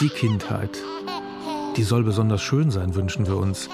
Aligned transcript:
Die 0.00 0.08
Kindheit. 0.08 0.70
Die 1.76 1.82
soll 1.82 2.04
besonders 2.04 2.42
schön 2.42 2.70
sein, 2.70 2.94
wünschen 2.94 3.26
wir 3.26 3.38
uns. 3.38 3.68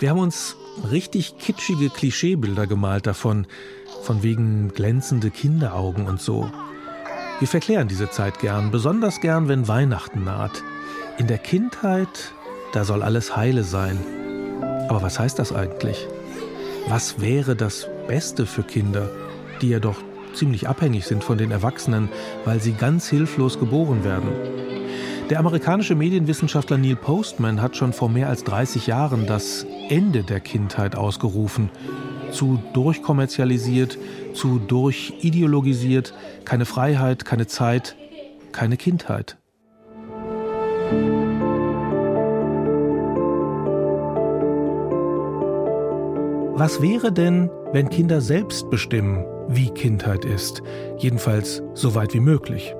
Wir 0.00 0.10
haben 0.10 0.18
uns 0.18 0.56
richtig 0.90 1.38
kitschige 1.38 1.90
Klischeebilder 1.90 2.66
gemalt 2.66 3.06
davon, 3.06 3.46
von 4.02 4.24
wegen 4.24 4.72
glänzende 4.74 5.30
Kinderaugen 5.30 6.08
und 6.08 6.20
so. 6.20 6.50
Wir 7.38 7.46
verklären 7.46 7.86
diese 7.86 8.10
Zeit 8.10 8.40
gern, 8.40 8.72
besonders 8.72 9.20
gern, 9.20 9.46
wenn 9.46 9.68
Weihnachten 9.68 10.24
naht. 10.24 10.64
In 11.18 11.28
der 11.28 11.38
Kindheit, 11.38 12.32
da 12.72 12.84
soll 12.84 13.04
alles 13.04 13.36
heile 13.36 13.62
sein. 13.62 13.96
Aber 14.88 15.02
was 15.02 15.20
heißt 15.20 15.38
das 15.38 15.52
eigentlich? 15.52 16.08
Was 16.88 17.20
wäre 17.20 17.54
das 17.54 17.88
Beste 18.06 18.46
für 18.46 18.62
Kinder, 18.62 19.08
die 19.60 19.70
ja 19.70 19.80
doch 19.80 19.96
ziemlich 20.34 20.68
abhängig 20.68 21.06
sind 21.06 21.24
von 21.24 21.38
den 21.38 21.50
Erwachsenen, 21.50 22.08
weil 22.44 22.60
sie 22.60 22.72
ganz 22.72 23.08
hilflos 23.08 23.58
geboren 23.58 24.04
werden? 24.04 24.28
Der 25.30 25.38
amerikanische 25.38 25.94
Medienwissenschaftler 25.94 26.76
Neil 26.76 26.96
Postman 26.96 27.62
hat 27.62 27.76
schon 27.76 27.94
vor 27.94 28.10
mehr 28.10 28.28
als 28.28 28.44
30 28.44 28.86
Jahren 28.86 29.26
das 29.26 29.66
Ende 29.88 30.22
der 30.22 30.40
Kindheit 30.40 30.96
ausgerufen. 30.96 31.70
Zu 32.30 32.62
durchkommerzialisiert, 32.74 33.96
zu 34.34 34.58
durchideologisiert, 34.58 36.12
keine 36.44 36.66
Freiheit, 36.66 37.24
keine 37.24 37.46
Zeit, 37.46 37.96
keine 38.52 38.76
Kindheit. 38.76 39.38
Was 46.56 46.80
wäre 46.80 47.10
denn, 47.10 47.50
wenn 47.72 47.88
Kinder 47.88 48.20
selbst 48.20 48.70
bestimmen, 48.70 49.24
wie 49.48 49.70
Kindheit 49.70 50.24
ist? 50.24 50.62
Jedenfalls 50.98 51.64
so 51.74 51.96
weit 51.96 52.14
wie 52.14 52.20
möglich. 52.20 52.76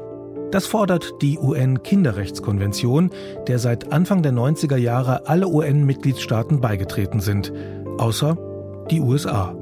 Das 0.52 0.66
fordert 0.66 1.12
die 1.22 1.40
UN-Kinderrechtskonvention, 1.40 3.10
der 3.48 3.58
seit 3.58 3.92
Anfang 3.92 4.22
der 4.22 4.32
90er 4.32 4.76
Jahre 4.76 5.26
alle 5.26 5.48
UN-Mitgliedstaaten 5.48 6.60
beigetreten 6.60 7.18
sind, 7.18 7.52
außer 7.98 8.38
die 8.92 9.00
USA. 9.00 9.56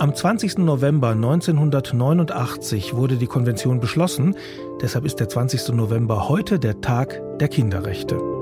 Am 0.00 0.12
20. 0.12 0.58
November 0.58 1.10
1989 1.10 2.96
wurde 2.96 3.14
die 3.14 3.28
Konvention 3.28 3.78
beschlossen, 3.78 4.34
deshalb 4.82 5.04
ist 5.04 5.20
der 5.20 5.28
20. 5.28 5.68
November 5.68 6.28
heute 6.28 6.58
der 6.58 6.80
Tag 6.80 7.22
der 7.38 7.46
Kinderrechte. 7.46 8.35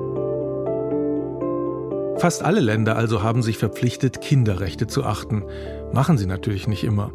Fast 2.24 2.42
alle 2.42 2.60
Länder 2.60 2.96
also 2.96 3.22
haben 3.22 3.42
sich 3.42 3.58
verpflichtet, 3.58 4.22
Kinderrechte 4.22 4.86
zu 4.86 5.04
achten. 5.04 5.44
Machen 5.92 6.16
sie 6.16 6.24
natürlich 6.24 6.66
nicht 6.66 6.82
immer. 6.82 7.12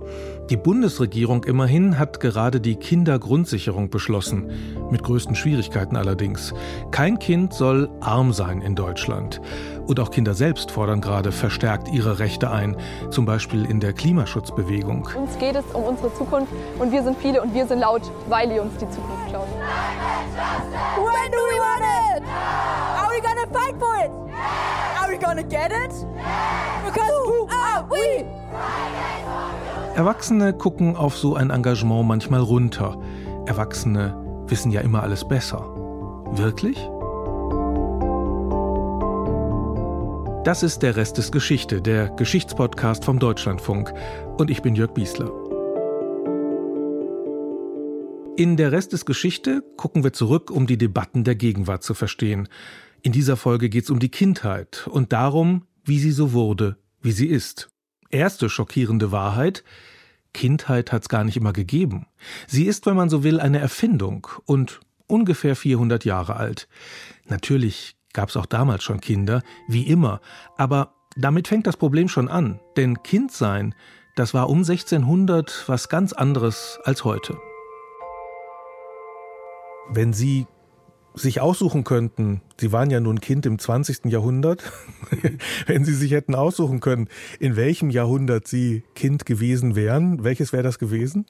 Die 0.51 0.55
Bundesregierung 0.55 1.45
immerhin 1.45 1.97
hat 1.97 2.19
gerade 2.19 2.61
die 2.61 2.75
Kindergrundsicherung 2.75 3.89
beschlossen, 3.89 4.51
mit 4.91 5.01
größten 5.01 5.35
Schwierigkeiten 5.35 5.95
allerdings. 5.95 6.53
Kein 6.91 7.17
Kind 7.17 7.55
soll 7.55 7.89
arm 8.01 8.33
sein 8.33 8.61
in 8.61 8.75
Deutschland. 8.75 9.41
Und 9.87 9.99
auch 9.99 10.11
Kinder 10.11 10.35
selbst 10.35 10.69
fordern 10.69 11.01
gerade 11.01 11.31
verstärkt 11.31 11.91
ihre 11.91 12.19
Rechte 12.19 12.51
ein, 12.51 12.77
zum 13.09 13.25
Beispiel 13.25 13.65
in 13.65 13.79
der 13.79 13.93
Klimaschutzbewegung. 13.93 15.09
Uns 15.17 15.39
geht 15.39 15.55
es 15.55 15.65
um 15.73 15.85
unsere 15.85 16.13
Zukunft 16.13 16.53
und 16.77 16.91
wir 16.91 17.01
sind 17.01 17.17
viele 17.17 17.41
und 17.41 17.55
wir 17.55 17.65
sind 17.65 17.79
laut, 17.79 18.03
weil 18.27 18.51
ihr 18.51 18.61
uns 18.61 18.73
die 18.73 18.87
Zukunft 18.91 19.27
klaut. 19.29 19.47
When 20.97 21.31
do 21.31 21.37
we 21.37 21.57
want 21.57 21.81
it? 21.81 22.78
We 23.19 23.27
gonna 23.27 23.47
fight 23.51 23.77
for 23.77 23.95
it? 23.97 24.11
Are 24.97 25.09
we 25.09 25.17
gonna 25.17 25.43
get 25.43 25.71
it? 25.73 25.91
Because 26.85 27.11
who 27.25 27.49
are 27.49 27.85
we? 27.89 28.23
Erwachsene 29.95 30.53
gucken 30.53 30.95
auf 30.95 31.17
so 31.17 31.35
ein 31.35 31.49
Engagement 31.49 32.07
manchmal 32.07 32.39
runter. 32.39 32.97
Erwachsene 33.45 34.15
wissen 34.47 34.71
ja 34.71 34.79
immer 34.79 35.03
alles 35.03 35.27
besser. 35.27 35.65
Wirklich? 36.31 36.77
Das 40.45 40.63
ist 40.63 40.81
der 40.81 40.95
Rest 40.95 41.17
des 41.17 41.33
Geschichte, 41.33 41.81
der 41.81 42.11
Geschichtspodcast 42.11 43.03
vom 43.03 43.19
Deutschlandfunk. 43.19 43.93
Und 44.37 44.49
ich 44.49 44.61
bin 44.61 44.75
Jörg 44.75 44.93
Biesler. 44.93 45.29
In 48.37 48.55
der 48.55 48.71
Rest 48.71 48.93
des 48.93 49.05
Geschichte 49.05 49.61
gucken 49.75 50.05
wir 50.05 50.13
zurück, 50.13 50.49
um 50.49 50.65
die 50.65 50.77
Debatten 50.77 51.25
der 51.25 51.35
Gegenwart 51.35 51.83
zu 51.83 51.93
verstehen. 51.93 52.47
In 53.01 53.11
dieser 53.13 53.37
Folge 53.37 53.69
geht 53.69 53.85
es 53.85 53.89
um 53.89 53.99
die 53.99 54.09
Kindheit 54.09 54.87
und 54.87 55.13
darum, 55.13 55.65
wie 55.85 55.99
sie 55.99 56.11
so 56.11 56.33
wurde, 56.33 56.77
wie 57.01 57.13
sie 57.13 57.27
ist. 57.27 57.69
Erste 58.09 58.49
schockierende 58.49 59.11
Wahrheit, 59.11 59.63
Kindheit 60.33 60.91
hat 60.91 61.03
es 61.03 61.09
gar 61.09 61.23
nicht 61.23 61.37
immer 61.37 61.53
gegeben. 61.53 62.07
Sie 62.47 62.65
ist, 62.65 62.85
wenn 62.85 62.95
man 62.95 63.09
so 63.09 63.23
will, 63.23 63.39
eine 63.39 63.59
Erfindung 63.59 64.27
und 64.45 64.81
ungefähr 65.07 65.55
400 65.55 66.03
Jahre 66.05 66.35
alt. 66.35 66.67
Natürlich 67.25 67.95
gab 68.13 68.29
es 68.29 68.37
auch 68.37 68.45
damals 68.45 68.83
schon 68.83 68.99
Kinder, 68.99 69.43
wie 69.67 69.87
immer, 69.87 70.19
aber 70.57 70.93
damit 71.15 71.47
fängt 71.47 71.67
das 71.67 71.77
Problem 71.77 72.09
schon 72.09 72.27
an, 72.27 72.59
denn 72.75 73.01
Kindsein, 73.01 73.75
das 74.15 74.33
war 74.33 74.49
um 74.49 74.59
1600 74.59 75.63
was 75.67 75.89
ganz 75.89 76.13
anderes 76.13 76.79
als 76.83 77.03
heute. 77.05 77.37
Wenn 79.89 80.13
Sie 80.13 80.47
sich 81.15 81.41
aussuchen 81.41 81.83
könnten, 81.83 82.41
Sie 82.59 82.73
waren 82.73 82.89
ja 82.89 82.99
nun 82.99 83.21
Kind 83.21 83.45
im 83.45 83.57
20. 83.57 84.05
Jahrhundert, 84.05 84.63
wenn 85.67 85.85
Sie 85.85 85.93
sich 85.93 86.11
hätten 86.11 86.35
aussuchen 86.35 86.81
können, 86.81 87.07
in 87.39 87.55
welchem 87.55 87.89
Jahrhundert 87.89 88.47
Sie 88.47 88.83
Kind 88.95 89.25
gewesen 89.25 89.75
wären, 89.75 90.25
welches 90.25 90.51
wäre 90.51 90.63
das 90.63 90.77
gewesen? 90.77 91.25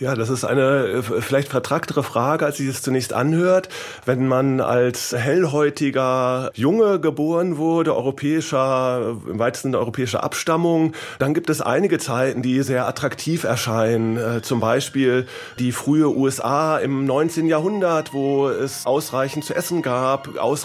Ja, 0.00 0.16
das 0.16 0.30
ist 0.30 0.44
eine 0.44 0.86
äh, 0.86 1.02
vielleicht 1.02 1.48
vertracktere 1.48 2.02
Frage, 2.02 2.44
als 2.44 2.56
sie 2.56 2.66
es 2.66 2.82
zunächst 2.82 3.12
anhört. 3.12 3.68
Wenn 4.04 4.26
man 4.26 4.60
als 4.60 5.12
hellhäutiger 5.12 6.50
Junge 6.54 6.98
geboren 6.98 7.56
wurde, 7.56 7.94
europäischer, 7.94 9.16
im 9.28 9.38
weitesten 9.38 9.68
Sinne 9.68 9.78
europäischer 9.78 10.24
Abstammung, 10.24 10.92
dann 11.20 11.34
gibt 11.34 11.50
es 11.50 11.60
einige 11.60 11.98
Zeiten, 11.98 12.42
die 12.42 12.62
sehr 12.62 12.88
attraktiv 12.88 13.44
erscheinen. 13.44 14.16
Äh, 14.16 14.42
zum 14.42 14.58
Beispiel 14.58 15.26
die 15.60 15.70
frühe 15.70 16.08
USA 16.08 16.78
im 16.78 17.04
19. 17.04 17.46
Jahrhundert, 17.46 18.12
wo 18.12 18.48
es 18.48 18.86
ausreichend 18.86 19.44
zu 19.44 19.54
essen 19.54 19.80
gab, 19.80 20.36
ausreichend 20.36 20.63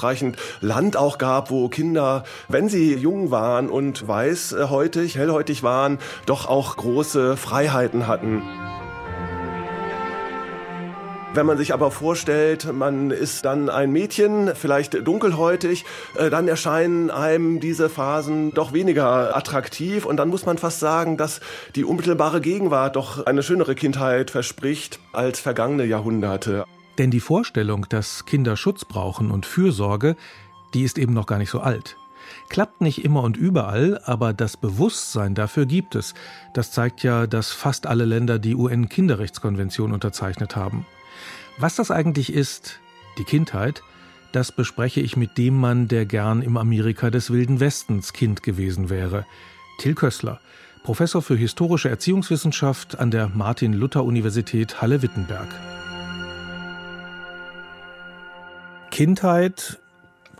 Land 0.61 0.97
auch 0.97 1.17
gab, 1.17 1.51
wo 1.51 1.69
Kinder, 1.69 2.23
wenn 2.47 2.69
sie 2.69 2.95
jung 2.95 3.31
waren 3.31 3.69
und 3.69 4.07
weißhäutig, 4.07 5.17
hellhäutig 5.17 5.63
waren, 5.63 5.99
doch 6.25 6.47
auch 6.47 6.77
große 6.77 7.37
Freiheiten 7.37 8.07
hatten. 8.07 8.41
Wenn 11.31 11.45
man 11.45 11.59
sich 11.59 11.73
aber 11.73 11.91
vorstellt, 11.91 12.73
man 12.73 13.11
ist 13.11 13.45
dann 13.45 13.69
ein 13.69 13.91
Mädchen, 13.91 14.55
vielleicht 14.55 15.07
dunkelhäutig, 15.07 15.85
äh, 16.15 16.31
dann 16.31 16.47
erscheinen 16.47 17.11
einem 17.11 17.59
diese 17.59 17.87
Phasen 17.87 18.51
doch 18.55 18.73
weniger 18.73 19.37
attraktiv 19.37 20.05
und 20.05 20.17
dann 20.17 20.29
muss 20.29 20.47
man 20.47 20.57
fast 20.57 20.79
sagen, 20.79 21.17
dass 21.17 21.39
die 21.75 21.85
unmittelbare 21.85 22.41
Gegenwart 22.41 22.95
doch 22.95 23.27
eine 23.27 23.43
schönere 23.43 23.75
Kindheit 23.75 24.31
verspricht 24.31 24.99
als 25.13 25.39
vergangene 25.39 25.85
Jahrhunderte. 25.85 26.65
Denn 26.99 27.11
die 27.11 27.21
Vorstellung, 27.21 27.85
dass 27.87 28.25
Kinder 28.25 28.57
Schutz 28.57 28.83
brauchen 28.83 29.31
und 29.31 29.45
Fürsorge, 29.45 30.17
die 30.73 30.83
ist 30.83 30.97
eben 30.97 31.13
noch 31.13 31.27
gar 31.27 31.37
nicht 31.37 31.49
so 31.49 31.61
alt. 31.61 31.95
Klappt 32.49 32.81
nicht 32.81 33.05
immer 33.05 33.23
und 33.23 33.37
überall, 33.37 34.01
aber 34.03 34.33
das 34.33 34.57
Bewusstsein 34.57 35.33
dafür 35.33 35.65
gibt 35.65 35.95
es. 35.95 36.13
Das 36.53 36.73
zeigt 36.73 37.01
ja, 37.01 37.25
dass 37.25 37.53
fast 37.53 37.87
alle 37.87 38.03
Länder 38.03 38.37
die 38.37 38.53
UN-Kinderrechtskonvention 38.53 39.93
unterzeichnet 39.93 40.57
haben. 40.57 40.85
Was 41.57 41.77
das 41.77 41.89
eigentlich 41.89 42.33
ist, 42.33 42.81
die 43.17 43.23
Kindheit, 43.23 43.81
das 44.33 44.51
bespreche 44.51 44.99
ich 44.99 45.15
mit 45.15 45.37
dem 45.37 45.57
Mann, 45.57 45.87
der 45.87 46.05
gern 46.05 46.41
im 46.41 46.57
Amerika 46.57 47.09
des 47.09 47.31
Wilden 47.31 47.61
Westens 47.61 48.11
Kind 48.11 48.43
gewesen 48.43 48.89
wäre. 48.89 49.25
Till 49.79 49.95
Kössler, 49.95 50.41
Professor 50.83 51.21
für 51.21 51.37
historische 51.37 51.89
Erziehungswissenschaft 51.89 52.99
an 52.99 53.09
der 53.09 53.29
Martin-Luther-Universität 53.29 54.81
Halle-Wittenberg. 54.81 55.78
Kindheit 58.99 59.79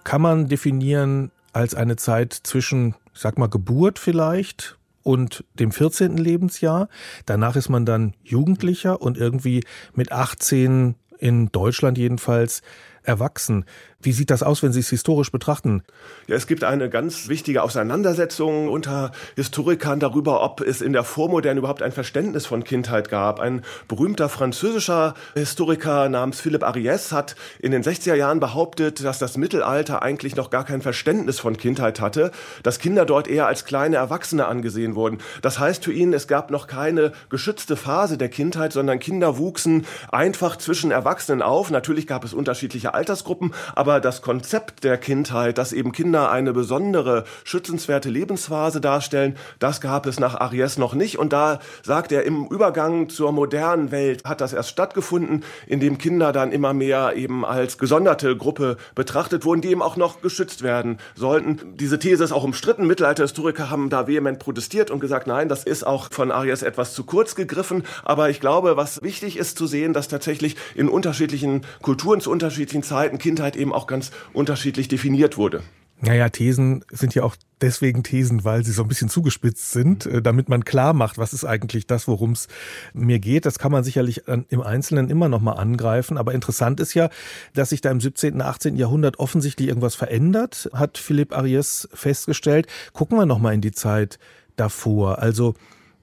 kann 0.04 0.22
man 0.22 0.50
definieren 0.50 1.32
als 1.54 1.76
eine 1.76 1.96
Zeit 1.96 2.34
zwischen, 2.34 2.94
ich 3.14 3.22
sag 3.22 3.38
mal, 3.38 3.48
Geburt 3.48 4.00
vielleicht 4.00 4.78
und 5.02 5.46
dem 5.54 5.72
14. 5.72 6.18
Lebensjahr. 6.18 6.90
Danach 7.26 7.56
ist 7.56 7.70
man 7.70 7.86
dann 7.86 8.16
Jugendlicher 8.22 9.02
und 9.02 9.16
irgendwie 9.16 9.64
mit 9.94 10.12
18 10.12 10.96
in 11.20 11.50
Deutschland 11.54 11.98
jedenfalls 11.98 12.62
erwachsen. 13.02 13.64
Wie 14.02 14.14
sieht 14.14 14.30
das 14.30 14.44
aus, 14.44 14.64
wenn 14.64 14.72
Sie 14.72 14.80
es 14.80 14.90
historisch 14.90 15.30
betrachten? 15.30 15.84
Ja, 16.28 16.38
es 16.38 16.48
gibt 16.48 16.64
eine 16.64 16.90
ganz 16.90 17.28
wichtige 17.28 17.64
Auseinandersetzung 17.64 18.70
unter 18.70 19.12
Historikern 19.36 20.00
darüber, 20.00 20.42
ob 20.42 20.62
es 20.62 20.80
in 20.80 20.94
der 20.94 21.04
Vormoderne 21.04 21.60
überhaupt 21.60 21.82
ein 21.82 21.92
Verständnis 21.92 22.46
von 22.46 22.64
Kindheit 22.64 23.10
gab. 23.10 23.42
Ein 23.42 23.62
berühmter 23.90 24.30
französischer 24.30 25.16
Historiker 25.34 26.08
namens 26.08 26.40
Philippe 26.40 26.66
Ariès 26.66 27.12
hat 27.12 27.36
in 27.60 27.74
den 27.74 27.84
60er 27.84 28.16
Jahren 28.16 28.40
behauptet, 28.40 29.04
dass 29.04 29.20
das 29.20 29.36
Mittelalter 29.36 30.02
eigentlich 30.02 30.38
noch 30.38 30.50
gar 30.50 30.64
kein 30.64 30.82
Verständnis 30.82 31.42
von 31.42 31.58
Kindheit 31.58 32.00
hatte, 32.00 32.32
dass 32.64 32.80
Kinder 32.80 33.06
dort 33.06 33.28
eher 33.28 33.48
als 33.48 33.66
kleine 33.66 33.98
Erwachsene 33.98 34.46
angesehen 34.46 34.96
wurden. 34.96 35.18
Das 35.42 35.60
heißt 35.60 35.84
für 35.84 35.92
ihn, 35.92 36.14
es 36.14 36.30
gab 36.30 36.52
noch 36.52 36.68
keine 36.68 37.12
geschützte 37.30 37.76
Phase 37.76 38.18
der 38.18 38.30
Kindheit, 38.30 38.72
sondern 38.72 39.00
Kinder 39.00 39.38
wuchsen 39.38 39.86
einfach 40.10 40.56
zwischen 40.56 40.92
Erwachsenen 40.92 41.42
auf. 41.42 41.70
Natürlich 41.70 42.08
gab 42.08 42.24
es 42.24 42.34
unterschiedliche 42.34 42.94
Altersgruppen, 42.94 43.54
aber 43.76 43.89
das 43.98 44.22
Konzept 44.22 44.84
der 44.84 45.00
Kindheit, 45.00 45.58
dass 45.58 45.74
eben 45.74 45.92
Kinder 45.92 46.30
eine 46.30 46.54
besondere, 46.54 47.24
schützenswerte 47.44 48.10
Lebensphase 48.10 48.80
darstellen, 48.80 49.36
das 49.58 49.82
gab 49.82 50.06
es 50.06 50.20
nach 50.20 50.40
Ariès 50.40 50.80
noch 50.80 50.94
nicht. 50.94 51.18
Und 51.18 51.34
da 51.34 51.60
sagt 51.82 52.12
er, 52.12 52.24
im 52.26 52.46
Übergang 52.46 53.10
zur 53.10 53.32
modernen 53.32 53.90
Welt 53.90 54.24
hat 54.26 54.42
das 54.42 54.54
erst 54.54 54.70
stattgefunden, 54.70 55.44
indem 55.66 55.98
Kinder 55.98 56.32
dann 56.32 56.52
immer 56.52 56.74
mehr 56.74 57.16
eben 57.16 57.44
als 57.44 57.80
gesonderte 57.80 58.38
Gruppe 58.38 58.78
betrachtet 58.94 59.46
wurden, 59.46 59.62
die 59.62 59.70
eben 59.70 59.82
auch 59.82 59.96
noch 59.98 60.22
geschützt 60.22 60.62
werden 60.62 61.00
sollten. 61.16 61.60
Diese 61.76 61.98
These 61.98 62.24
ist 62.24 62.32
auch 62.32 62.44
umstritten. 62.44 62.86
Mittelalterhistoriker 62.86 63.72
haben 63.72 63.90
da 63.90 64.08
vehement 64.08 64.38
protestiert 64.38 64.92
und 64.92 65.00
gesagt, 65.00 65.26
nein, 65.26 65.50
das 65.50 65.64
ist 65.64 65.88
auch 65.88 66.10
von 66.12 66.32
Arias 66.32 66.62
etwas 66.62 66.94
zu 66.94 67.04
kurz 67.04 67.34
gegriffen. 67.34 67.84
Aber 68.04 68.30
ich 68.30 68.40
glaube, 68.40 68.78
was 68.78 69.02
wichtig 69.02 69.38
ist 69.38 69.58
zu 69.58 69.66
sehen, 69.66 69.94
dass 69.94 70.08
tatsächlich 70.08 70.56
in 70.76 70.90
unterschiedlichen 70.90 71.62
Kulturen 71.82 72.22
zu 72.22 72.30
unterschiedlichen 72.30 72.84
Zeiten 72.84 73.18
Kindheit 73.18 73.56
eben 73.56 73.74
auch 73.74 73.79
ganz 73.88 74.12
unterschiedlich 74.34 74.88
definiert 74.88 75.38
wurde. 75.38 75.64
Naja, 76.02 76.30
Thesen 76.30 76.86
sind 76.92 77.14
ja 77.14 77.24
auch 77.24 77.36
deswegen 77.60 78.04
Thesen, 78.04 78.46
weil 78.46 78.64
sie 78.64 78.72
so 78.72 78.84
ein 78.84 78.88
bisschen 78.88 79.10
zugespitzt 79.10 79.72
sind, 79.72 80.06
äh, 80.06 80.22
damit 80.22 80.48
man 80.48 80.64
klar 80.64 80.94
macht, 80.94 81.18
was 81.18 81.34
ist 81.34 81.44
eigentlich 81.44 81.88
das, 81.88 82.08
worum 82.08 82.32
es 82.32 82.48
mir 82.94 83.20
geht. 83.20 83.46
Das 83.46 83.60
kann 83.60 83.72
man 83.72 83.84
sicherlich 83.84 84.24
im 84.28 84.62
Einzelnen 84.62 85.10
immer 85.10 85.28
noch 85.28 85.42
mal 85.42 85.54
angreifen. 85.54 86.18
Aber 86.18 86.34
interessant 86.34 86.80
ist 86.80 86.94
ja, 86.94 87.10
dass 87.54 87.70
sich 87.70 87.82
da 87.82 87.92
im 87.92 88.00
17., 88.00 88.42
18. 88.42 88.78
Jahrhundert 88.78 89.20
offensichtlich 89.20 89.68
irgendwas 89.68 89.96
verändert, 89.96 90.70
hat 90.74 90.98
Philipp 90.98 91.34
Ariès 91.34 91.90
festgestellt. 91.94 92.68
Gucken 92.94 93.18
wir 93.18 93.26
noch 93.26 93.40
mal 93.40 93.54
in 93.54 93.62
die 93.62 93.74
Zeit 93.74 94.20
davor. 94.56 95.20
Also, 95.20 95.56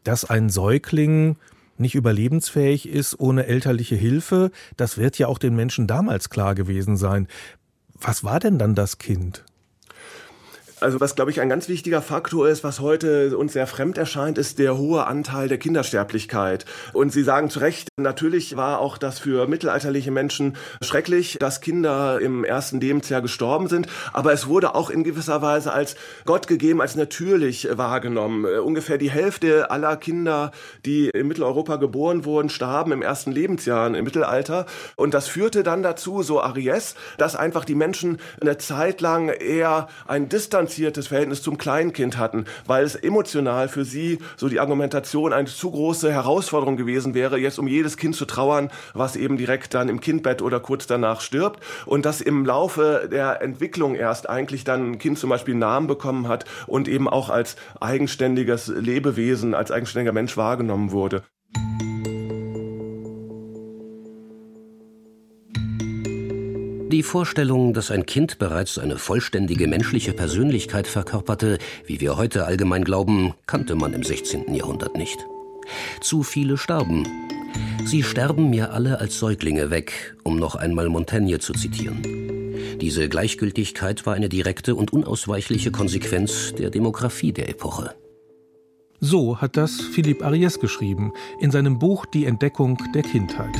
dass 0.05 0.26
ein 0.26 0.50
Säugling 0.50 1.37
nicht 1.78 1.94
überlebensfähig 1.94 2.88
ist 2.88 3.19
ohne 3.19 3.46
elterliche 3.46 3.96
Hilfe, 3.96 4.50
das 4.76 4.99
wird 4.99 5.19
ja 5.19 5.26
auch 5.28 5.38
den 5.38 5.55
Menschen 5.55 5.87
damals 5.87 6.31
klar 6.31 6.55
gewesen 6.55 6.96
sein. 6.96 7.28
Was 8.00 8.25
war 8.25 8.40
denn 8.40 8.58
dann 8.58 8.75
das 8.75 8.98
Kind? 8.98 9.44
Also 10.78 11.00
was, 11.00 11.14
glaube 11.14 11.31
ich, 11.31 11.40
ein 11.40 11.49
ganz 11.49 11.70
wichtiger 11.70 12.02
Faktor 12.02 12.50
ist, 12.50 12.62
was 12.62 12.81
heute 12.81 13.38
uns 13.38 13.55
sehr 13.55 13.67
fremd 13.67 13.96
erscheint, 13.96 14.37
ist 14.37 14.58
der 14.58 14.76
hohe 14.76 15.06
Anteil 15.06 15.49
der 15.49 15.56
Kindersterblichkeit. 15.56 16.67
Und 16.93 17.14
Sie 17.14 17.23
sagen 17.23 17.49
zu 17.49 17.61
Recht, 17.61 17.88
natürlich 17.96 18.58
war 18.58 18.81
auch 18.81 18.99
das 18.99 19.19
für 19.19 19.46
mittelalterliche 19.46 20.11
Menschen 20.11 20.55
schrecklich, 20.82 21.38
dass 21.40 21.62
Kinder 21.62 22.20
im 22.20 22.44
ersten 22.44 22.78
Lebensjahr 22.78 23.23
gestorben 23.23 23.69
sind. 23.69 23.87
Aber 24.12 24.34
es 24.34 24.49
wurde 24.49 24.75
auch 24.75 24.90
in 24.90 25.02
gewisser 25.02 25.40
Weise 25.40 25.73
als 25.73 25.96
Gott 26.26 26.46
gegeben, 26.46 26.82
als 26.82 26.94
natürlich 26.94 27.69
wahrgenommen. 27.73 28.44
Ungefähr 28.44 28.99
die 28.99 29.11
Hälfte 29.11 29.70
aller 29.70 29.96
Kinder, 29.96 30.50
die 30.84 31.08
in 31.08 31.26
Mitteleuropa 31.26 31.76
geboren 31.76 32.26
wurden, 32.26 32.50
starben 32.50 32.93
im 32.93 33.00
ersten 33.00 33.32
Lebensjahr 33.32 33.87
im 33.87 34.05
Mittelalter. 34.05 34.67
Und 34.96 35.14
das 35.14 35.26
führte 35.26 35.62
dann 35.62 35.82
dazu, 35.82 36.23
so 36.23 36.43
Aries, 36.43 36.96
dass 37.17 37.34
einfach 37.34 37.64
die 37.64 37.75
Menschen 37.75 38.19
eine 38.43 38.58
Zeit 38.58 39.00
lang 39.00 39.31
eher 39.31 39.88
ein 40.06 40.28
Distanz 40.28 40.65
distanziertes 40.66 41.06
Verhältnis 41.06 41.42
zum 41.42 41.58
Kleinkind 41.58 42.18
hatten, 42.18 42.44
weil 42.66 42.84
es 42.84 42.96
emotional 42.96 43.68
für 43.68 43.84
sie 43.84 44.18
so 44.36 44.48
die 44.48 44.58
Argumentation 44.58 45.32
eine 45.32 45.46
zu 45.46 45.70
große 45.70 46.12
Herausforderung 46.12 46.76
gewesen 46.76 47.14
wäre, 47.14 47.38
jetzt 47.38 47.58
um 47.60 47.68
jedes 47.68 47.96
Kind 47.96 48.16
zu 48.16 48.24
trauern, 48.24 48.70
was 48.92 49.14
eben 49.14 49.36
direkt 49.36 49.74
dann 49.74 49.88
im 49.88 50.00
Kindbett 50.00 50.42
oder 50.42 50.58
kurz 50.58 50.88
danach 50.88 51.20
stirbt. 51.20 51.60
Und 51.86 52.04
dass 52.04 52.20
im 52.20 52.44
Laufe 52.44 53.08
der 53.10 53.42
Entwicklung 53.42 53.94
erst 53.94 54.28
eigentlich 54.28 54.64
dann 54.64 54.92
ein 54.92 54.98
Kind 54.98 55.18
zum 55.18 55.30
Beispiel 55.30 55.54
einen 55.54 55.60
Namen 55.60 55.86
bekommen 55.86 56.26
hat 56.26 56.44
und 56.66 56.88
eben 56.88 57.08
auch 57.08 57.30
als 57.30 57.56
eigenständiges 57.80 58.66
Lebewesen, 58.66 59.54
als 59.54 59.70
eigenständiger 59.70 60.12
Mensch 60.12 60.36
wahrgenommen 60.36 60.90
wurde. 60.90 61.22
Die 66.88 67.02
Vorstellung, 67.02 67.72
dass 67.74 67.90
ein 67.90 68.06
Kind 68.06 68.38
bereits 68.38 68.78
eine 68.78 68.96
vollständige 68.96 69.66
menschliche 69.66 70.12
Persönlichkeit 70.12 70.86
verkörperte, 70.86 71.58
wie 71.84 72.00
wir 72.00 72.16
heute 72.16 72.46
allgemein 72.46 72.84
glauben, 72.84 73.34
kannte 73.46 73.74
man 73.74 73.92
im 73.92 74.04
16. 74.04 74.54
Jahrhundert 74.54 74.96
nicht. 74.96 75.18
Zu 76.00 76.22
viele 76.22 76.56
starben. 76.56 77.02
Sie 77.84 78.04
sterben 78.04 78.50
mir 78.50 78.72
alle 78.72 79.00
als 79.00 79.18
Säuglinge 79.18 79.70
weg, 79.70 80.16
um 80.22 80.38
noch 80.38 80.54
einmal 80.54 80.88
Montaigne 80.88 81.40
zu 81.40 81.54
zitieren. 81.54 82.02
Diese 82.80 83.08
Gleichgültigkeit 83.08 84.06
war 84.06 84.14
eine 84.14 84.28
direkte 84.28 84.76
und 84.76 84.92
unausweichliche 84.92 85.72
Konsequenz 85.72 86.54
der 86.54 86.70
Demografie 86.70 87.32
der 87.32 87.48
Epoche. 87.48 87.96
So 89.00 89.40
hat 89.40 89.56
das 89.56 89.80
Philipp 89.80 90.22
Ariès 90.22 90.60
geschrieben 90.60 91.12
in 91.40 91.50
seinem 91.50 91.80
Buch 91.80 92.06
Die 92.06 92.26
Entdeckung 92.26 92.78
der 92.94 93.02
Kindheit. 93.02 93.56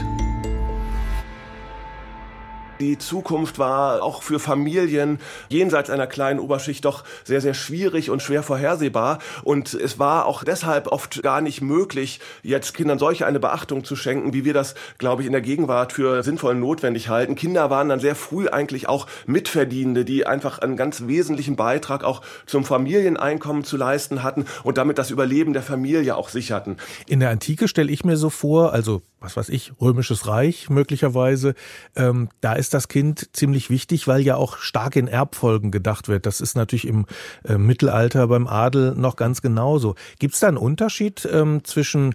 Die 2.81 2.99
Zukunft 2.99 3.59
war 3.59 4.03
auch 4.03 4.23
für 4.23 4.39
Familien 4.39 5.19
jenseits 5.49 5.89
einer 5.89 6.07
kleinen 6.07 6.39
Oberschicht 6.39 6.85
doch 6.85 7.05
sehr, 7.25 7.41
sehr 7.41 7.55
schwierig 7.55 8.11
und 8.11 8.23
schwer 8.23 8.43
vorhersehbar. 8.43 9.19
Und 9.45 9.73
es 9.73 9.99
war 9.99 10.27
auch 10.27 10.45
deshalb 10.45 10.89
oft 10.89 11.23
gar 11.23 11.41
nicht 11.41 11.63
möglich, 11.63 12.21
jetzt 12.43 12.75
Kindern 12.75 12.99
solche 12.99 13.27
eine 13.27 13.41
Beachtung 13.41 13.83
zu 13.83 13.97
schenken, 13.97 14.35
wie 14.35 14.45
wir 14.45 14.53
das, 14.53 14.75
glaube 14.99 15.23
ich, 15.23 15.27
in 15.27 15.33
der 15.33 15.41
Gegenwart 15.41 15.95
für 15.95 16.23
sinnvoll 16.23 16.55
und 16.55 16.61
notwendig 16.61 17.09
halten. 17.09 17.35
Kinder 17.35 17.71
waren 17.71 17.89
dann 17.89 18.01
sehr 18.01 18.15
früh 18.15 18.49
eigentlich 18.49 18.89
auch 18.89 19.07
Mitverdienende, 19.27 20.05
die 20.05 20.27
einfach 20.27 20.59
einen 20.59 20.77
ganz 20.77 21.07
wesentlichen 21.07 21.57
Beitrag 21.57 22.05
auch 22.05 22.21
zum 22.45 22.65
Familieneinkommen 22.65 23.65
zu 23.65 23.79
leisten 23.79 24.23
hatten 24.23 24.45
und 24.65 24.77
damit 24.77 24.99
das 24.99 25.11
Überleben 25.11 25.55
der 25.55 25.63
Familie 25.63 26.17
auch 26.17 26.29
sicherten. 26.29 26.77
In 27.07 27.21
der 27.21 27.31
Antike 27.31 27.69
stelle 27.69 27.91
ich 27.91 28.05
mir 28.05 28.19
so 28.19 28.29
vor, 28.29 28.75
also 28.75 29.03
was 29.21 29.37
weiß 29.37 29.49
ich, 29.49 29.73
römisches 29.81 30.27
Reich 30.27 30.69
möglicherweise, 30.69 31.55
ähm, 31.95 32.29
da 32.41 32.53
ist 32.53 32.75
das 32.75 32.89
Kind 32.89 33.31
ziemlich 33.33 33.71
wichtig, 33.71 34.07
weil 34.07 34.21
ja 34.21 34.37
auch 34.37 34.59
stark 34.59 34.97
in 34.97 35.09
Erbfolgen 35.09 35.71
gedacht 35.71 36.09
wird. 36.09 36.27
Das 36.27 36.41
ist 36.41 36.55
natürlich 36.55 36.87
im 36.87 37.07
äh, 37.45 37.57
Mittelalter 37.57 38.27
beim 38.29 38.47
Adel 38.47 38.95
noch 38.95 39.17
ganz 39.17 39.43
genauso. 39.43 39.95
Gibt 40.19 40.35
es 40.35 40.41
da 40.41 40.49
einen 40.49 40.59
Unterschied 40.59 41.27
ähm, 41.31 41.65
zwischen 41.65 42.15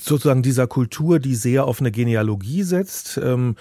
sozusagen 0.00 0.42
dieser 0.42 0.66
Kultur, 0.66 1.18
die 1.18 1.34
sehr 1.34 1.64
auf 1.64 1.80
eine 1.80 1.92
Genealogie 1.92 2.62
setzt? 2.62 3.18
Ähm, 3.22 3.56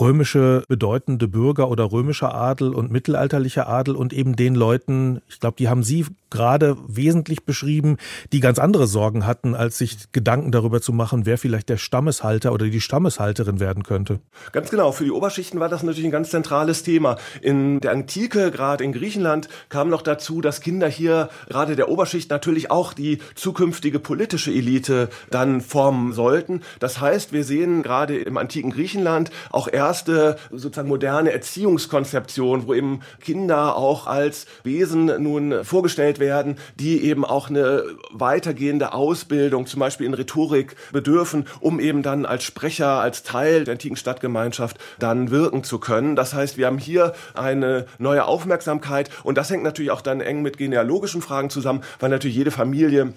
römische 0.00 0.64
bedeutende 0.68 1.28
Bürger 1.28 1.70
oder 1.70 1.90
römischer 1.90 2.34
Adel 2.34 2.74
und 2.74 2.90
mittelalterlicher 2.90 3.68
Adel 3.68 3.96
und 3.96 4.12
eben 4.12 4.36
den 4.36 4.54
Leuten, 4.54 5.22
ich 5.28 5.40
glaube, 5.40 5.56
die 5.58 5.68
haben 5.68 5.82
Sie 5.82 6.06
gerade 6.30 6.76
wesentlich 6.86 7.44
beschrieben, 7.44 7.96
die 8.32 8.40
ganz 8.40 8.58
andere 8.58 8.86
Sorgen 8.86 9.26
hatten, 9.26 9.54
als 9.54 9.78
sich 9.78 10.12
Gedanken 10.12 10.52
darüber 10.52 10.80
zu 10.80 10.92
machen, 10.92 11.26
wer 11.26 11.38
vielleicht 11.38 11.68
der 11.68 11.76
Stammeshalter 11.76 12.52
oder 12.52 12.66
die 12.66 12.80
Stammeshalterin 12.80 13.60
werden 13.60 13.82
könnte. 13.82 14.20
Ganz 14.52 14.70
genau. 14.70 14.92
Für 14.92 15.04
die 15.04 15.10
Oberschichten 15.10 15.60
war 15.60 15.68
das 15.68 15.82
natürlich 15.82 16.06
ein 16.06 16.12
ganz 16.12 16.30
zentrales 16.30 16.82
Thema. 16.82 17.16
In 17.40 17.80
der 17.80 17.92
Antike, 17.92 18.50
gerade 18.50 18.84
in 18.84 18.92
Griechenland, 18.92 19.48
kam 19.68 19.88
noch 19.88 20.02
dazu, 20.02 20.40
dass 20.40 20.60
Kinder 20.60 20.88
hier, 20.88 21.28
gerade 21.48 21.76
der 21.76 21.88
Oberschicht, 21.88 22.30
natürlich 22.30 22.70
auch 22.70 22.92
die 22.92 23.18
zukünftige 23.34 23.98
politische 23.98 24.50
Elite 24.50 25.08
dann 25.30 25.60
formen 25.60 26.12
sollten. 26.12 26.62
Das 26.80 27.00
heißt, 27.00 27.32
wir 27.32 27.44
sehen 27.44 27.82
gerade 27.82 28.18
im 28.18 28.36
antiken 28.36 28.70
Griechenland 28.70 29.30
auch 29.50 29.68
erste 29.68 30.36
sozusagen 30.50 30.88
moderne 30.88 31.32
Erziehungskonzeption, 31.32 32.66
wo 32.66 32.74
eben 32.74 33.00
Kinder 33.20 33.76
auch 33.76 34.06
als 34.06 34.46
Wesen 34.64 35.06
nun 35.22 35.64
vorgestellt 35.64 36.17
werden, 36.18 36.56
die 36.78 37.02
eben 37.04 37.24
auch 37.24 37.48
eine 37.48 37.82
weitergehende 38.10 38.92
Ausbildung, 38.92 39.66
zum 39.66 39.80
Beispiel 39.80 40.06
in 40.06 40.14
Rhetorik, 40.14 40.76
bedürfen, 40.92 41.46
um 41.60 41.80
eben 41.80 42.02
dann 42.02 42.26
als 42.26 42.44
Sprecher, 42.44 43.00
als 43.00 43.22
Teil 43.22 43.64
der 43.64 43.72
antiken 43.72 43.96
Stadtgemeinschaft 43.96 44.78
dann 44.98 45.30
wirken 45.30 45.64
zu 45.64 45.78
können. 45.78 46.16
Das 46.16 46.34
heißt, 46.34 46.56
wir 46.56 46.66
haben 46.66 46.78
hier 46.78 47.14
eine 47.34 47.86
neue 47.98 48.24
Aufmerksamkeit 48.24 49.10
und 49.22 49.38
das 49.38 49.50
hängt 49.50 49.62
natürlich 49.62 49.90
auch 49.90 50.00
dann 50.00 50.20
eng 50.20 50.42
mit 50.42 50.58
genealogischen 50.58 51.22
Fragen 51.22 51.50
zusammen, 51.50 51.82
weil 52.00 52.10
natürlich 52.10 52.36
jede 52.36 52.50
Familie 52.50 53.12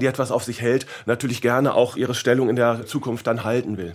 die 0.00 0.06
etwas 0.06 0.30
auf 0.30 0.44
sich 0.44 0.60
hält, 0.62 0.86
natürlich 1.04 1.42
gerne 1.42 1.74
auch 1.74 1.96
ihre 1.96 2.14
Stellung 2.14 2.48
in 2.48 2.56
der 2.56 2.86
Zukunft 2.86 3.26
dann 3.26 3.44
halten 3.44 3.76
will. 3.76 3.94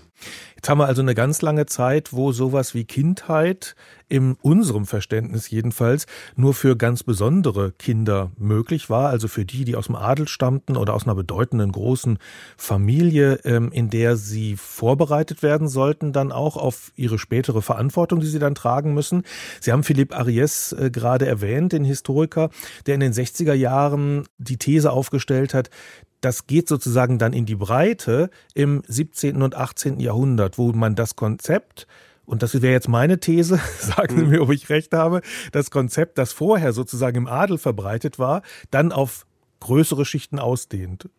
Jetzt 0.55 0.69
haben 0.69 0.79
wir 0.79 0.85
also 0.85 1.01
eine 1.01 1.15
ganz 1.15 1.41
lange 1.41 1.65
Zeit, 1.65 2.13
wo 2.13 2.31
sowas 2.31 2.73
wie 2.73 2.85
Kindheit 2.85 3.75
in 4.09 4.35
unserem 4.41 4.85
Verständnis 4.85 5.49
jedenfalls 5.49 6.05
nur 6.35 6.53
für 6.53 6.77
ganz 6.77 7.03
besondere 7.03 7.71
Kinder 7.73 8.31
möglich 8.37 8.89
war, 8.89 9.09
also 9.09 9.27
für 9.27 9.45
die, 9.45 9.65
die 9.65 9.75
aus 9.75 9.87
dem 9.87 9.95
Adel 9.95 10.27
stammten 10.27 10.77
oder 10.77 10.93
aus 10.93 11.03
einer 11.03 11.15
bedeutenden 11.15 11.71
großen 11.71 12.17
Familie, 12.55 13.39
ähm, 13.43 13.71
in 13.71 13.89
der 13.89 14.15
sie 14.15 14.55
vorbereitet 14.55 15.43
werden 15.43 15.67
sollten, 15.67 16.13
dann 16.13 16.31
auch 16.31 16.57
auf 16.57 16.91
ihre 16.95 17.19
spätere 17.19 17.61
Verantwortung, 17.61 18.19
die 18.19 18.27
sie 18.27 18.39
dann 18.39 18.55
tragen 18.55 18.93
müssen. 18.93 19.23
Sie 19.59 19.71
haben 19.71 19.83
Philipp 19.83 20.13
Ariès 20.13 20.73
äh, 20.73 20.89
gerade 20.89 21.25
erwähnt, 21.25 21.73
den 21.73 21.83
Historiker, 21.83 22.49
der 22.85 22.95
in 22.95 23.01
den 23.01 23.13
60er 23.13 23.53
Jahren 23.53 24.25
die 24.37 24.57
These 24.57 24.91
aufgestellt 24.91 25.53
hat, 25.53 25.69
das 26.21 26.47
geht 26.47 26.67
sozusagen 26.67 27.19
dann 27.19 27.33
in 27.33 27.45
die 27.45 27.55
Breite 27.55 28.29
im 28.53 28.81
17. 28.87 29.41
und 29.41 29.55
18. 29.55 29.99
Jahrhundert, 29.99 30.57
wo 30.57 30.71
man 30.71 30.95
das 30.95 31.15
Konzept 31.15 31.87
und 32.27 32.43
das 32.43 32.61
wäre 32.61 32.73
jetzt 32.73 32.89
meine 32.89 33.19
These, 33.19 33.59
sagen 33.79 34.17
Sie 34.17 34.23
mhm. 34.23 34.29
mir, 34.29 34.41
ob 34.41 34.51
ich 34.51 34.69
recht 34.69 34.93
habe, 34.93 35.21
das 35.51 35.71
Konzept, 35.71 36.17
das 36.19 36.33
vorher 36.33 36.73
sozusagen 36.73 37.17
im 37.17 37.27
Adel 37.27 37.57
verbreitet 37.57 38.19
war, 38.19 38.43
dann 38.69 38.91
auf 38.91 39.25
größere 39.61 40.05
Schichten 40.05 40.37
ausdehnt. 40.37 41.09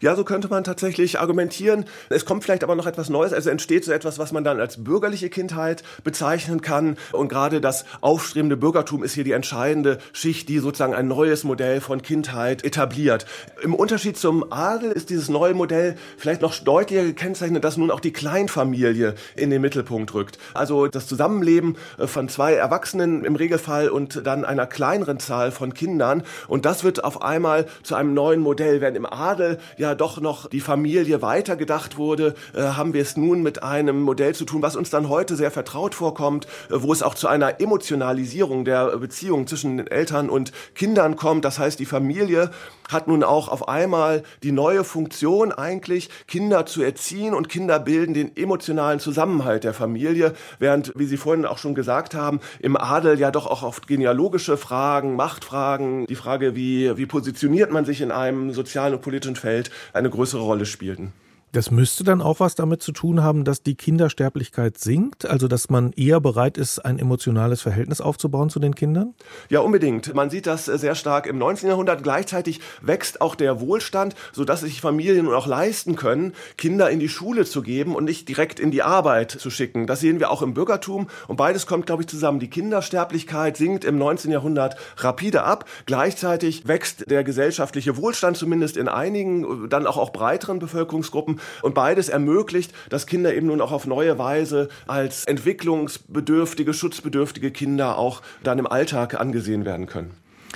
Ja, 0.00 0.14
so 0.14 0.24
könnte 0.24 0.48
man 0.48 0.64
tatsächlich 0.64 1.18
argumentieren. 1.18 1.86
Es 2.10 2.24
kommt 2.24 2.44
vielleicht 2.44 2.64
aber 2.64 2.74
noch 2.74 2.86
etwas 2.86 3.08
Neues. 3.08 3.32
Also 3.32 3.50
entsteht 3.50 3.84
so 3.84 3.92
etwas, 3.92 4.18
was 4.18 4.32
man 4.32 4.44
dann 4.44 4.60
als 4.60 4.84
bürgerliche 4.84 5.30
Kindheit 5.30 5.82
bezeichnen 6.04 6.60
kann. 6.60 6.96
Und 7.12 7.28
gerade 7.28 7.60
das 7.60 7.84
aufstrebende 8.00 8.56
Bürgertum 8.56 9.02
ist 9.02 9.14
hier 9.14 9.24
die 9.24 9.32
entscheidende 9.32 9.98
Schicht, 10.12 10.48
die 10.48 10.58
sozusagen 10.58 10.94
ein 10.94 11.08
neues 11.08 11.44
Modell 11.44 11.80
von 11.80 12.02
Kindheit 12.02 12.64
etabliert. 12.64 13.26
Im 13.62 13.74
Unterschied 13.74 14.16
zum 14.16 14.52
Adel 14.52 14.92
ist 14.92 15.10
dieses 15.10 15.28
neue 15.28 15.54
Modell 15.54 15.96
vielleicht 16.18 16.42
noch 16.42 16.54
deutlicher 16.58 17.04
gekennzeichnet, 17.04 17.64
dass 17.64 17.76
nun 17.76 17.90
auch 17.90 18.00
die 18.00 18.12
Kleinfamilie 18.12 19.14
in 19.36 19.50
den 19.50 19.62
Mittelpunkt 19.62 20.12
rückt. 20.14 20.38
Also 20.54 20.86
das 20.86 21.06
Zusammenleben 21.06 21.76
von 21.98 22.28
zwei 22.28 22.54
Erwachsenen 22.54 23.24
im 23.24 23.36
Regelfall 23.36 23.88
und 23.88 24.26
dann 24.26 24.44
einer 24.44 24.66
kleineren 24.66 25.18
Zahl 25.18 25.50
von 25.50 25.72
Kindern. 25.72 26.22
Und 26.48 26.66
das 26.66 26.84
wird 26.84 27.04
auf 27.04 27.22
einmal 27.22 27.66
zu 27.82 27.94
einem 27.94 28.14
neuen 28.14 28.40
Modell, 28.40 28.80
während 28.80 28.96
im 28.96 29.06
Adel 29.06 29.45
Jahre 29.46 29.58
ja 29.76 29.94
doch 29.94 30.20
noch 30.20 30.48
die 30.48 30.60
Familie 30.60 31.22
weitergedacht 31.22 31.96
wurde, 31.96 32.34
äh, 32.54 32.62
haben 32.62 32.92
wir 32.92 33.02
es 33.02 33.16
nun 33.16 33.42
mit 33.42 33.62
einem 33.62 34.02
Modell 34.02 34.34
zu 34.34 34.44
tun, 34.44 34.62
was 34.62 34.76
uns 34.76 34.90
dann 34.90 35.08
heute 35.08 35.36
sehr 35.36 35.50
vertraut 35.50 35.94
vorkommt, 35.94 36.46
äh, 36.70 36.74
wo 36.74 36.92
es 36.92 37.02
auch 37.02 37.14
zu 37.14 37.28
einer 37.28 37.60
Emotionalisierung 37.60 38.64
der 38.64 38.96
Beziehung 38.98 39.46
zwischen 39.46 39.76
den 39.76 39.86
Eltern 39.86 40.30
und 40.30 40.52
Kindern 40.74 41.16
kommt. 41.16 41.44
Das 41.44 41.58
heißt, 41.58 41.78
die 41.78 41.86
Familie 41.86 42.50
hat 42.88 43.08
nun 43.08 43.24
auch 43.24 43.48
auf 43.48 43.68
einmal 43.68 44.22
die 44.42 44.52
neue 44.52 44.84
Funktion 44.84 45.52
eigentlich, 45.52 46.08
Kinder 46.28 46.66
zu 46.66 46.82
erziehen 46.82 47.34
und 47.34 47.48
Kinder 47.48 47.78
bilden 47.78 48.14
den 48.14 48.36
emotionalen 48.36 49.00
Zusammenhalt 49.00 49.64
der 49.64 49.74
Familie, 49.74 50.34
während, 50.58 50.92
wie 50.94 51.06
Sie 51.06 51.16
vorhin 51.16 51.46
auch 51.46 51.58
schon 51.58 51.74
gesagt 51.74 52.14
haben, 52.14 52.40
im 52.60 52.76
Adel 52.76 53.18
ja 53.18 53.30
doch 53.30 53.46
auch 53.46 53.62
oft 53.62 53.86
genealogische 53.86 54.56
Fragen, 54.56 55.16
Machtfragen, 55.16 56.06
die 56.06 56.14
Frage, 56.14 56.54
wie, 56.54 56.96
wie 56.96 57.06
positioniert 57.06 57.72
man 57.72 57.84
sich 57.84 58.00
in 58.00 58.12
einem 58.12 58.52
sozialen 58.52 58.94
und 58.94 59.02
politischen 59.02 59.35
Feld 59.36 59.70
eine 59.92 60.10
größere 60.10 60.42
Rolle 60.42 60.66
spielten. 60.66 61.12
Das 61.52 61.70
müsste 61.70 62.04
dann 62.04 62.20
auch 62.20 62.40
was 62.40 62.54
damit 62.54 62.82
zu 62.82 62.92
tun 62.92 63.22
haben, 63.22 63.44
dass 63.44 63.62
die 63.62 63.76
Kindersterblichkeit 63.76 64.78
sinkt, 64.78 65.24
also 65.26 65.48
dass 65.48 65.70
man 65.70 65.92
eher 65.92 66.20
bereit 66.20 66.58
ist, 66.58 66.80
ein 66.80 66.98
emotionales 66.98 67.62
Verhältnis 67.62 68.00
aufzubauen 68.00 68.50
zu 68.50 68.58
den 68.58 68.74
Kindern? 68.74 69.14
Ja, 69.48 69.60
unbedingt. 69.60 70.14
Man 70.14 70.28
sieht 70.28 70.46
das 70.46 70.66
sehr 70.66 70.94
stark 70.94 71.26
im 71.26 71.38
19. 71.38 71.68
Jahrhundert. 71.68 72.02
Gleichzeitig 72.02 72.60
wächst 72.82 73.20
auch 73.20 73.34
der 73.34 73.60
Wohlstand, 73.60 74.14
sodass 74.32 74.60
sich 74.60 74.80
Familien 74.80 75.28
auch 75.28 75.46
leisten 75.46 75.96
können, 75.96 76.34
Kinder 76.58 76.90
in 76.90 77.00
die 77.00 77.08
Schule 77.08 77.46
zu 77.46 77.62
geben 77.62 77.94
und 77.94 78.04
nicht 78.04 78.28
direkt 78.28 78.60
in 78.60 78.70
die 78.70 78.82
Arbeit 78.82 79.30
zu 79.30 79.48
schicken. 79.48 79.86
Das 79.86 80.00
sehen 80.00 80.20
wir 80.20 80.30
auch 80.30 80.42
im 80.42 80.52
Bürgertum 80.52 81.08
und 81.28 81.36
beides 81.36 81.66
kommt, 81.66 81.86
glaube 81.86 82.02
ich, 82.02 82.08
zusammen. 82.08 82.38
Die 82.40 82.50
Kindersterblichkeit 82.50 83.56
sinkt 83.56 83.84
im 83.84 83.96
19. 83.98 84.30
Jahrhundert 84.30 84.76
rapide 84.98 85.44
ab. 85.44 85.64
Gleichzeitig 85.86 86.68
wächst 86.68 87.10
der 87.10 87.24
gesellschaftliche 87.24 87.96
Wohlstand 87.96 88.36
zumindest 88.36 88.76
in 88.76 88.88
einigen, 88.88 89.68
dann 89.70 89.86
auch, 89.86 89.96
auch 89.96 90.12
breiteren 90.12 90.58
Bevölkerungsgruppen 90.58 91.35
und 91.62 91.74
beides 91.74 92.08
ermöglicht, 92.08 92.72
dass 92.88 93.06
Kinder 93.06 93.34
eben 93.34 93.46
nun 93.46 93.60
auch 93.60 93.72
auf 93.72 93.86
neue 93.86 94.18
Weise 94.18 94.68
als 94.86 95.24
entwicklungsbedürftige, 95.24 96.74
schutzbedürftige 96.74 97.50
Kinder 97.50 97.98
auch 97.98 98.22
dann 98.42 98.58
im 98.58 98.66
Alltag 98.66 99.18
angesehen 99.20 99.64
werden 99.64 99.86
können. 99.86 100.12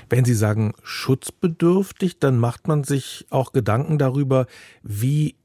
Wenn 0.08 0.24
Sie 0.24 0.34
sagen 0.34 0.72
schutzbedürftig, 0.82 2.18
dann 2.18 2.38
macht 2.38 2.68
man 2.68 2.84
sich 2.84 3.26
auch 3.30 3.52
Gedanken 3.52 3.98
darüber, 3.98 4.46
wie 4.82 5.36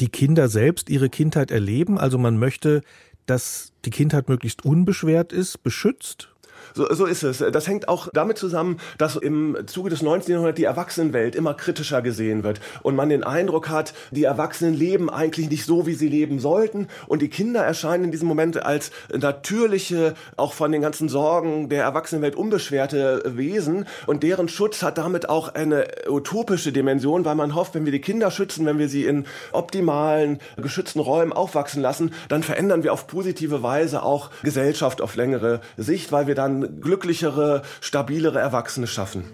die 0.00 0.08
Kinder 0.08 0.48
selbst 0.48 0.90
ihre 0.90 1.08
Kindheit 1.08 1.50
erleben. 1.50 1.98
Also 1.98 2.18
man 2.18 2.38
möchte, 2.38 2.82
dass 3.26 3.72
die 3.84 3.90
Kindheit 3.90 4.28
möglichst 4.28 4.64
unbeschwert 4.64 5.32
ist, 5.32 5.62
beschützt 5.62 6.33
so, 6.72 6.92
so 6.92 7.06
ist 7.06 7.22
es. 7.22 7.38
Das 7.38 7.68
hängt 7.68 7.88
auch 7.88 8.08
damit 8.12 8.38
zusammen, 8.38 8.78
dass 8.98 9.16
im 9.16 9.56
Zuge 9.66 9.90
des 9.90 10.02
19. 10.02 10.32
Jahrhunderts 10.32 10.56
die 10.56 10.64
Erwachsenenwelt 10.64 11.34
immer 11.34 11.54
kritischer 11.54 12.02
gesehen 12.02 12.42
wird 12.44 12.60
und 12.82 12.96
man 12.96 13.08
den 13.08 13.24
Eindruck 13.24 13.68
hat, 13.68 13.94
die 14.10 14.24
Erwachsenen 14.24 14.74
leben 14.74 15.10
eigentlich 15.10 15.50
nicht 15.50 15.64
so, 15.64 15.86
wie 15.86 15.94
sie 15.94 16.08
leben 16.08 16.38
sollten 16.38 16.88
und 17.06 17.22
die 17.22 17.28
Kinder 17.28 17.62
erscheinen 17.64 18.04
in 18.04 18.10
diesem 18.12 18.28
Moment 18.28 18.62
als 18.64 18.90
natürliche, 19.12 20.14
auch 20.36 20.52
von 20.52 20.72
den 20.72 20.82
ganzen 20.82 21.08
Sorgen 21.08 21.68
der 21.68 21.84
Erwachsenenwelt 21.84 22.36
unbeschwerte 22.36 23.22
Wesen 23.26 23.86
und 24.06 24.22
deren 24.22 24.48
Schutz 24.48 24.82
hat 24.82 24.98
damit 24.98 25.28
auch 25.28 25.54
eine 25.54 25.86
utopische 26.08 26.72
Dimension, 26.72 27.24
weil 27.24 27.34
man 27.34 27.54
hofft, 27.54 27.74
wenn 27.74 27.84
wir 27.84 27.92
die 27.92 28.00
Kinder 28.00 28.30
schützen, 28.30 28.66
wenn 28.66 28.78
wir 28.78 28.88
sie 28.88 29.04
in 29.04 29.26
optimalen, 29.52 30.38
geschützten 30.56 31.00
Räumen 31.00 31.32
aufwachsen 31.32 31.82
lassen, 31.82 32.12
dann 32.28 32.42
verändern 32.42 32.82
wir 32.82 32.92
auf 32.92 33.06
positive 33.06 33.62
Weise 33.62 34.02
auch 34.02 34.30
Gesellschaft 34.42 35.00
auf 35.00 35.16
längere 35.16 35.60
Sicht, 35.76 36.12
weil 36.12 36.26
wir 36.26 36.34
dann 36.34 36.53
glücklichere, 36.80 37.62
stabilere 37.80 38.38
Erwachsene 38.38 38.86
schaffen. 38.86 39.24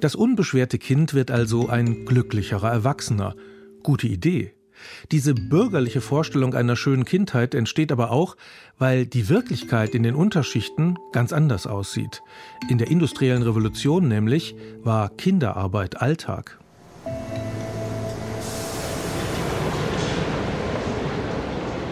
Das 0.00 0.14
unbeschwerte 0.14 0.78
Kind 0.78 1.12
wird 1.12 1.30
also 1.30 1.68
ein 1.68 2.06
glücklicherer 2.06 2.70
Erwachsener. 2.70 3.34
Gute 3.82 4.06
Idee. 4.06 4.54
Diese 5.10 5.34
bürgerliche 5.34 6.00
Vorstellung 6.00 6.54
einer 6.54 6.76
schönen 6.76 7.04
Kindheit 7.04 7.54
entsteht 7.54 7.90
aber 7.90 8.12
auch, 8.12 8.36
weil 8.78 9.06
die 9.06 9.28
Wirklichkeit 9.28 9.94
in 9.96 10.04
den 10.04 10.14
Unterschichten 10.14 10.96
ganz 11.12 11.32
anders 11.32 11.66
aussieht. 11.66 12.22
In 12.68 12.78
der 12.78 12.88
industriellen 12.88 13.42
Revolution 13.42 14.06
nämlich 14.06 14.54
war 14.82 15.08
Kinderarbeit 15.08 16.00
Alltag. 16.00 16.58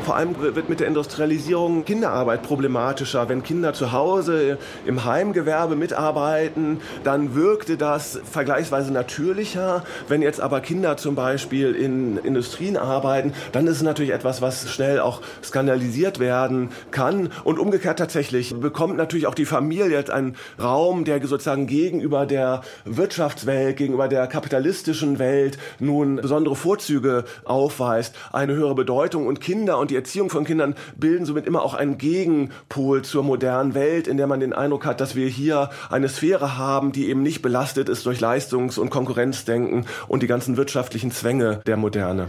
Vor 0.06 0.14
allem 0.14 0.40
wird 0.40 0.68
mit 0.68 0.78
der 0.78 0.86
Industrialisierung 0.86 1.84
Kinderarbeit 1.84 2.44
problematischer. 2.44 3.28
Wenn 3.28 3.42
Kinder 3.42 3.72
zu 3.72 3.90
Hause 3.90 4.56
im 4.86 5.04
Heimgewerbe 5.04 5.74
mitarbeiten, 5.74 6.80
dann 7.02 7.34
wirkte 7.34 7.76
das 7.76 8.20
vergleichsweise 8.30 8.92
natürlicher. 8.92 9.82
Wenn 10.06 10.22
jetzt 10.22 10.40
aber 10.40 10.60
Kinder 10.60 10.96
zum 10.96 11.16
Beispiel 11.16 11.74
in 11.74 12.18
Industrien 12.18 12.76
arbeiten, 12.76 13.32
dann 13.50 13.66
ist 13.66 13.78
es 13.78 13.82
natürlich 13.82 14.12
etwas, 14.12 14.40
was 14.40 14.70
schnell 14.70 15.00
auch 15.00 15.22
skandalisiert 15.42 16.20
werden 16.20 16.68
kann. 16.92 17.30
Und 17.42 17.58
umgekehrt 17.58 17.98
tatsächlich 17.98 18.54
bekommt 18.60 18.96
natürlich 18.96 19.26
auch 19.26 19.34
die 19.34 19.44
Familie 19.44 19.88
jetzt 19.88 20.12
einen 20.12 20.36
Raum, 20.62 21.04
der 21.04 21.20
sozusagen 21.26 21.66
gegenüber 21.66 22.26
der 22.26 22.60
Wirtschaftswelt, 22.84 23.76
gegenüber 23.76 24.06
der 24.06 24.28
kapitalistischen 24.28 25.18
Welt 25.18 25.58
nun 25.80 26.14
besondere 26.14 26.54
Vorzüge 26.54 27.24
aufweist, 27.44 28.14
eine 28.32 28.54
höhere 28.54 28.76
Bedeutung. 28.76 29.26
Und 29.26 29.40
Kinder 29.40 29.78
und 29.78 29.90
die 29.90 29.95
die 29.96 30.00
Erziehung 30.00 30.28
von 30.28 30.44
Kindern 30.44 30.74
bilden 30.98 31.24
somit 31.24 31.46
immer 31.46 31.62
auch 31.62 31.72
einen 31.72 31.96
Gegenpol 31.96 33.00
zur 33.00 33.22
modernen 33.22 33.74
Welt, 33.74 34.06
in 34.06 34.18
der 34.18 34.26
man 34.26 34.40
den 34.40 34.52
Eindruck 34.52 34.84
hat, 34.84 35.00
dass 35.00 35.16
wir 35.16 35.26
hier 35.26 35.70
eine 35.88 36.10
Sphäre 36.10 36.58
haben, 36.58 36.92
die 36.92 37.08
eben 37.08 37.22
nicht 37.22 37.40
belastet 37.40 37.88
ist 37.88 38.04
durch 38.04 38.20
Leistungs- 38.20 38.76
und 38.76 38.90
Konkurrenzdenken 38.90 39.86
und 40.06 40.22
die 40.22 40.26
ganzen 40.26 40.58
wirtschaftlichen 40.58 41.10
Zwänge 41.12 41.62
der 41.66 41.78
Moderne. 41.78 42.28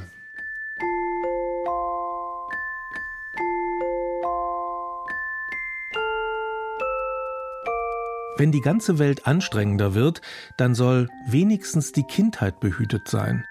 Wenn 8.38 8.54
die 8.54 8.62
ganze 8.62 8.98
Welt 8.98 9.28
anstrengender 9.28 9.94
wird, 9.94 10.22
dann 10.56 10.74
soll 10.74 11.10
wenigstens 11.28 11.92
die 11.92 12.04
Kindheit 12.04 12.62
behütet 12.62 13.10
sein. 13.10 13.46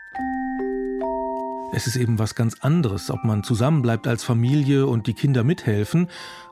Es 1.72 1.86
ist 1.86 1.96
eben 1.96 2.18
was 2.18 2.34
ganz 2.34 2.56
anderes, 2.60 3.10
ob 3.10 3.24
man 3.24 3.42
zusammenbleibt 3.42 4.06
als 4.06 4.22
Familie 4.22 4.86
und 4.86 5.06
die 5.06 5.14
Kinder 5.14 5.42
mithelfen 5.42 6.08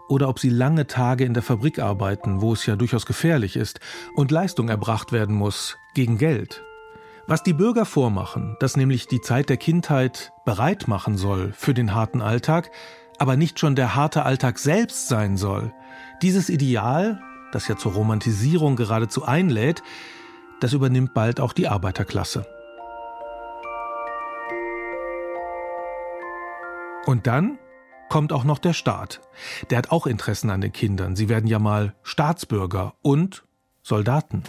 oder 0.08 0.28
ob 0.28 0.38
sie 0.38 0.50
lange 0.50 0.86
Tage 0.86 1.24
in 1.24 1.34
der 1.34 1.42
Fabrik 1.42 1.78
arbeiten, 1.78 2.40
wo 2.40 2.52
es 2.52 2.66
ja 2.66 2.76
durchaus 2.76 3.06
gefährlich 3.06 3.56
ist 3.56 3.80
und 4.14 4.30
Leistung 4.30 4.68
erbracht 4.68 5.12
werden 5.12 5.34
muss 5.34 5.78
gegen 5.94 6.18
Geld. 6.18 6.62
Was 7.26 7.42
die 7.42 7.54
Bürger 7.54 7.86
vormachen, 7.86 8.56
dass 8.60 8.76
nämlich 8.76 9.06
die 9.06 9.20
Zeit 9.20 9.48
der 9.48 9.56
Kindheit 9.56 10.32
bereit 10.44 10.88
machen 10.88 11.16
soll 11.16 11.52
für 11.56 11.72
den 11.74 11.94
harten 11.94 12.20
Alltag, 12.20 12.70
aber 13.18 13.36
nicht 13.36 13.58
schon 13.58 13.76
der 13.76 13.94
harte 13.94 14.24
Alltag 14.24 14.58
selbst 14.58 15.08
sein 15.08 15.36
soll, 15.36 15.72
dieses 16.22 16.50
Ideal, 16.50 17.20
das 17.52 17.68
ja 17.68 17.76
zur 17.76 17.92
Romantisierung 17.92 18.76
geradezu 18.76 19.24
einlädt, 19.24 19.82
das 20.60 20.72
übernimmt 20.72 21.14
bald 21.14 21.40
auch 21.40 21.52
die 21.52 21.68
Arbeiterklasse. 21.68 22.46
Und 27.06 27.26
dann 27.26 27.58
kommt 28.08 28.32
auch 28.32 28.44
noch 28.44 28.58
der 28.58 28.72
Staat. 28.72 29.20
Der 29.70 29.78
hat 29.78 29.90
auch 29.90 30.06
Interessen 30.06 30.50
an 30.50 30.60
den 30.60 30.72
Kindern. 30.72 31.16
Sie 31.16 31.28
werden 31.28 31.46
ja 31.46 31.58
mal 31.58 31.94
Staatsbürger 32.02 32.94
und 33.02 33.44
Soldaten. 33.82 34.42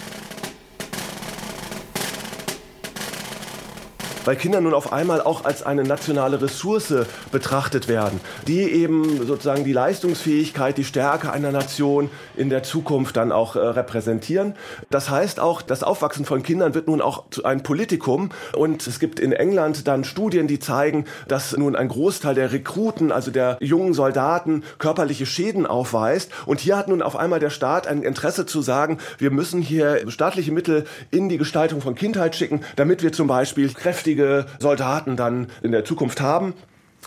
Weil 4.25 4.35
Kinder 4.35 4.59
nun 4.59 4.73
auf 4.73 4.91
einmal 4.91 5.21
auch 5.21 5.45
als 5.45 5.63
eine 5.63 5.83
nationale 5.83 6.41
Ressource 6.41 6.93
betrachtet 7.31 7.87
werden, 7.87 8.19
die 8.47 8.61
eben 8.61 9.25
sozusagen 9.25 9.63
die 9.63 9.73
Leistungsfähigkeit, 9.73 10.77
die 10.77 10.83
Stärke 10.83 11.31
einer 11.31 11.51
Nation 11.51 12.09
in 12.35 12.49
der 12.49 12.63
Zukunft 12.63 13.15
dann 13.15 13.31
auch 13.31 13.55
äh, 13.55 13.59
repräsentieren. 13.59 14.55
Das 14.89 15.09
heißt 15.09 15.39
auch, 15.39 15.61
das 15.61 15.83
Aufwachsen 15.83 16.25
von 16.25 16.43
Kindern 16.43 16.73
wird 16.73 16.87
nun 16.87 17.01
auch 17.01 17.23
einem 17.43 17.63
Politikum 17.63 18.29
und 18.55 18.85
es 18.87 18.99
gibt 18.99 19.19
in 19.19 19.31
England 19.31 19.87
dann 19.87 20.03
Studien, 20.03 20.47
die 20.47 20.59
zeigen, 20.59 21.05
dass 21.27 21.55
nun 21.55 21.75
ein 21.75 21.87
Großteil 21.87 22.35
der 22.35 22.51
Rekruten, 22.51 23.11
also 23.11 23.31
der 23.31 23.57
jungen 23.59 23.93
Soldaten, 23.93 24.63
körperliche 24.79 25.25
Schäden 25.25 25.65
aufweist 25.65 26.31
und 26.45 26.59
hier 26.59 26.77
hat 26.77 26.87
nun 26.87 27.01
auf 27.01 27.15
einmal 27.15 27.39
der 27.39 27.49
Staat 27.49 27.87
ein 27.87 28.01
Interesse 28.01 28.45
zu 28.45 28.61
sagen, 28.61 28.97
wir 29.17 29.31
müssen 29.31 29.61
hier 29.61 30.09
staatliche 30.09 30.51
Mittel 30.51 30.85
in 31.11 31.29
die 31.29 31.37
Gestaltung 31.37 31.81
von 31.81 31.95
Kindheit 31.95 32.35
schicken, 32.35 32.61
damit 32.75 33.03
wir 33.03 33.11
zum 33.11 33.27
Beispiel 33.27 33.71
kräftige 33.73 34.14
fähige 34.15 34.45
Soldaten 34.59 35.17
dann 35.17 35.47
in 35.61 35.71
der 35.71 35.83
Zukunft 35.83 36.21
haben. 36.21 36.53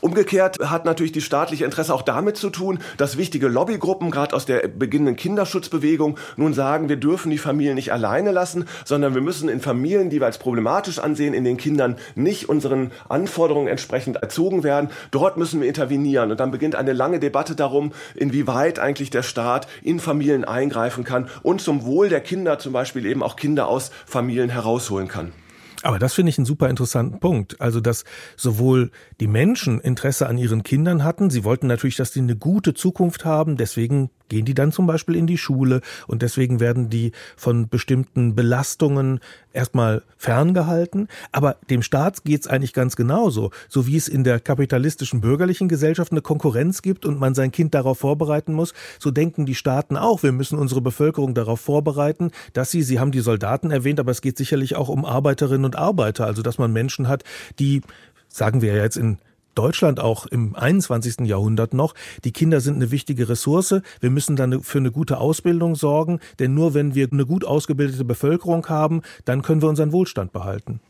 Umgekehrt 0.00 0.58
hat 0.60 0.84
natürlich 0.84 1.10
die 1.10 1.20
staatliche 1.20 1.64
Interesse 1.64 1.92
auch 1.92 2.02
damit 2.02 2.36
zu 2.36 2.50
tun, 2.50 2.78
dass 2.98 3.16
wichtige 3.16 3.48
Lobbygruppen, 3.48 4.12
gerade 4.12 4.36
aus 4.36 4.46
der 4.46 4.68
beginnenden 4.68 5.16
Kinderschutzbewegung, 5.16 6.18
nun 6.36 6.54
sagen, 6.54 6.88
wir 6.88 6.98
dürfen 6.98 7.30
die 7.30 7.38
Familien 7.38 7.74
nicht 7.74 7.92
alleine 7.92 8.30
lassen, 8.30 8.66
sondern 8.84 9.14
wir 9.14 9.22
müssen 9.22 9.48
in 9.48 9.60
Familien, 9.60 10.08
die 10.08 10.20
wir 10.20 10.26
als 10.26 10.38
problematisch 10.38 11.00
ansehen, 11.00 11.34
in 11.34 11.42
den 11.42 11.56
Kindern 11.56 11.96
nicht 12.14 12.48
unseren 12.48 12.92
Anforderungen 13.08 13.66
entsprechend 13.66 14.18
erzogen 14.18 14.62
werden. 14.62 14.90
Dort 15.10 15.36
müssen 15.36 15.60
wir 15.60 15.66
intervenieren. 15.66 16.30
Und 16.30 16.38
dann 16.38 16.52
beginnt 16.52 16.76
eine 16.76 16.92
lange 16.92 17.18
Debatte 17.18 17.56
darum, 17.56 17.90
inwieweit 18.14 18.78
eigentlich 18.78 19.10
der 19.10 19.24
Staat 19.24 19.66
in 19.82 19.98
Familien 19.98 20.44
eingreifen 20.44 21.02
kann 21.02 21.28
und 21.42 21.60
zum 21.60 21.84
Wohl 21.84 22.08
der 22.08 22.20
Kinder 22.20 22.60
zum 22.60 22.72
Beispiel 22.72 23.04
eben 23.04 23.24
auch 23.24 23.34
Kinder 23.34 23.66
aus 23.66 23.90
Familien 24.06 24.48
herausholen 24.48 25.08
kann. 25.08 25.32
Aber 25.82 25.98
das 25.98 26.14
finde 26.14 26.30
ich 26.30 26.38
einen 26.38 26.44
super 26.44 26.68
interessanten 26.68 27.20
Punkt. 27.20 27.60
Also, 27.60 27.80
dass 27.80 28.04
sowohl 28.36 28.90
die 29.20 29.26
Menschen 29.28 29.80
Interesse 29.80 30.26
an 30.26 30.38
ihren 30.38 30.62
Kindern 30.62 31.04
hatten, 31.04 31.30
sie 31.30 31.44
wollten 31.44 31.66
natürlich, 31.66 31.96
dass 31.96 32.10
die 32.10 32.20
eine 32.20 32.36
gute 32.36 32.74
Zukunft 32.74 33.24
haben, 33.24 33.56
deswegen 33.56 34.10
gehen 34.28 34.44
die 34.44 34.54
dann 34.54 34.72
zum 34.72 34.86
Beispiel 34.86 35.16
in 35.16 35.26
die 35.26 35.38
Schule 35.38 35.80
und 36.06 36.22
deswegen 36.22 36.60
werden 36.60 36.90
die 36.90 37.12
von 37.36 37.68
bestimmten 37.68 38.34
Belastungen 38.34 39.20
erstmal 39.52 40.02
ferngehalten. 40.16 41.08
Aber 41.32 41.56
dem 41.70 41.82
Staat 41.82 42.24
geht 42.24 42.42
es 42.42 42.46
eigentlich 42.46 42.72
ganz 42.72 42.96
genauso. 42.96 43.50
So 43.68 43.86
wie 43.86 43.96
es 43.96 44.08
in 44.08 44.24
der 44.24 44.40
kapitalistischen 44.40 45.20
bürgerlichen 45.20 45.68
Gesellschaft 45.68 46.12
eine 46.12 46.22
Konkurrenz 46.22 46.82
gibt 46.82 47.04
und 47.04 47.18
man 47.18 47.34
sein 47.34 47.52
Kind 47.52 47.74
darauf 47.74 47.98
vorbereiten 47.98 48.52
muss, 48.52 48.74
so 48.98 49.10
denken 49.10 49.46
die 49.46 49.54
Staaten 49.54 49.96
auch. 49.96 50.22
Wir 50.22 50.32
müssen 50.32 50.58
unsere 50.58 50.80
Bevölkerung 50.80 51.34
darauf 51.34 51.60
vorbereiten, 51.60 52.30
dass 52.52 52.70
sie, 52.70 52.82
sie 52.82 53.00
haben 53.00 53.12
die 53.12 53.20
Soldaten 53.20 53.70
erwähnt, 53.70 54.00
aber 54.00 54.10
es 54.10 54.22
geht 54.22 54.38
sicherlich 54.38 54.76
auch 54.76 54.88
um 54.88 55.04
Arbeiterinnen 55.04 55.64
und 55.64 55.76
Arbeiter. 55.76 56.26
Also, 56.26 56.42
dass 56.42 56.58
man 56.58 56.72
Menschen 56.72 57.08
hat, 57.08 57.24
die 57.58 57.82
sagen 58.28 58.62
wir 58.62 58.74
ja 58.74 58.82
jetzt 58.82 58.96
in 58.96 59.18
Deutschland 59.58 59.98
auch 59.98 60.26
im 60.26 60.54
21. 60.54 61.26
Jahrhundert 61.26 61.74
noch. 61.74 61.94
Die 62.22 62.32
Kinder 62.32 62.60
sind 62.60 62.76
eine 62.76 62.92
wichtige 62.92 63.28
Ressource. 63.28 63.74
Wir 63.98 64.10
müssen 64.10 64.36
dann 64.36 64.62
für 64.62 64.78
eine 64.78 64.92
gute 64.92 65.18
Ausbildung 65.18 65.74
sorgen, 65.74 66.20
denn 66.38 66.54
nur 66.54 66.74
wenn 66.74 66.94
wir 66.94 67.08
eine 67.10 67.26
gut 67.26 67.44
ausgebildete 67.44 68.04
Bevölkerung 68.04 68.68
haben, 68.68 69.02
dann 69.24 69.42
können 69.42 69.60
wir 69.60 69.68
unseren 69.68 69.90
Wohlstand 69.90 70.30
behalten. 70.30 70.80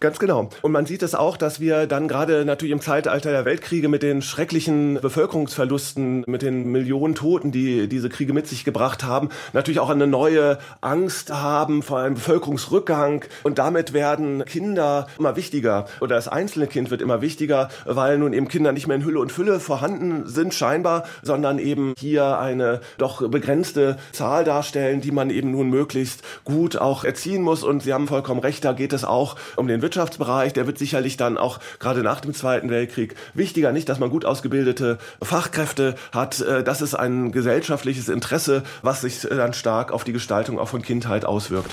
Ganz 0.00 0.18
genau. 0.18 0.50
Und 0.62 0.72
man 0.72 0.86
sieht 0.86 1.02
es 1.02 1.14
auch, 1.14 1.36
dass 1.36 1.60
wir 1.60 1.86
dann 1.86 2.08
gerade 2.08 2.44
natürlich 2.44 2.72
im 2.72 2.80
Zeitalter 2.80 3.30
der 3.30 3.44
Weltkriege 3.44 3.88
mit 3.88 4.02
den 4.02 4.22
schrecklichen 4.22 4.98
Bevölkerungsverlusten, 5.00 6.24
mit 6.26 6.42
den 6.42 6.70
Millionen 6.70 7.14
Toten, 7.14 7.52
die 7.52 7.88
diese 7.88 8.08
Kriege 8.08 8.32
mit 8.32 8.46
sich 8.46 8.64
gebracht 8.64 9.04
haben, 9.04 9.30
natürlich 9.52 9.80
auch 9.80 9.90
eine 9.90 10.06
neue 10.06 10.58
Angst 10.80 11.32
haben 11.32 11.82
vor 11.82 12.00
einem 12.00 12.14
Bevölkerungsrückgang. 12.16 13.24
Und 13.44 13.58
damit 13.58 13.92
werden 13.92 14.44
Kinder 14.44 15.06
immer 15.18 15.36
wichtiger 15.36 15.86
oder 16.00 16.16
das 16.16 16.28
einzelne 16.28 16.66
Kind 16.66 16.90
wird 16.90 17.00
immer 17.00 17.22
wichtiger, 17.22 17.68
weil 17.84 18.18
nun 18.18 18.32
eben 18.32 18.48
Kinder 18.48 18.72
nicht 18.72 18.86
mehr 18.86 18.96
in 18.96 19.04
Hülle 19.04 19.20
und 19.20 19.32
Fülle 19.32 19.60
vorhanden 19.60 20.26
sind 20.26 20.54
scheinbar, 20.54 21.04
sondern 21.22 21.58
eben 21.58 21.94
hier 21.98 22.38
eine 22.38 22.80
doch 22.98 23.26
begrenzte 23.28 23.96
Zahl 24.12 24.44
darstellen, 24.44 25.00
die 25.00 25.12
man 25.12 25.30
eben 25.30 25.52
nun 25.52 25.70
möglichst 25.70 26.22
gut 26.44 26.76
auch 26.76 27.04
erziehen 27.04 27.42
muss. 27.42 27.62
Und 27.62 27.82
Sie 27.82 27.92
haben 27.92 28.06
vollkommen 28.06 28.40
recht, 28.40 28.64
da 28.64 28.72
geht 28.72 28.92
es 28.92 29.04
auch 29.04 29.36
um 29.56 29.66
den 29.68 29.82
Wirtschaftsbereich, 29.82 30.52
der 30.52 30.66
wird 30.66 30.78
sicherlich 30.78 31.16
dann 31.16 31.38
auch 31.38 31.60
gerade 31.78 32.02
nach 32.02 32.20
dem 32.20 32.34
Zweiten 32.34 32.70
Weltkrieg 32.70 33.14
wichtiger. 33.34 33.72
Nicht, 33.72 33.88
dass 33.88 33.98
man 33.98 34.10
gut 34.10 34.24
ausgebildete 34.24 34.98
Fachkräfte 35.22 35.94
hat. 36.12 36.40
Äh, 36.40 36.64
das 36.64 36.80
ist 36.80 36.94
ein 36.94 37.32
gesellschaftliches 37.32 38.08
Interesse, 38.08 38.62
was 38.82 39.02
sich 39.02 39.20
dann 39.20 39.52
stark 39.52 39.92
auf 39.92 40.04
die 40.04 40.12
Gestaltung 40.12 40.58
auch 40.58 40.68
von 40.68 40.82
Kindheit 40.82 41.24
auswirkt. 41.24 41.70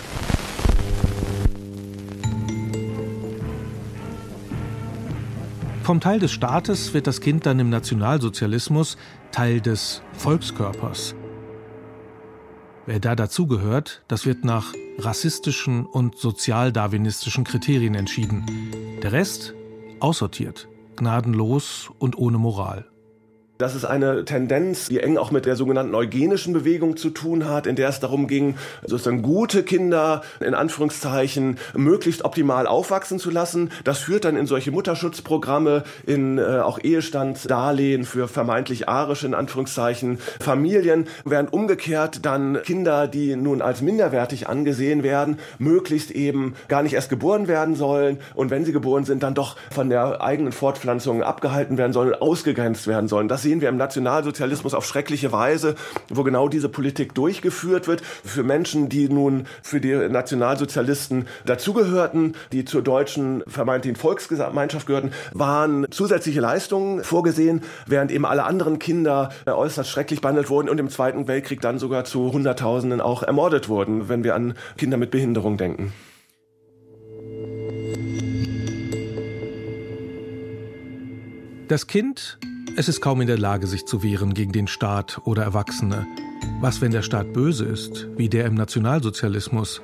Vom 5.84 6.00
Teil 6.00 6.20
des 6.20 6.32
Staates 6.32 6.94
wird 6.94 7.08
das 7.08 7.22
Kind 7.22 7.46
dann 7.46 7.60
im 7.60 7.70
Nationalsozialismus 7.70 8.98
Teil 9.32 9.62
des 9.62 10.02
Volkskörpers. 10.14 11.16
Wer 12.86 13.00
da 13.00 13.16
dazugehört, 13.16 14.04
das 14.08 14.26
wird 14.26 14.44
nach 14.44 14.74
rassistischen 14.98 15.86
und 15.86 16.18
sozialdarwinistischen 16.18 17.44
Kriterien 17.44 17.96
entschieden. 17.96 18.46
Der 19.04 19.12
Rest 19.12 19.54
aussortiert, 20.00 20.68
gnadenlos 20.96 21.92
und 22.00 22.18
ohne 22.18 22.38
Moral. 22.38 22.91
Das 23.62 23.76
ist 23.76 23.86
eine 23.86 24.26
Tendenz, 24.26 24.88
die 24.88 25.02
eng 25.02 25.20
auch 25.20 25.30
mit 25.30 25.46
der 25.46 25.56
sogenannten 25.56 25.94
eugenischen 25.94 26.52
Bewegung 26.52 26.98
zu 26.98 27.12
tun 27.12 27.48
hat, 27.48 27.68
in 27.68 27.76
der 27.76 27.90
es 27.90 28.00
darum 28.00 28.26
ging, 28.26 28.56
sozusagen 28.84 29.22
gute 29.22 29.62
Kinder 29.62 30.24
in 30.40 30.56
Anführungszeichen 30.56 31.60
möglichst 31.76 32.26
optimal 32.26 32.66
aufwachsen 32.66 33.20
zu 33.20 33.30
lassen. 33.30 33.70
Das 33.84 34.00
führt 34.00 34.26
dann 34.26 34.36
in 34.36 34.48
solche 34.48 34.72
Mutterschutzprogramme, 34.72 35.84
in 36.08 36.40
äh, 36.40 36.42
auch 36.42 36.80
Ehestandsdarlehen 36.82 38.04
für 38.04 38.28
vermeintlich 38.28 38.90
arische 38.90 39.28
in 39.28 39.36
Anführungszeichen 39.36 40.18
Familien, 40.40 41.06
während 41.24 41.54
umgekehrt 41.54 42.26
dann 42.26 42.64
Kinder, 42.64 43.08
die 43.08 43.36
nun 43.36 43.62
als 43.62 43.84
minderwertig 43.84 44.50
angesehen 44.50 45.04
werden, 45.04 45.38
möglichst 45.60 46.10
eben 46.10 46.56
gar 46.68 46.82
nicht 46.82 46.94
erst 46.94 47.12
geboren 47.12 47.48
werden 47.48 47.76
sollen 47.76 48.18
und 48.34 48.50
wenn 48.50 48.66
sie 48.66 48.72
geboren 48.72 49.06
sind, 49.06 49.22
dann 49.22 49.36
doch 49.36 49.56
von 49.70 49.92
der 49.92 50.20
eigenen 50.22 50.52
Fortpflanzung 50.52 51.22
abgehalten 51.22 51.78
werden 51.78 51.94
sollen, 51.94 52.16
ausgegrenzt 52.16 52.88
werden 52.88 53.08
sollen. 53.08 53.28
Das 53.28 53.51
sehen 53.52 53.60
wir 53.60 53.68
im 53.68 53.76
Nationalsozialismus 53.76 54.74
auf 54.74 54.86
schreckliche 54.86 55.34
Weise, 55.34 55.76
wo 56.08 56.24
genau 56.24 56.48
diese 56.48 56.70
Politik 56.70 57.14
durchgeführt 57.14 57.86
wird. 57.86 58.00
Für 58.00 58.44
Menschen, 58.44 58.88
die 58.88 59.10
nun 59.10 59.46
für 59.62 59.82
die 59.82 59.94
Nationalsozialisten 59.94 61.28
dazugehörten, 61.46 62.36
die 62.54 62.64
zur 62.64 62.82
deutschen 62.82 63.44
vermeintlichen 63.48 63.98
Volksgemeinschaft 63.98 64.88
gehörten, 64.88 65.12
waren 65.34 65.86
zusätzliche 65.92 66.40
Leistungen 66.40 67.04
vorgesehen, 67.04 67.62
während 67.88 68.10
eben 68.12 68.26
alle 68.26 68.46
anderen 68.46 68.80
Kinder 68.80 69.32
äußerst 69.46 69.90
schrecklich 69.90 70.22
behandelt 70.22 70.50
wurden 70.50 70.70
und 70.70 70.80
im 70.80 70.88
Zweiten 70.88 71.28
Weltkrieg 71.28 71.60
dann 71.60 71.78
sogar 71.78 72.06
zu 72.06 72.32
Hunderttausenden 72.32 73.02
auch 73.02 73.22
ermordet 73.22 73.68
wurden, 73.68 74.08
wenn 74.08 74.24
wir 74.24 74.34
an 74.34 74.54
Kinder 74.78 74.96
mit 74.96 75.12
Behinderung 75.12 75.58
denken. 75.58 75.92
Das 81.68 81.88
Kind 81.88 82.40
es 82.76 82.88
ist 82.88 83.02
kaum 83.02 83.22
in 83.22 83.28
der 83.28 83.38
Lage, 83.38 83.68
sich 83.68 83.86
zu 83.86 84.04
wehren 84.04 84.34
gegen 84.34 84.52
den 84.52 84.68
Staat 84.68 85.22
oder 85.26 85.44
Erwachsene. 85.44 86.08
Was, 86.60 86.82
wenn 86.82 86.92
der 86.92 87.02
Staat 87.02 87.34
böse 87.34 87.66
ist, 87.66 88.08
wie 88.18 88.30
der 88.30 88.46
im 88.46 88.56
Nationalsozialismus? 88.56 89.82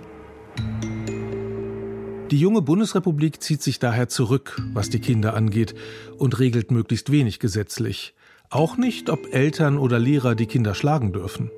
Die 2.32 2.40
junge 2.40 2.62
Bundesrepublik 2.62 3.42
zieht 3.42 3.62
sich 3.62 3.80
daher 3.80 4.10
zurück, 4.10 4.62
was 4.74 4.90
die 4.90 5.00
Kinder 5.00 5.34
angeht, 5.34 5.76
und 6.18 6.40
regelt 6.40 6.72
möglichst 6.72 7.12
wenig 7.12 7.40
gesetzlich. 7.40 8.14
Auch 8.50 8.78
nicht, 8.78 9.10
ob 9.10 9.34
Eltern 9.34 9.78
oder 9.78 10.00
Lehrer 10.00 10.36
die 10.36 10.46
Kinder 10.46 10.74
schlagen 10.76 11.14
dürfen. 11.14 11.52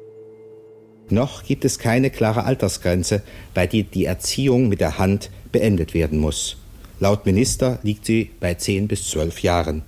Noch 1.09 1.43
gibt 1.43 1.65
es 1.65 1.79
keine 1.79 2.11
klare 2.11 2.43
Altersgrenze, 2.43 3.23
bei 3.53 3.65
der 3.65 3.83
die 3.83 4.05
Erziehung 4.05 4.69
mit 4.69 4.79
der 4.79 4.99
Hand 4.99 5.31
beendet 5.51 5.93
werden 5.93 6.19
muss. 6.19 6.57
Laut 6.99 7.25
Minister 7.25 7.79
liegt 7.81 8.05
sie 8.05 8.31
bei 8.39 8.53
10 8.53 8.87
bis 8.87 9.09
12 9.09 9.41
Jahren. 9.41 9.83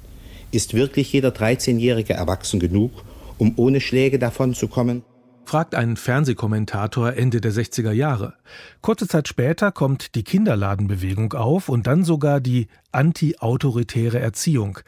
Ist 0.51 0.73
wirklich 0.73 1.13
jeder 1.13 1.29
13-Jährige 1.29 2.13
erwachsen 2.13 2.59
genug, 2.59 2.91
um 3.37 3.53
ohne 3.55 3.79
Schläge 3.79 4.19
davonzukommen? 4.19 5.03
fragt 5.45 5.75
ein 5.75 5.97
Fernsehkommentator 5.97 7.13
Ende 7.13 7.41
der 7.41 7.51
60er 7.51 7.91
Jahre. 7.91 8.35
Kurze 8.81 9.07
Zeit 9.07 9.27
später 9.27 9.71
kommt 9.71 10.15
die 10.15 10.23
Kinderladenbewegung 10.23 11.33
auf 11.33 11.67
und 11.67 11.87
dann 11.87 12.03
sogar 12.03 12.39
die 12.39 12.67
anti-autoritäre 12.91 14.19
Erziehung. 14.19 14.79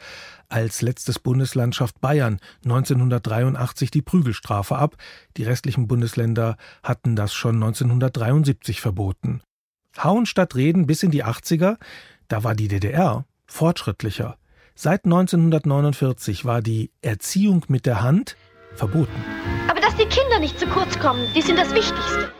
Als 0.48 0.80
letztes 0.80 1.18
Bundesland 1.18 1.74
schafft 1.74 2.00
Bayern 2.00 2.38
1983 2.64 3.90
die 3.90 4.02
Prügelstrafe 4.02 4.76
ab. 4.76 4.96
Die 5.36 5.42
restlichen 5.42 5.88
Bundesländer 5.88 6.56
hatten 6.82 7.16
das 7.16 7.34
schon 7.34 7.56
1973 7.56 8.80
verboten. 8.80 9.42
Hauen 10.02 10.24
statt 10.24 10.54
Reden 10.54 10.86
bis 10.86 11.02
in 11.02 11.10
die 11.10 11.24
80er, 11.24 11.76
da 12.28 12.44
war 12.44 12.54
die 12.54 12.68
DDR 12.68 13.26
fortschrittlicher. 13.46 14.38
Seit 14.76 15.04
1949 15.04 16.44
war 16.44 16.60
die 16.60 16.90
Erziehung 17.00 17.64
mit 17.68 17.86
der 17.86 18.02
Hand 18.02 18.36
verboten. 18.74 19.24
Aber 19.68 19.80
dass 19.80 19.94
die 19.94 20.06
Kinder 20.06 20.40
nicht 20.40 20.58
zu 20.58 20.66
kurz 20.66 20.98
kommen, 20.98 21.24
die 21.36 21.42
sind 21.42 21.56
das 21.58 21.72
Wichtigste. 21.72 22.32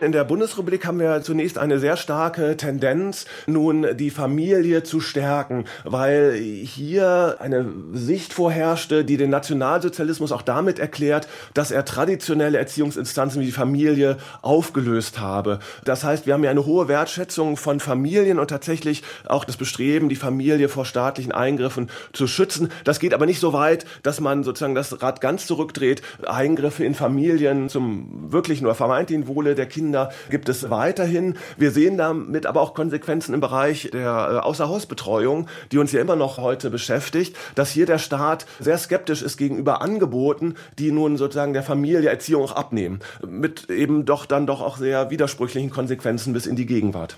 In 0.00 0.12
der 0.12 0.22
Bundesrepublik 0.22 0.86
haben 0.86 1.00
wir 1.00 1.22
zunächst 1.22 1.58
eine 1.58 1.80
sehr 1.80 1.96
starke 1.96 2.56
Tendenz, 2.56 3.26
nun 3.48 3.84
die 3.96 4.10
Familie 4.10 4.84
zu 4.84 5.00
stärken, 5.00 5.64
weil 5.82 6.34
hier 6.34 7.38
eine 7.40 7.66
Sicht 7.94 8.32
vorherrschte, 8.32 9.04
die 9.04 9.16
den 9.16 9.30
Nationalsozialismus 9.30 10.30
auch 10.30 10.42
damit 10.42 10.78
erklärt, 10.78 11.26
dass 11.52 11.72
er 11.72 11.84
traditionelle 11.84 12.58
Erziehungsinstanzen 12.58 13.40
wie 13.40 13.46
die 13.46 13.52
Familie 13.52 14.18
aufgelöst 14.40 15.18
habe. 15.18 15.58
Das 15.84 16.04
heißt, 16.04 16.26
wir 16.26 16.34
haben 16.34 16.44
ja 16.44 16.52
eine 16.52 16.64
hohe 16.64 16.86
Wertschätzung 16.86 17.56
von 17.56 17.80
Familien 17.80 18.38
und 18.38 18.50
tatsächlich 18.50 19.02
auch 19.26 19.44
das 19.44 19.56
Bestreben, 19.56 20.08
die 20.08 20.14
Familie 20.14 20.68
vor 20.68 20.84
staatlichen 20.84 21.32
Eingriffen 21.32 21.90
zu 22.12 22.28
schützen. 22.28 22.70
Das 22.84 23.00
geht 23.00 23.14
aber 23.14 23.26
nicht 23.26 23.40
so 23.40 23.52
weit, 23.52 23.84
dass 24.04 24.20
man 24.20 24.44
sozusagen 24.44 24.76
das 24.76 25.02
Rad 25.02 25.20
ganz 25.20 25.48
zurückdreht. 25.48 26.02
Eingriffe 26.24 26.84
in 26.84 26.94
Familien 26.94 27.68
zum 27.68 28.30
wirklichen 28.32 28.64
oder 28.64 28.76
vermeintlichen 28.76 29.26
Wohle 29.26 29.56
der 29.56 29.66
Kinder 29.66 29.87
Kinder 29.88 30.10
gibt 30.28 30.50
es 30.50 30.68
weiterhin. 30.68 31.34
Wir 31.56 31.70
sehen 31.70 31.96
damit 31.96 32.44
aber 32.44 32.60
auch 32.60 32.74
Konsequenzen 32.74 33.32
im 33.32 33.40
Bereich 33.40 33.88
der 33.90 34.02
äh, 34.02 34.38
Außerhausbetreuung, 34.44 35.48
die 35.72 35.78
uns 35.78 35.92
ja 35.92 36.02
immer 36.02 36.14
noch 36.14 36.36
heute 36.36 36.68
beschäftigt, 36.68 37.34
dass 37.54 37.70
hier 37.70 37.86
der 37.86 37.96
Staat 37.96 38.44
sehr 38.60 38.76
skeptisch 38.76 39.22
ist 39.22 39.38
gegenüber 39.38 39.80
Angeboten, 39.80 40.56
die 40.78 40.92
nun 40.92 41.16
sozusagen 41.16 41.54
der 41.54 41.62
Familie 41.62 42.10
Erziehung 42.10 42.42
auch 42.42 42.52
abnehmen, 42.52 43.00
mit 43.26 43.70
eben 43.70 44.04
doch 44.04 44.26
dann 44.26 44.46
doch 44.46 44.60
auch 44.60 44.76
sehr 44.76 45.08
widersprüchlichen 45.08 45.70
Konsequenzen 45.70 46.34
bis 46.34 46.44
in 46.44 46.56
die 46.56 46.66
Gegenwart. 46.66 47.16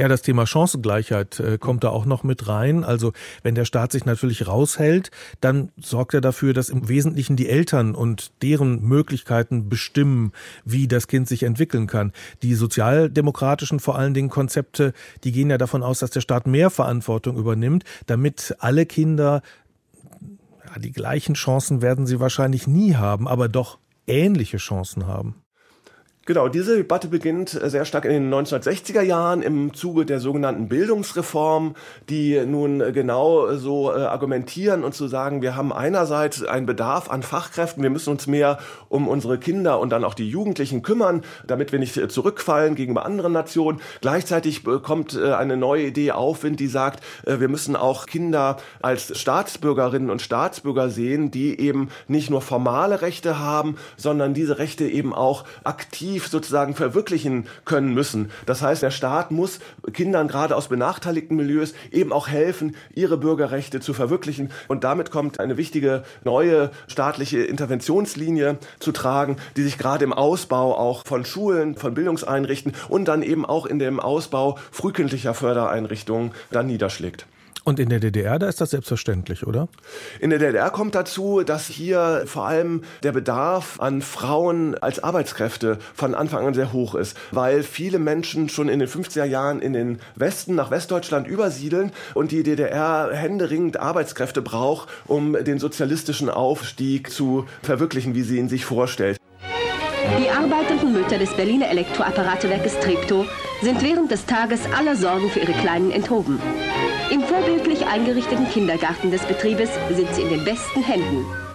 Ja, 0.00 0.08
das 0.08 0.22
Thema 0.22 0.46
Chancengleichheit 0.46 1.40
äh, 1.40 1.58
kommt 1.58 1.84
da 1.84 1.90
auch 1.90 2.06
noch 2.06 2.22
mit 2.22 2.48
rein. 2.48 2.84
Also 2.84 3.12
wenn 3.42 3.54
der 3.54 3.66
Staat 3.66 3.92
sich 3.92 4.06
natürlich 4.06 4.48
raushält, 4.48 5.10
dann 5.42 5.72
sorgt 5.78 6.14
er 6.14 6.22
dafür, 6.22 6.54
dass 6.54 6.70
im 6.70 6.88
Wesentlichen 6.88 7.36
die 7.36 7.50
Eltern 7.50 7.94
und 7.94 8.32
deren 8.40 8.80
Möglichkeiten 8.80 9.68
bestimmen, 9.68 10.32
wie 10.64 10.88
das 10.88 11.06
Kind 11.06 11.28
sich 11.28 11.42
entwickeln 11.42 11.86
kann. 11.86 12.14
Die 12.40 12.54
sozialdemokratischen 12.54 13.78
vor 13.78 13.98
allen 13.98 14.14
Dingen 14.14 14.30
Konzepte, 14.30 14.94
die 15.22 15.32
gehen 15.32 15.50
ja 15.50 15.58
davon 15.58 15.82
aus, 15.82 15.98
dass 15.98 16.08
der 16.08 16.22
Staat 16.22 16.46
mehr 16.46 16.70
Verantwortung 16.70 17.36
übernimmt, 17.36 17.84
damit 18.06 18.56
alle 18.58 18.86
Kinder 18.86 19.42
ja, 20.66 20.78
die 20.78 20.92
gleichen 20.92 21.34
Chancen 21.34 21.82
werden 21.82 22.06
sie 22.06 22.20
wahrscheinlich 22.20 22.66
nie 22.66 22.94
haben, 22.94 23.28
aber 23.28 23.50
doch 23.50 23.78
ähnliche 24.06 24.56
Chancen 24.56 25.06
haben. 25.06 25.42
Genau, 26.30 26.46
diese 26.46 26.76
Debatte 26.76 27.08
beginnt 27.08 27.60
äh, 27.60 27.68
sehr 27.70 27.84
stark 27.84 28.04
in 28.04 28.12
den 28.12 28.32
1960er 28.32 29.02
Jahren 29.02 29.42
im 29.42 29.74
Zuge 29.74 30.06
der 30.06 30.20
sogenannten 30.20 30.68
Bildungsreform, 30.68 31.74
die 32.08 32.40
nun 32.46 32.80
äh, 32.80 32.92
genau 32.92 33.56
so 33.56 33.90
äh, 33.90 34.02
argumentieren 34.02 34.84
und 34.84 34.94
zu 34.94 35.08
sagen, 35.08 35.42
wir 35.42 35.56
haben 35.56 35.72
einerseits 35.72 36.44
einen 36.44 36.66
Bedarf 36.66 37.10
an 37.10 37.24
Fachkräften, 37.24 37.82
wir 37.82 37.90
müssen 37.90 38.10
uns 38.10 38.28
mehr 38.28 38.60
um 38.88 39.08
unsere 39.08 39.38
Kinder 39.38 39.80
und 39.80 39.90
dann 39.90 40.04
auch 40.04 40.14
die 40.14 40.30
Jugendlichen 40.30 40.82
kümmern, 40.82 41.22
damit 41.48 41.72
wir 41.72 41.80
nicht 41.80 42.12
zurückfallen 42.12 42.76
gegenüber 42.76 43.04
anderen 43.04 43.32
Nationen. 43.32 43.80
Gleichzeitig 44.00 44.62
kommt 44.84 45.18
eine 45.18 45.56
neue 45.56 45.86
Idee 45.86 46.12
Aufwind, 46.12 46.60
die 46.60 46.68
sagt, 46.68 47.02
wir 47.24 47.48
müssen 47.48 47.74
auch 47.74 48.06
Kinder 48.06 48.58
als 48.82 49.18
Staatsbürgerinnen 49.18 50.10
und 50.10 50.22
Staatsbürger 50.22 50.90
sehen, 50.90 51.32
die 51.32 51.58
eben 51.58 51.88
nicht 52.06 52.30
nur 52.30 52.40
formale 52.40 53.02
Rechte 53.02 53.40
haben, 53.40 53.76
sondern 53.96 54.32
diese 54.32 54.58
Rechte 54.58 54.86
eben 54.86 55.12
auch 55.12 55.44
aktiv 55.64 56.19
aktiv 56.20 56.30
sozusagen 56.30 56.74
verwirklichen 56.74 57.46
können 57.64 57.94
müssen. 57.94 58.30
Das 58.46 58.62
heißt, 58.62 58.82
der 58.82 58.90
Staat 58.90 59.30
muss 59.30 59.60
Kindern 59.92 60.28
gerade 60.28 60.54
aus 60.56 60.68
benachteiligten 60.68 61.36
Milieus 61.36 61.72
eben 61.90 62.12
auch 62.12 62.28
helfen, 62.28 62.76
ihre 62.94 63.16
Bürgerrechte 63.16 63.80
zu 63.80 63.94
verwirklichen. 63.94 64.50
Und 64.68 64.84
damit 64.84 65.10
kommt 65.10 65.40
eine 65.40 65.56
wichtige 65.56 66.04
neue 66.24 66.70
staatliche 66.88 67.40
Interventionslinie 67.40 68.58
zu 68.78 68.92
tragen, 68.92 69.36
die 69.56 69.62
sich 69.62 69.78
gerade 69.78 70.04
im 70.04 70.12
Ausbau 70.12 70.76
auch 70.76 71.04
von 71.06 71.24
Schulen, 71.24 71.76
von 71.76 71.94
Bildungseinrichtungen 71.94 72.76
und 72.88 73.06
dann 73.06 73.22
eben 73.22 73.46
auch 73.46 73.66
in 73.66 73.78
dem 73.78 73.98
Ausbau 74.00 74.58
frühkindlicher 74.70 75.34
Fördereinrichtungen 75.34 76.32
dann 76.50 76.66
niederschlägt. 76.66 77.26
Und 77.62 77.78
in 77.78 77.90
der 77.90 78.00
DDR, 78.00 78.38
da 78.38 78.48
ist 78.48 78.60
das 78.60 78.70
selbstverständlich, 78.70 79.46
oder? 79.46 79.68
In 80.18 80.30
der 80.30 80.38
DDR 80.38 80.70
kommt 80.70 80.94
dazu, 80.94 81.42
dass 81.42 81.66
hier 81.66 82.22
vor 82.26 82.46
allem 82.46 82.82
der 83.02 83.12
Bedarf 83.12 83.78
an 83.80 84.00
Frauen 84.00 84.76
als 84.78 85.02
Arbeitskräfte 85.02 85.78
von 85.94 86.14
Anfang 86.14 86.46
an 86.46 86.54
sehr 86.54 86.72
hoch 86.72 86.94
ist, 86.94 87.16
weil 87.32 87.62
viele 87.62 87.98
Menschen 87.98 88.48
schon 88.48 88.68
in 88.68 88.78
den 88.78 88.88
50er 88.88 89.24
Jahren 89.24 89.60
in 89.60 89.74
den 89.74 90.00
Westen 90.16 90.54
nach 90.54 90.70
Westdeutschland 90.70 91.28
übersiedeln 91.28 91.92
und 92.14 92.32
die 92.32 92.42
DDR 92.42 93.10
händeringend 93.12 93.78
Arbeitskräfte 93.78 94.40
braucht, 94.40 94.88
um 95.06 95.32
den 95.44 95.58
sozialistischen 95.58 96.30
Aufstieg 96.30 97.10
zu 97.10 97.46
verwirklichen, 97.62 98.14
wie 98.14 98.22
sie 98.22 98.38
ihn 98.38 98.48
sich 98.48 98.64
vorstellt. 98.64 99.18
Die 100.18 100.30
arbeitenden 100.30 100.92
Mütter 100.92 101.18
des 101.18 101.30
Berliner 101.34 101.68
Elektroapparatewerkes 101.68 102.80
Treptow 102.80 103.26
sind 103.62 103.82
während 103.82 104.10
des 104.10 104.26
Tages 104.26 104.60
aller 104.76 104.96
Sorgen 104.96 105.30
für 105.30 105.40
ihre 105.40 105.52
Kleinen 105.52 105.90
enthoben. 105.90 106.40
Im 107.10 107.22
vorbildlich 107.22 107.86
eingerichteten 107.86 108.48
Kindergarten 108.48 109.10
des 109.10 109.22
Betriebes 109.22 109.70
sind 109.90 110.14
sie 110.14 110.22
in 110.22 110.28
den 110.30 110.44
besten 110.44 110.82
Händen. 110.82 111.49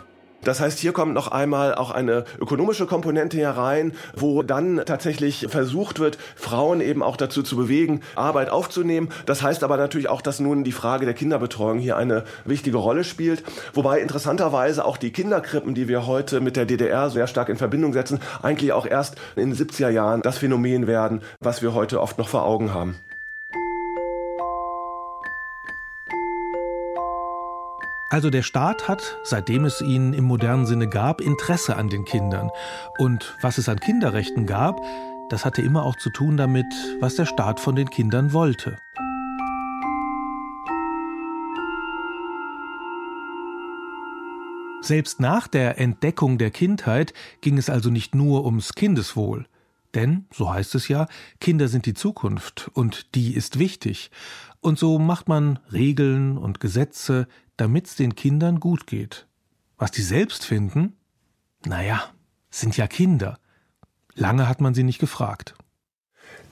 Das 0.45 0.59
heißt, 0.59 0.77
hier 0.79 0.93
kommt 0.93 1.15
noch 1.15 1.27
einmal 1.27 1.73
auch 1.73 1.89
eine 1.89 2.23
ökonomische 2.39 2.85
Komponente 2.85 3.37
herein, 3.37 3.93
wo 4.15 4.43
dann 4.43 4.83
tatsächlich 4.85 5.47
versucht 5.49 5.99
wird, 5.99 6.19
Frauen 6.35 6.81
eben 6.81 7.01
auch 7.01 7.17
dazu 7.17 7.41
zu 7.41 7.57
bewegen, 7.57 8.01
Arbeit 8.15 8.51
aufzunehmen. 8.51 9.09
Das 9.25 9.41
heißt 9.41 9.63
aber 9.63 9.75
natürlich 9.75 10.07
auch, 10.07 10.21
dass 10.21 10.39
nun 10.39 10.63
die 10.63 10.71
Frage 10.71 11.05
der 11.05 11.15
Kinderbetreuung 11.15 11.79
hier 11.79 11.97
eine 11.97 12.23
wichtige 12.45 12.77
Rolle 12.77 13.03
spielt. 13.03 13.43
Wobei 13.73 13.99
interessanterweise 13.99 14.85
auch 14.85 14.97
die 14.97 15.11
Kinderkrippen, 15.11 15.73
die 15.73 15.87
wir 15.87 16.05
heute 16.05 16.41
mit 16.41 16.55
der 16.55 16.65
DDR 16.65 17.09
sehr 17.09 17.25
stark 17.25 17.49
in 17.49 17.57
Verbindung 17.57 17.93
setzen, 17.93 18.19
eigentlich 18.43 18.71
auch 18.71 18.85
erst 18.85 19.15
in 19.35 19.49
den 19.49 19.57
70er 19.57 19.89
Jahren 19.89 20.21
das 20.21 20.37
Phänomen 20.37 20.85
werden, 20.85 21.21
was 21.39 21.63
wir 21.63 21.73
heute 21.73 21.99
oft 21.99 22.19
noch 22.19 22.29
vor 22.29 22.45
Augen 22.45 22.71
haben. 22.71 22.95
Also 28.09 28.29
der 28.29 28.43
Staat 28.43 28.87
hat, 28.87 29.17
seitdem 29.23 29.65
es 29.65 29.81
ihn 29.81 30.13
im 30.13 30.25
modernen 30.25 30.67
Sinne 30.67 30.87
gab, 30.87 31.21
Interesse 31.21 31.75
an 31.75 31.89
den 31.89 32.05
Kindern. 32.05 32.51
Und 32.99 33.35
was 33.41 33.57
es 33.57 33.67
an 33.67 33.79
Kinderrechten 33.79 34.45
gab, 34.45 34.79
das 35.29 35.43
hatte 35.43 35.63
immer 35.63 35.83
auch 35.83 35.95
zu 35.95 36.11
tun 36.11 36.37
damit, 36.37 36.67
was 36.99 37.15
der 37.15 37.25
Staat 37.25 37.59
von 37.59 37.75
den 37.75 37.89
Kindern 37.89 38.31
wollte. 38.31 38.77
Selbst 44.81 45.19
nach 45.19 45.47
der 45.47 45.79
Entdeckung 45.79 46.37
der 46.37 46.51
Kindheit 46.51 47.11
ging 47.41 47.57
es 47.57 47.71
also 47.71 47.89
nicht 47.89 48.13
nur 48.13 48.45
ums 48.45 48.73
Kindeswohl. 48.73 49.47
Denn, 49.95 50.25
so 50.31 50.53
heißt 50.53 50.75
es 50.75 50.89
ja, 50.89 51.07
Kinder 51.39 51.67
sind 51.69 51.87
die 51.87 51.95
Zukunft 51.95 52.69
und 52.73 53.15
die 53.15 53.33
ist 53.33 53.57
wichtig. 53.57 54.11
Und 54.61 54.77
so 54.77 54.99
macht 54.99 55.27
man 55.27 55.57
Regeln 55.71 56.37
und 56.37 56.59
Gesetze, 56.59 57.27
damit's 57.57 57.95
den 57.95 58.15
Kindern 58.15 58.59
gut 58.59 58.87
geht. 58.87 59.27
Was 59.77 59.91
die 59.91 60.01
selbst 60.01 60.45
finden? 60.45 60.97
Naja, 61.65 62.03
sind 62.49 62.77
ja 62.77 62.87
Kinder. 62.87 63.39
Lange 64.13 64.47
hat 64.47 64.61
man 64.61 64.73
sie 64.73 64.83
nicht 64.83 64.99
gefragt. 64.99 65.55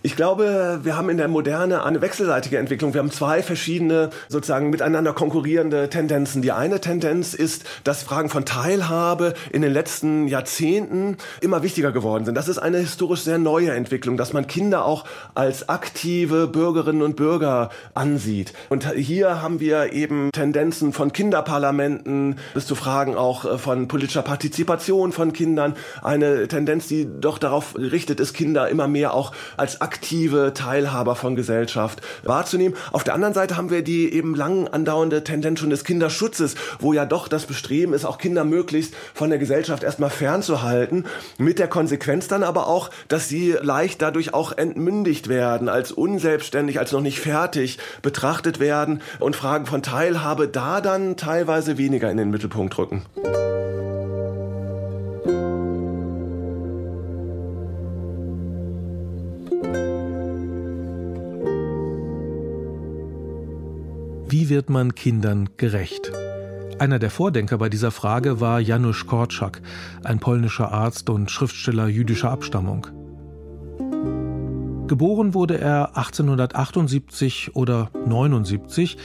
Ich 0.06 0.18
glaube, 0.18 0.82
wir 0.84 0.98
haben 0.98 1.10
in 1.10 1.16
der 1.16 1.30
Moderne 1.30 1.86
eine 1.86 2.02
wechselseitige 2.02 2.58
Entwicklung. 2.58 2.94
Wir 2.94 3.00
haben 3.00 3.10
zwei 3.10 3.42
verschiedene, 3.42 4.10
sozusagen 4.28 4.70
miteinander 4.70 5.14
konkurrierende 5.14 5.90
Tendenzen. 5.90 6.42
Die 6.42 6.52
eine 6.52 6.82
Tendenz 6.82 7.34
ist, 7.34 7.64
dass 7.86 8.04
Fragen 8.04 8.28
von 8.28 8.44
Teilhabe 8.44 9.34
in 9.54 9.62
den 9.62 9.72
letzten 9.72 10.28
Jahrzehnten 10.28 11.16
immer 11.40 11.64
wichtiger 11.64 11.94
geworden 11.94 12.26
sind. 12.26 12.36
Das 12.36 12.50
ist 12.50 12.58
eine 12.58 12.80
historisch 12.80 13.22
sehr 13.22 13.38
neue 13.38 13.72
Entwicklung, 13.72 14.18
dass 14.18 14.34
man 14.34 14.46
Kinder 14.46 14.84
auch 14.84 15.06
als 15.36 15.70
aktive 15.70 16.48
Bürgerinnen 16.48 17.02
und 17.02 17.16
Bürger 17.16 17.70
ansieht. 17.94 18.52
Und 18.68 18.92
hier 18.96 19.42
haben 19.42 19.62
wir 19.62 19.94
eben 19.94 20.32
Tendenzen 20.34 20.92
von 20.92 21.14
Kinderparlamenten 21.14 22.40
bis 22.54 22.68
zu 22.68 22.76
Fragen 22.76 23.16
auch 23.16 23.46
äh, 23.46 23.58
von 23.58 23.88
politischer 23.88 24.22
Partizipation 24.22 25.14
von 25.14 25.32
Kindern. 25.32 25.78
Eine 26.02 26.50
Tendenz, 26.50 26.90
die 26.90 27.08
doch 27.22 27.38
darauf 27.38 27.76
gerichtet 27.76 28.20
ist, 28.20 28.34
Kinder 28.34 28.68
immer 28.68 28.90
mehr 28.90 29.14
auch 29.14 29.32
als 29.56 29.80
aktive 29.80 29.93
Teilhaber 30.54 31.16
von 31.16 31.36
Gesellschaft 31.36 32.02
wahrzunehmen. 32.24 32.78
Auf 32.92 33.04
der 33.04 33.14
anderen 33.14 33.34
Seite 33.34 33.58
haben 33.58 33.70
wir 33.70 33.84
die 33.84 34.14
eben 34.14 34.36
lang 34.36 34.68
andauernde 34.68 35.24
Tendenz 35.24 35.60
schon 35.60 35.70
des 35.70 35.84
Kinderschutzes, 35.84 36.56
wo 36.80 36.94
ja 36.94 37.06
doch 37.06 37.28
das 37.28 37.46
Bestreben 37.46 37.94
ist, 37.94 38.06
auch 38.06 38.18
Kinder 38.18 38.44
möglichst 38.44 38.94
von 39.14 39.30
der 39.30 39.40
Gesellschaft 39.40 39.84
erstmal 39.84 40.10
fernzuhalten, 40.10 41.06
mit 41.38 41.60
der 41.60 41.68
Konsequenz 41.68 42.28
dann 42.28 42.44
aber 42.44 42.68
auch, 42.68 42.90
dass 43.08 43.30
sie 43.30 43.56
leicht 43.62 44.02
dadurch 44.02 44.34
auch 44.34 44.52
entmündigt 44.52 45.30
werden, 45.30 45.70
als 45.70 45.92
unselbstständig, 45.92 46.80
als 46.80 46.92
noch 46.92 47.02
nicht 47.02 47.20
fertig 47.20 47.80
betrachtet 48.02 48.60
werden 48.60 49.02
und 49.20 49.36
Fragen 49.36 49.66
von 49.66 49.82
Teilhabe 49.82 50.48
da 50.48 50.82
dann 50.82 51.18
teilweise 51.18 51.78
weniger 51.78 52.10
in 52.12 52.18
den 52.18 52.30
Mittelpunkt 52.30 52.78
rücken. 52.78 53.04
Wie 64.34 64.50
wird 64.50 64.72
man 64.72 64.96
Kindern 64.96 65.50
gerecht? 65.58 66.12
Einer 66.80 66.98
der 66.98 67.12
Vordenker 67.12 67.60
bei 67.60 67.70
dieser 67.70 67.92
Frage 67.92 68.42
war 68.42 68.60
Janusz 68.60 69.06
Korczak, 69.06 69.62
ein 70.04 70.18
polnischer 70.18 70.72
Arzt 70.72 71.12
und 71.12 71.30
Schriftsteller 71.30 71.88
jüdischer 71.88 72.32
Abstammung. 72.32 72.88
Geboren 74.88 75.36
wurde 75.36 75.60
er 75.60 75.96
1878 75.96 77.56
oder 77.56 77.92
79 78.08 78.98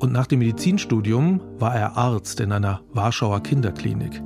und 0.00 0.12
nach 0.12 0.26
dem 0.26 0.40
Medizinstudium 0.40 1.40
war 1.58 1.74
er 1.74 1.96
Arzt 1.96 2.40
in 2.40 2.52
einer 2.52 2.82
Warschauer 2.92 3.42
Kinderklinik. 3.42 4.22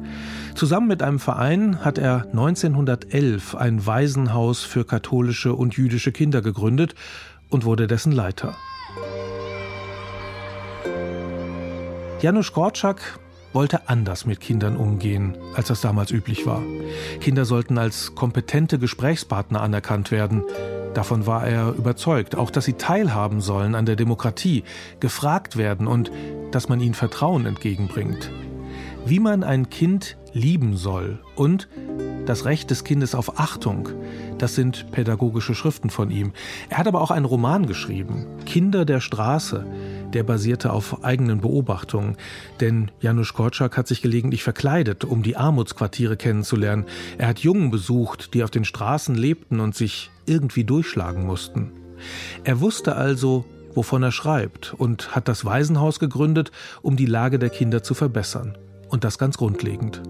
Zusammen 0.56 0.88
mit 0.88 1.04
einem 1.04 1.20
Verein 1.20 1.84
hat 1.84 1.98
er 1.98 2.24
1911 2.32 3.54
ein 3.54 3.86
Waisenhaus 3.86 4.64
für 4.64 4.84
katholische 4.84 5.54
und 5.54 5.76
jüdische 5.76 6.10
Kinder 6.10 6.42
gegründet 6.42 6.96
und 7.48 7.64
wurde 7.64 7.86
dessen 7.86 8.10
Leiter. 8.10 8.56
Janusz 12.20 12.52
Korczak 12.52 13.20
wollte 13.52 13.88
anders 13.88 14.26
mit 14.26 14.40
Kindern 14.40 14.76
umgehen, 14.76 15.36
als 15.54 15.68
das 15.68 15.80
damals 15.80 16.10
üblich 16.10 16.46
war. 16.46 16.62
Kinder 17.20 17.44
sollten 17.44 17.78
als 17.78 18.14
kompetente 18.14 18.78
Gesprächspartner 18.78 19.60
anerkannt 19.60 20.10
werden. 20.10 20.42
Davon 20.94 21.26
war 21.26 21.46
er 21.46 21.74
überzeugt, 21.74 22.36
auch 22.36 22.50
dass 22.50 22.64
sie 22.64 22.72
teilhaben 22.72 23.40
sollen 23.40 23.74
an 23.74 23.86
der 23.86 23.96
Demokratie, 23.96 24.64
gefragt 25.00 25.56
werden 25.56 25.86
und 25.86 26.10
dass 26.50 26.68
man 26.68 26.80
ihnen 26.80 26.94
Vertrauen 26.94 27.46
entgegenbringt. 27.46 28.30
Wie 29.06 29.20
man 29.20 29.44
ein 29.44 29.70
Kind 29.70 30.16
lieben 30.32 30.76
soll 30.76 31.20
und 31.36 31.68
das 32.28 32.44
Recht 32.44 32.70
des 32.70 32.84
Kindes 32.84 33.14
auf 33.14 33.38
Achtung, 33.40 33.88
das 34.38 34.54
sind 34.54 34.90
pädagogische 34.92 35.54
Schriften 35.54 35.90
von 35.90 36.10
ihm. 36.10 36.32
Er 36.68 36.78
hat 36.78 36.86
aber 36.86 37.00
auch 37.00 37.10
einen 37.10 37.24
Roman 37.24 37.66
geschrieben, 37.66 38.26
Kinder 38.44 38.84
der 38.84 39.00
Straße, 39.00 39.66
der 40.12 40.22
basierte 40.22 40.72
auf 40.72 41.04
eigenen 41.04 41.40
Beobachtungen. 41.40 42.16
Denn 42.60 42.90
Janusz 43.00 43.32
Korczak 43.32 43.76
hat 43.76 43.88
sich 43.88 44.02
gelegentlich 44.02 44.42
verkleidet, 44.42 45.04
um 45.04 45.22
die 45.22 45.36
Armutsquartiere 45.36 46.16
kennenzulernen. 46.16 46.84
Er 47.18 47.28
hat 47.28 47.40
Jungen 47.40 47.70
besucht, 47.70 48.34
die 48.34 48.44
auf 48.44 48.50
den 48.50 48.64
Straßen 48.64 49.14
lebten 49.14 49.60
und 49.60 49.74
sich 49.74 50.10
irgendwie 50.26 50.64
durchschlagen 50.64 51.26
mussten. 51.26 51.72
Er 52.44 52.60
wusste 52.60 52.94
also, 52.96 53.44
wovon 53.74 54.02
er 54.02 54.12
schreibt 54.12 54.74
und 54.76 55.14
hat 55.14 55.28
das 55.28 55.44
Waisenhaus 55.44 55.98
gegründet, 55.98 56.52
um 56.82 56.96
die 56.96 57.06
Lage 57.06 57.38
der 57.38 57.50
Kinder 57.50 57.82
zu 57.82 57.94
verbessern. 57.94 58.56
Und 58.88 59.04
das 59.04 59.18
ganz 59.18 59.36
grundlegend. 59.36 60.02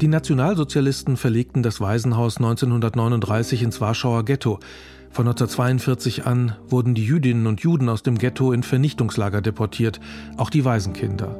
Die 0.00 0.06
Nationalsozialisten 0.06 1.16
verlegten 1.16 1.64
das 1.64 1.80
Waisenhaus 1.80 2.36
1939 2.36 3.64
ins 3.64 3.80
Warschauer 3.80 4.24
Ghetto. 4.24 4.60
Von 5.10 5.26
1942 5.26 6.24
an 6.24 6.54
wurden 6.68 6.94
die 6.94 7.04
Jüdinnen 7.04 7.48
und 7.48 7.62
Juden 7.62 7.88
aus 7.88 8.04
dem 8.04 8.16
Ghetto 8.16 8.52
in 8.52 8.62
Vernichtungslager 8.62 9.40
deportiert, 9.40 9.98
auch 10.36 10.50
die 10.50 10.64
Waisenkinder. 10.64 11.36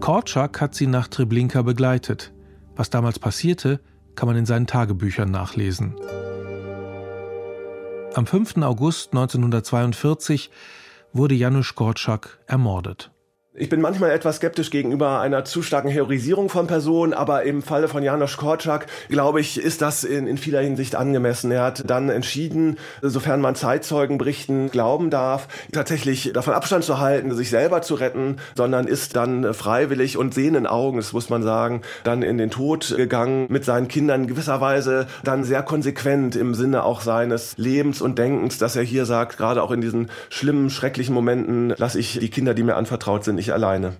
Korczak 0.00 0.60
hat 0.60 0.74
sie 0.74 0.88
nach 0.88 1.06
Treblinka 1.06 1.62
begleitet. 1.62 2.32
Was 2.74 2.90
damals 2.90 3.20
passierte, 3.20 3.78
kann 4.16 4.26
man 4.26 4.36
in 4.36 4.46
seinen 4.46 4.66
Tagebüchern 4.66 5.30
nachlesen. 5.30 5.94
Am 8.14 8.26
5. 8.26 8.56
August 8.62 9.12
1942 9.12 10.50
wurde 11.12 11.36
Janusz 11.36 11.76
Korczak 11.76 12.40
ermordet. 12.48 13.13
Ich 13.56 13.68
bin 13.68 13.80
manchmal 13.80 14.10
etwas 14.10 14.38
skeptisch 14.38 14.70
gegenüber 14.70 15.20
einer 15.20 15.44
zu 15.44 15.62
starken 15.62 15.88
Heroisierung 15.88 16.48
von 16.48 16.66
Personen, 16.66 17.14
aber 17.14 17.44
im 17.44 17.62
Falle 17.62 17.86
von 17.86 18.02
Janusz 18.02 18.36
Korczak, 18.36 18.86
glaube 19.08 19.40
ich, 19.40 19.62
ist 19.62 19.80
das 19.80 20.02
in, 20.02 20.26
in 20.26 20.38
vieler 20.38 20.60
Hinsicht 20.60 20.96
angemessen. 20.96 21.52
Er 21.52 21.62
hat 21.62 21.88
dann 21.88 22.08
entschieden, 22.08 22.78
sofern 23.00 23.40
man 23.40 23.54
Zeitzeugenberichten 23.54 24.72
glauben 24.72 25.08
darf, 25.08 25.46
tatsächlich 25.70 26.32
davon 26.32 26.52
Abstand 26.52 26.82
zu 26.82 26.98
halten, 26.98 27.32
sich 27.32 27.48
selber 27.48 27.80
zu 27.80 27.94
retten, 27.94 28.38
sondern 28.56 28.88
ist 28.88 29.14
dann 29.14 29.54
freiwillig 29.54 30.16
und 30.16 30.34
sehenden 30.34 30.66
Augen, 30.66 30.96
das 30.96 31.12
muss 31.12 31.30
man 31.30 31.44
sagen, 31.44 31.82
dann 32.02 32.22
in 32.22 32.38
den 32.38 32.50
Tod 32.50 32.96
gegangen 32.96 33.46
mit 33.50 33.64
seinen 33.64 33.86
Kindern 33.86 34.26
gewisserweise 34.26 35.06
dann 35.22 35.44
sehr 35.44 35.62
konsequent 35.62 36.34
im 36.34 36.54
Sinne 36.54 36.82
auch 36.82 37.02
seines 37.02 37.56
Lebens 37.56 38.02
und 38.02 38.18
Denkens, 38.18 38.58
dass 38.58 38.74
er 38.74 38.82
hier 38.82 39.06
sagt, 39.06 39.36
gerade 39.36 39.62
auch 39.62 39.70
in 39.70 39.80
diesen 39.80 40.10
schlimmen, 40.28 40.70
schrecklichen 40.70 41.14
Momenten 41.14 41.72
lasse 41.76 42.00
ich 42.00 42.18
die 42.18 42.30
Kinder, 42.30 42.54
die 42.54 42.64
mir 42.64 42.74
anvertraut 42.74 43.22
sind, 43.22 43.43
nicht 43.44 43.54
alleine. 43.54 43.96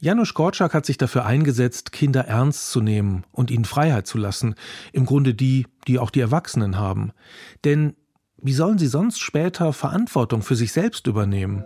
Janusz 0.00 0.34
Korczak 0.34 0.74
hat 0.74 0.86
sich 0.86 0.96
dafür 0.96 1.24
eingesetzt, 1.24 1.90
Kinder 1.90 2.24
ernst 2.24 2.70
zu 2.70 2.80
nehmen 2.80 3.24
und 3.32 3.50
ihnen 3.50 3.64
Freiheit 3.64 4.06
zu 4.06 4.16
lassen, 4.16 4.54
im 4.92 5.06
Grunde 5.06 5.34
die, 5.34 5.66
die 5.88 5.98
auch 5.98 6.10
die 6.10 6.20
Erwachsenen 6.20 6.78
haben. 6.78 7.12
Denn 7.64 7.94
wie 8.40 8.52
sollen 8.52 8.78
sie 8.78 8.86
sonst 8.86 9.18
später 9.18 9.72
Verantwortung 9.72 10.42
für 10.42 10.54
sich 10.54 10.72
selbst 10.72 11.08
übernehmen? 11.08 11.64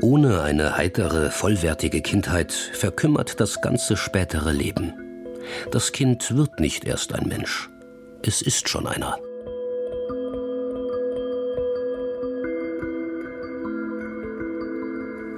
Ohne 0.00 0.40
eine 0.42 0.76
heitere, 0.76 1.30
vollwertige 1.30 2.00
Kindheit 2.02 2.52
verkümmert 2.52 3.40
das 3.40 3.60
ganze 3.60 3.96
spätere 3.96 4.52
Leben. 4.52 4.94
Das 5.70 5.92
Kind 5.92 6.36
wird 6.36 6.58
nicht 6.58 6.84
erst 6.84 7.14
ein 7.14 7.28
Mensch, 7.28 7.68
es 8.22 8.42
ist 8.42 8.68
schon 8.68 8.86
einer. 8.86 9.18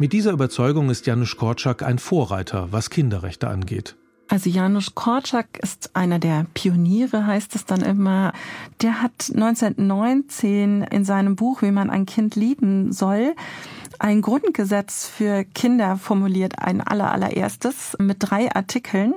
Mit 0.00 0.14
dieser 0.14 0.32
Überzeugung 0.32 0.88
ist 0.88 1.06
Janusz 1.06 1.36
Korczak 1.36 1.82
ein 1.82 1.98
Vorreiter, 1.98 2.68
was 2.72 2.88
Kinderrechte 2.88 3.48
angeht. 3.48 3.96
Also 4.28 4.48
Janusz 4.48 4.94
Korczak 4.94 5.58
ist 5.62 5.94
einer 5.94 6.18
der 6.18 6.46
Pioniere, 6.54 7.26
heißt 7.26 7.54
es 7.54 7.66
dann 7.66 7.82
immer. 7.82 8.32
Der 8.80 9.02
hat 9.02 9.30
1919 9.30 10.84
in 10.84 11.04
seinem 11.04 11.36
Buch, 11.36 11.60
wie 11.60 11.70
man 11.70 11.90
ein 11.90 12.06
Kind 12.06 12.34
lieben 12.34 12.92
soll, 12.92 13.34
ein 13.98 14.22
Grundgesetz 14.22 15.06
für 15.06 15.44
Kinder 15.44 15.98
formuliert, 15.98 16.58
ein 16.60 16.80
allerallererstes 16.80 17.98
mit 17.98 18.16
drei 18.20 18.50
Artikeln. 18.54 19.16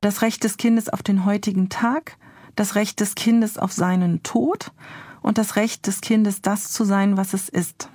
Das 0.00 0.22
Recht 0.22 0.42
des 0.42 0.56
Kindes 0.56 0.88
auf 0.88 1.02
den 1.02 1.26
heutigen 1.26 1.68
Tag, 1.68 2.16
das 2.56 2.76
Recht 2.76 3.00
des 3.00 3.14
Kindes 3.14 3.58
auf 3.58 3.72
seinen 3.72 4.22
Tod 4.22 4.72
und 5.20 5.36
das 5.36 5.56
Recht 5.56 5.86
des 5.86 6.00
Kindes, 6.00 6.40
das 6.40 6.70
zu 6.70 6.84
sein, 6.84 7.18
was 7.18 7.34
es 7.34 7.50
ist. 7.50 7.90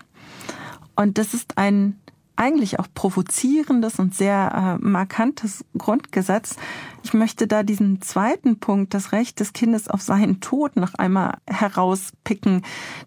Und 0.95 1.17
das 1.17 1.34
ist 1.34 1.58
ein 1.58 1.99
eigentlich 2.36 2.80
auch 2.80 2.88
provozierendes 2.93 4.00
und 4.00 4.15
sehr 4.15 4.80
äh, 4.82 4.84
markantes 4.86 5.63
Grundgesetz. 5.78 6.56
Ich 7.04 7.13
möchte 7.13 7.48
da 7.48 7.63
diesen 7.63 8.02
zweiten 8.02 8.60
Punkt, 8.60 8.93
das 8.93 9.12
Recht 9.12 9.39
des 9.39 9.54
Kindes 9.54 9.88
auf 9.88 10.02
seinen 10.02 10.41
Tod, 10.41 10.76
noch 10.76 10.93
einmal 10.96 11.38
herauspicken. 11.48 12.63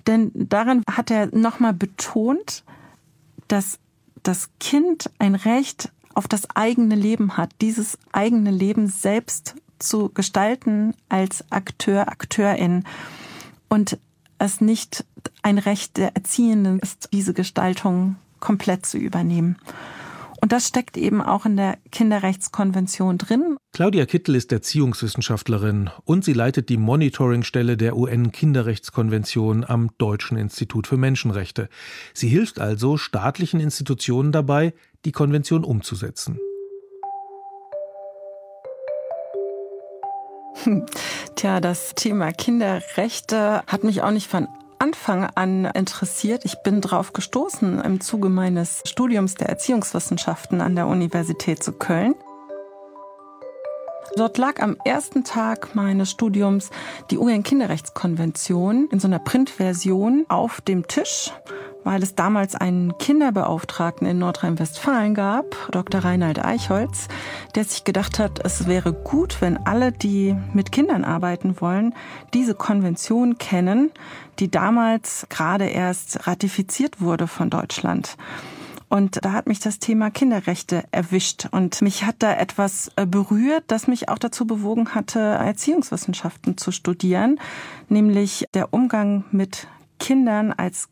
Denn 0.06 0.30
darin 0.34 0.82
hat 0.90 1.10
er 1.10 1.34
nochmal 1.36 1.74
betont, 1.74 2.64
dass 3.48 3.78
das 4.22 4.50
Kind 4.60 5.10
ein 5.18 5.34
Recht 5.34 5.92
auf 6.14 6.28
das 6.28 6.48
eigene 6.54 6.94
Leben 6.94 7.36
hat, 7.36 7.50
dieses 7.60 7.98
eigene 8.12 8.50
Leben 8.50 8.88
selbst 8.88 9.54
zu 9.78 10.08
gestalten 10.08 10.94
als 11.08 11.44
Akteur, 11.50 12.08
Akteurin. 12.08 12.84
Und 13.68 13.98
es 14.38 14.60
nicht 14.60 15.04
ein 15.42 15.58
Recht 15.58 15.96
der 15.96 16.14
Erziehenden 16.14 16.78
ist, 16.78 17.08
diese 17.12 17.34
Gestaltung 17.34 18.16
komplett 18.40 18.86
zu 18.86 18.98
übernehmen. 18.98 19.56
Und 20.40 20.52
das 20.52 20.68
steckt 20.68 20.96
eben 20.96 21.22
auch 21.22 21.46
in 21.46 21.56
der 21.56 21.78
Kinderrechtskonvention 21.90 23.18
drin. 23.18 23.56
Claudia 23.72 24.06
Kittel 24.06 24.34
ist 24.34 24.52
Erziehungswissenschaftlerin 24.52 25.90
und 26.04 26.24
sie 26.24 26.34
leitet 26.34 26.68
die 26.68 26.76
Monitoringstelle 26.76 27.76
der 27.76 27.96
UN-Kinderrechtskonvention 27.96 29.64
am 29.64 29.90
Deutschen 29.98 30.36
Institut 30.36 30.86
für 30.86 30.96
Menschenrechte. 30.98 31.68
Sie 32.14 32.28
hilft 32.28 32.60
also 32.60 32.96
staatlichen 32.96 33.60
Institutionen 33.60 34.30
dabei, 34.30 34.74
die 35.04 35.12
Konvention 35.12 35.64
umzusetzen. 35.64 36.38
Tja, 41.36 41.60
das 41.60 41.94
Thema 41.94 42.32
Kinderrechte 42.32 43.62
hat 43.66 43.84
mich 43.84 44.02
auch 44.02 44.10
nicht 44.10 44.28
von 44.28 44.48
Anfang 44.78 45.28
an 45.34 45.64
interessiert. 45.64 46.44
Ich 46.44 46.62
bin 46.62 46.80
drauf 46.80 47.12
gestoßen 47.12 47.80
im 47.80 48.00
Zuge 48.00 48.28
meines 48.28 48.82
Studiums 48.84 49.34
der 49.34 49.48
Erziehungswissenschaften 49.48 50.60
an 50.60 50.76
der 50.76 50.86
Universität 50.86 51.62
zu 51.62 51.72
Köln. 51.72 52.14
Dort 54.16 54.38
lag 54.38 54.60
am 54.62 54.76
ersten 54.84 55.24
Tag 55.24 55.74
meines 55.74 56.10
Studiums 56.10 56.70
die 57.10 57.18
UN-Kinderrechtskonvention 57.18 58.88
in 58.90 59.00
so 59.00 59.08
einer 59.08 59.18
Printversion 59.18 60.24
auf 60.28 60.60
dem 60.60 60.86
Tisch 60.86 61.32
weil 61.86 62.02
es 62.02 62.16
damals 62.16 62.56
einen 62.56 62.98
Kinderbeauftragten 62.98 64.08
in 64.08 64.18
Nordrhein-Westfalen 64.18 65.14
gab, 65.14 65.44
Dr. 65.70 66.00
Reinhard 66.00 66.44
Eichholz, 66.44 67.06
der 67.54 67.62
sich 67.62 67.84
gedacht 67.84 68.18
hat, 68.18 68.44
es 68.44 68.66
wäre 68.66 68.92
gut, 68.92 69.40
wenn 69.40 69.56
alle, 69.56 69.92
die 69.92 70.36
mit 70.52 70.72
Kindern 70.72 71.04
arbeiten 71.04 71.60
wollen, 71.60 71.94
diese 72.34 72.56
Konvention 72.56 73.38
kennen, 73.38 73.92
die 74.40 74.50
damals 74.50 75.26
gerade 75.30 75.66
erst 75.66 76.26
ratifiziert 76.26 77.00
wurde 77.00 77.28
von 77.28 77.50
Deutschland. 77.50 78.16
Und 78.88 79.24
da 79.24 79.30
hat 79.30 79.46
mich 79.46 79.60
das 79.60 79.78
Thema 79.78 80.10
Kinderrechte 80.10 80.84
erwischt. 80.90 81.46
Und 81.52 81.82
mich 81.82 82.04
hat 82.04 82.16
da 82.18 82.32
etwas 82.32 82.90
äh, 82.96 83.06
berührt, 83.06 83.62
das 83.68 83.86
mich 83.86 84.08
auch 84.08 84.18
dazu 84.18 84.44
bewogen 84.44 84.94
hatte, 84.96 85.20
Erziehungswissenschaften 85.20 86.58
zu 86.58 86.72
studieren, 86.72 87.38
nämlich 87.88 88.44
der 88.54 88.74
Umgang 88.74 89.24
mit 89.30 89.68
Kindern 89.98 90.52
als 90.52 90.88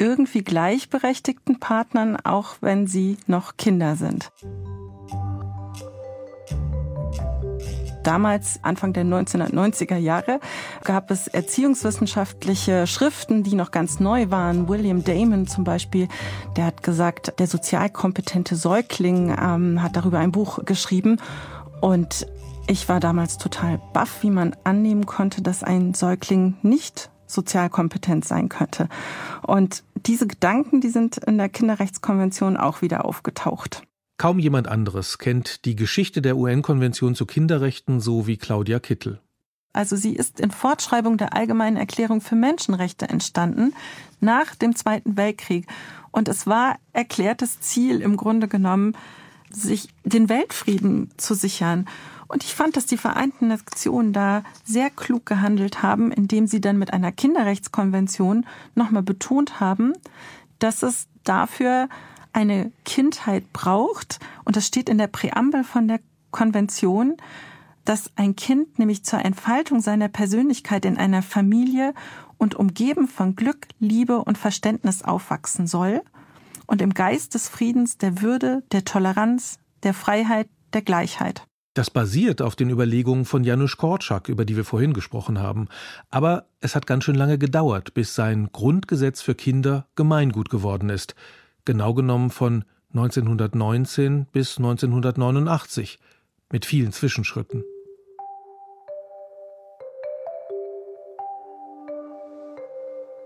irgendwie 0.00 0.42
gleichberechtigten 0.42 1.60
Partnern, 1.60 2.16
auch 2.16 2.56
wenn 2.60 2.86
sie 2.86 3.18
noch 3.26 3.56
Kinder 3.56 3.94
sind. 3.94 4.32
Damals, 8.02 8.60
Anfang 8.62 8.94
der 8.94 9.04
1990er 9.04 9.96
Jahre, 9.96 10.40
gab 10.84 11.10
es 11.10 11.26
erziehungswissenschaftliche 11.28 12.86
Schriften, 12.86 13.42
die 13.42 13.54
noch 13.54 13.72
ganz 13.72 14.00
neu 14.00 14.30
waren. 14.30 14.68
William 14.68 15.04
Damon 15.04 15.46
zum 15.46 15.64
Beispiel, 15.64 16.08
der 16.56 16.64
hat 16.64 16.82
gesagt, 16.82 17.38
der 17.38 17.46
sozialkompetente 17.46 18.56
Säugling 18.56 19.36
ähm, 19.38 19.82
hat 19.82 19.96
darüber 19.96 20.18
ein 20.18 20.32
Buch 20.32 20.64
geschrieben. 20.64 21.18
Und 21.82 22.26
ich 22.66 22.88
war 22.88 23.00
damals 23.00 23.36
total 23.36 23.80
baff, 23.92 24.22
wie 24.22 24.30
man 24.30 24.56
annehmen 24.64 25.04
konnte, 25.04 25.42
dass 25.42 25.62
ein 25.62 25.92
Säugling 25.92 26.56
nicht 26.62 27.09
sozialkompetent 27.32 28.24
sein 28.24 28.48
könnte. 28.48 28.88
Und 29.42 29.82
diese 30.06 30.26
Gedanken, 30.26 30.80
die 30.80 30.88
sind 30.88 31.18
in 31.18 31.38
der 31.38 31.48
Kinderrechtskonvention 31.48 32.56
auch 32.56 32.82
wieder 32.82 33.04
aufgetaucht. 33.04 33.82
Kaum 34.18 34.38
jemand 34.38 34.68
anderes 34.68 35.18
kennt 35.18 35.64
die 35.64 35.76
Geschichte 35.76 36.20
der 36.20 36.36
UN-Konvention 36.36 37.14
zu 37.14 37.24
Kinderrechten 37.24 38.00
so 38.00 38.26
wie 38.26 38.36
Claudia 38.36 38.78
Kittel. 38.78 39.20
Also 39.72 39.96
sie 39.96 40.14
ist 40.14 40.40
in 40.40 40.50
Fortschreibung 40.50 41.16
der 41.16 41.34
Allgemeinen 41.34 41.76
Erklärung 41.76 42.20
für 42.20 42.34
Menschenrechte 42.34 43.08
entstanden 43.08 43.72
nach 44.20 44.54
dem 44.54 44.74
Zweiten 44.74 45.16
Weltkrieg. 45.16 45.66
Und 46.10 46.28
es 46.28 46.46
war 46.46 46.76
erklärtes 46.92 47.60
Ziel 47.60 48.00
im 48.00 48.16
Grunde 48.16 48.48
genommen, 48.48 48.96
sich 49.50 49.88
den 50.04 50.28
Weltfrieden 50.28 51.10
zu 51.16 51.34
sichern. 51.34 51.86
Und 52.30 52.44
ich 52.44 52.54
fand, 52.54 52.76
dass 52.76 52.86
die 52.86 52.96
Vereinten 52.96 53.48
Nationen 53.48 54.12
da 54.12 54.44
sehr 54.64 54.88
klug 54.88 55.26
gehandelt 55.26 55.82
haben, 55.82 56.12
indem 56.12 56.46
sie 56.46 56.60
dann 56.60 56.78
mit 56.78 56.92
einer 56.92 57.10
Kinderrechtskonvention 57.10 58.46
nochmal 58.76 59.02
betont 59.02 59.58
haben, 59.58 59.94
dass 60.60 60.84
es 60.84 61.08
dafür 61.24 61.88
eine 62.32 62.70
Kindheit 62.84 63.52
braucht, 63.52 64.20
und 64.44 64.54
das 64.54 64.64
steht 64.64 64.88
in 64.88 64.96
der 64.96 65.08
Präambel 65.08 65.64
von 65.64 65.88
der 65.88 65.98
Konvention, 66.30 67.16
dass 67.84 68.12
ein 68.14 68.36
Kind 68.36 68.78
nämlich 68.78 69.04
zur 69.04 69.24
Entfaltung 69.24 69.80
seiner 69.80 70.06
Persönlichkeit 70.06 70.84
in 70.84 70.98
einer 70.98 71.22
Familie 71.22 71.94
und 72.38 72.54
umgeben 72.54 73.08
von 73.08 73.34
Glück, 73.34 73.66
Liebe 73.80 74.22
und 74.22 74.38
Verständnis 74.38 75.02
aufwachsen 75.02 75.66
soll 75.66 76.00
und 76.68 76.80
im 76.80 76.94
Geist 76.94 77.34
des 77.34 77.48
Friedens, 77.48 77.98
der 77.98 78.22
Würde, 78.22 78.62
der 78.70 78.84
Toleranz, 78.84 79.58
der 79.82 79.94
Freiheit, 79.94 80.48
der 80.72 80.82
Gleichheit. 80.82 81.49
Das 81.74 81.90
basiert 81.90 82.42
auf 82.42 82.56
den 82.56 82.68
Überlegungen 82.68 83.24
von 83.24 83.44
Janusz 83.44 83.76
Korczak, 83.76 84.28
über 84.28 84.44
die 84.44 84.56
wir 84.56 84.64
vorhin 84.64 84.92
gesprochen 84.92 85.38
haben. 85.38 85.68
Aber 86.10 86.46
es 86.60 86.74
hat 86.74 86.86
ganz 86.86 87.04
schön 87.04 87.14
lange 87.14 87.38
gedauert, 87.38 87.94
bis 87.94 88.14
sein 88.14 88.48
Grundgesetz 88.52 89.22
für 89.22 89.34
Kinder 89.34 89.86
Gemeingut 89.94 90.50
geworden 90.50 90.90
ist 90.90 91.14
genau 91.64 91.94
genommen 91.94 92.30
von 92.30 92.64
1919 92.94 94.26
bis 94.32 94.58
1989 94.58 95.98
mit 96.50 96.66
vielen 96.66 96.92
Zwischenschritten. 96.92 97.64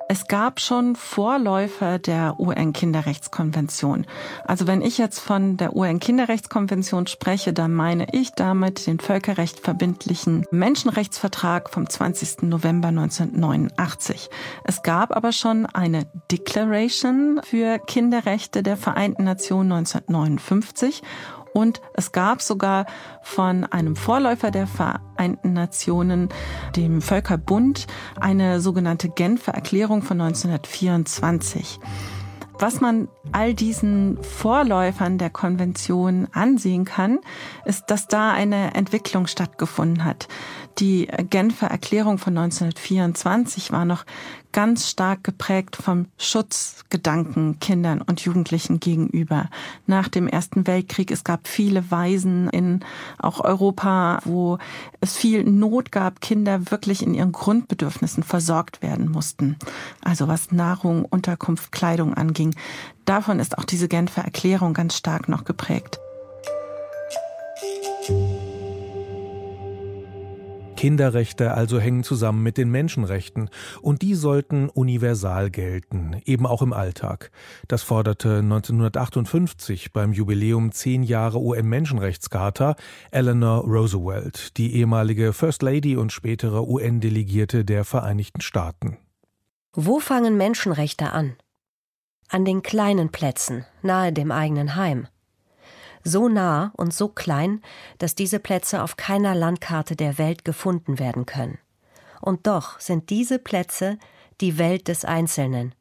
Es 0.06 0.28
gab 0.28 0.60
schon 0.60 0.96
Vorläufer 0.96 1.98
der 1.98 2.38
UN-Kinderrechtskonvention. 2.38 4.06
Also 4.44 4.66
wenn 4.66 4.82
ich 4.82 4.98
jetzt 4.98 5.18
von 5.18 5.56
der 5.56 5.74
UN-Kinderrechtskonvention 5.74 7.06
spreche, 7.06 7.54
dann 7.54 7.72
meine 7.72 8.08
ich 8.12 8.32
damit 8.32 8.86
den 8.86 9.00
völkerrecht 9.00 9.60
verbindlichen 9.60 10.44
Menschenrechtsvertrag 10.50 11.70
vom 11.70 11.88
20. 11.88 12.42
November 12.42 12.88
1989. 12.88 14.28
Es 14.64 14.82
gab 14.82 15.16
aber 15.16 15.32
schon 15.32 15.64
eine 15.64 16.06
Declaration 16.30 17.40
für 17.42 17.78
Kinderrechte 17.78 18.62
der 18.62 18.76
Vereinten 18.76 19.24
Nationen 19.24 19.72
1959 19.72 21.02
und 21.54 21.80
es 21.94 22.12
gab 22.12 22.42
sogar 22.42 22.84
von 23.22 23.64
einem 23.64 23.94
Vorläufer 23.94 24.50
der 24.50 24.66
Vereinten 24.66 25.52
Nationen, 25.52 26.28
dem 26.74 27.00
Völkerbund, 27.00 27.86
eine 28.20 28.60
sogenannte 28.60 29.08
Genfer 29.08 29.54
Erklärung 29.54 30.02
von 30.02 30.20
1924. 30.20 31.78
Was 32.58 32.80
man 32.80 33.08
all 33.32 33.54
diesen 33.54 34.22
Vorläufern 34.22 35.18
der 35.18 35.30
Konvention 35.30 36.28
ansehen 36.32 36.84
kann, 36.84 37.20
ist, 37.64 37.86
dass 37.86 38.08
da 38.08 38.32
eine 38.32 38.74
Entwicklung 38.74 39.26
stattgefunden 39.26 40.04
hat. 40.04 40.28
Die 40.78 41.06
Genfer 41.30 41.68
Erklärung 41.68 42.18
von 42.18 42.36
1924 42.36 43.70
war 43.70 43.84
noch 43.84 44.04
ganz 44.50 44.90
stark 44.90 45.22
geprägt 45.22 45.76
vom 45.76 46.06
Schutzgedanken 46.18 47.60
Kindern 47.60 48.02
und 48.02 48.20
Jugendlichen 48.20 48.80
gegenüber. 48.80 49.50
Nach 49.86 50.08
dem 50.08 50.26
Ersten 50.26 50.66
Weltkrieg, 50.66 51.12
es 51.12 51.22
gab 51.22 51.46
viele 51.46 51.90
Waisen 51.92 52.48
in 52.48 52.80
auch 53.18 53.40
Europa, 53.40 54.20
wo 54.24 54.58
es 55.00 55.16
viel 55.16 55.44
Not 55.44 55.92
gab, 55.92 56.20
Kinder 56.20 56.70
wirklich 56.72 57.02
in 57.02 57.14
ihren 57.14 57.32
Grundbedürfnissen 57.32 58.24
versorgt 58.24 58.82
werden 58.82 59.10
mussten. 59.10 59.56
Also 60.02 60.26
was 60.26 60.50
Nahrung, 60.50 61.04
Unterkunft, 61.04 61.70
Kleidung 61.70 62.14
anging. 62.14 62.54
Davon 63.04 63.38
ist 63.38 63.58
auch 63.58 63.64
diese 63.64 63.86
Genfer 63.86 64.22
Erklärung 64.22 64.74
ganz 64.74 64.96
stark 64.96 65.28
noch 65.28 65.44
geprägt. 65.44 66.00
Kinderrechte 70.84 71.54
also 71.54 71.80
hängen 71.80 72.04
zusammen 72.04 72.42
mit 72.42 72.58
den 72.58 72.70
Menschenrechten 72.70 73.48
und 73.80 74.02
die 74.02 74.14
sollten 74.14 74.68
universal 74.68 75.48
gelten, 75.48 76.20
eben 76.26 76.44
auch 76.44 76.60
im 76.60 76.74
Alltag. 76.74 77.30
Das 77.68 77.82
forderte 77.82 78.40
1958 78.40 79.94
beim 79.94 80.12
Jubiläum 80.12 80.72
zehn 80.72 81.02
Jahre 81.02 81.40
UN-Menschenrechtscharta 81.40 82.76
Eleanor 83.10 83.64
Roosevelt, 83.64 84.58
die 84.58 84.74
ehemalige 84.76 85.32
First 85.32 85.62
Lady 85.62 85.96
und 85.96 86.12
spätere 86.12 86.68
UN-Delegierte 86.68 87.64
der 87.64 87.86
Vereinigten 87.86 88.42
Staaten. 88.42 88.98
Wo 89.72 90.00
fangen 90.00 90.36
Menschenrechte 90.36 91.12
an? 91.12 91.32
An 92.28 92.44
den 92.44 92.62
kleinen 92.62 93.08
Plätzen, 93.08 93.64
nahe 93.80 94.12
dem 94.12 94.30
eigenen 94.30 94.76
Heim 94.76 95.06
so 96.04 96.28
nah 96.28 96.72
und 96.76 96.92
so 96.94 97.08
klein, 97.08 97.62
dass 97.98 98.14
diese 98.14 98.38
Plätze 98.38 98.82
auf 98.82 98.96
keiner 98.96 99.34
Landkarte 99.34 99.96
der 99.96 100.18
Welt 100.18 100.44
gefunden 100.44 100.98
werden 100.98 101.26
können. 101.26 101.58
Und 102.20 102.46
doch 102.46 102.78
sind 102.78 103.10
diese 103.10 103.38
Plätze 103.38 103.98
die 104.40 104.58
Welt 104.58 104.88
des 104.88 105.04
Einzelnen. 105.04 105.74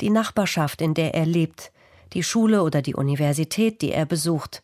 Die 0.00 0.10
Nachbarschaft, 0.10 0.80
in 0.80 0.94
der 0.94 1.14
er 1.14 1.26
lebt, 1.26 1.72
die 2.12 2.22
Schule 2.22 2.62
oder 2.62 2.82
die 2.82 2.94
Universität, 2.94 3.82
die 3.82 3.92
er 3.92 4.06
besucht, 4.06 4.62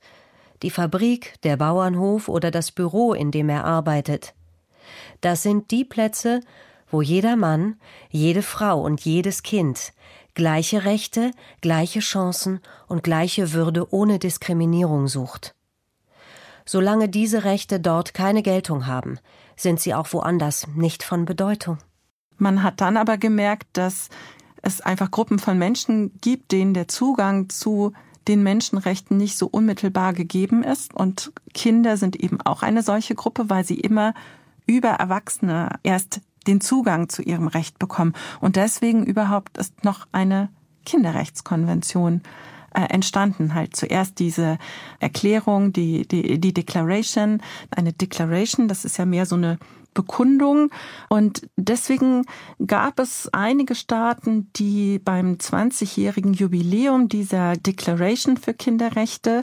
die 0.62 0.70
Fabrik, 0.70 1.34
der 1.42 1.56
Bauernhof 1.56 2.28
oder 2.28 2.50
das 2.50 2.70
Büro, 2.70 3.12
in 3.12 3.30
dem 3.30 3.48
er 3.48 3.64
arbeitet. 3.64 4.34
Das 5.20 5.42
sind 5.42 5.70
die 5.70 5.84
Plätze, 5.84 6.40
wo 6.90 7.02
jeder 7.02 7.36
Mann, 7.36 7.76
jede 8.10 8.42
Frau 8.42 8.82
und 8.82 9.00
jedes 9.00 9.42
Kind 9.42 9.92
gleiche 10.34 10.84
Rechte, 10.84 11.32
gleiche 11.60 12.00
Chancen 12.00 12.60
und 12.86 13.02
gleiche 13.02 13.52
Würde 13.52 13.92
ohne 13.92 14.18
Diskriminierung 14.18 15.08
sucht. 15.08 15.54
Solange 16.64 17.08
diese 17.08 17.44
Rechte 17.44 17.80
dort 17.80 18.14
keine 18.14 18.42
Geltung 18.42 18.86
haben, 18.86 19.18
sind 19.56 19.80
sie 19.80 19.94
auch 19.94 20.12
woanders 20.12 20.66
nicht 20.74 21.02
von 21.02 21.24
Bedeutung. 21.24 21.78
Man 22.38 22.62
hat 22.62 22.80
dann 22.80 22.96
aber 22.96 23.18
gemerkt, 23.18 23.68
dass 23.72 24.08
es 24.62 24.80
einfach 24.80 25.10
Gruppen 25.10 25.38
von 25.38 25.58
Menschen 25.58 26.12
gibt, 26.20 26.52
denen 26.52 26.74
der 26.74 26.88
Zugang 26.88 27.48
zu 27.48 27.92
den 28.28 28.42
Menschenrechten 28.42 29.16
nicht 29.16 29.36
so 29.36 29.46
unmittelbar 29.46 30.12
gegeben 30.12 30.62
ist. 30.62 30.94
Und 30.94 31.32
Kinder 31.54 31.96
sind 31.96 32.16
eben 32.16 32.40
auch 32.40 32.62
eine 32.62 32.82
solche 32.82 33.14
Gruppe, 33.14 33.50
weil 33.50 33.64
sie 33.64 33.80
immer 33.80 34.14
über 34.66 34.90
Erwachsene 34.90 35.70
erst 35.82 36.20
den 36.50 36.60
Zugang 36.60 37.08
zu 37.08 37.22
ihrem 37.22 37.46
Recht 37.46 37.78
bekommen. 37.78 38.12
Und 38.40 38.56
deswegen 38.56 39.04
überhaupt 39.04 39.56
ist 39.56 39.84
noch 39.84 40.06
eine 40.12 40.50
Kinderrechtskonvention 40.84 42.22
äh, 42.74 42.82
entstanden. 42.82 43.54
Halt 43.54 43.76
zuerst 43.76 44.18
diese 44.18 44.58
Erklärung, 44.98 45.72
die, 45.72 46.06
die, 46.06 46.40
die 46.40 46.52
Declaration. 46.52 47.40
Eine 47.70 47.92
Declaration, 47.92 48.68
das 48.68 48.84
ist 48.84 48.98
ja 48.98 49.06
mehr 49.06 49.26
so 49.26 49.36
eine 49.36 49.58
Bekundung. 49.94 50.70
Und 51.08 51.48
deswegen 51.56 52.24
gab 52.64 52.98
es 52.98 53.28
einige 53.32 53.74
Staaten, 53.74 54.50
die 54.54 54.98
beim 54.98 55.34
20-jährigen 55.34 56.32
Jubiläum 56.32 57.08
dieser 57.08 57.56
Declaration 57.56 58.36
für 58.36 58.54
Kinderrechte 58.54 59.42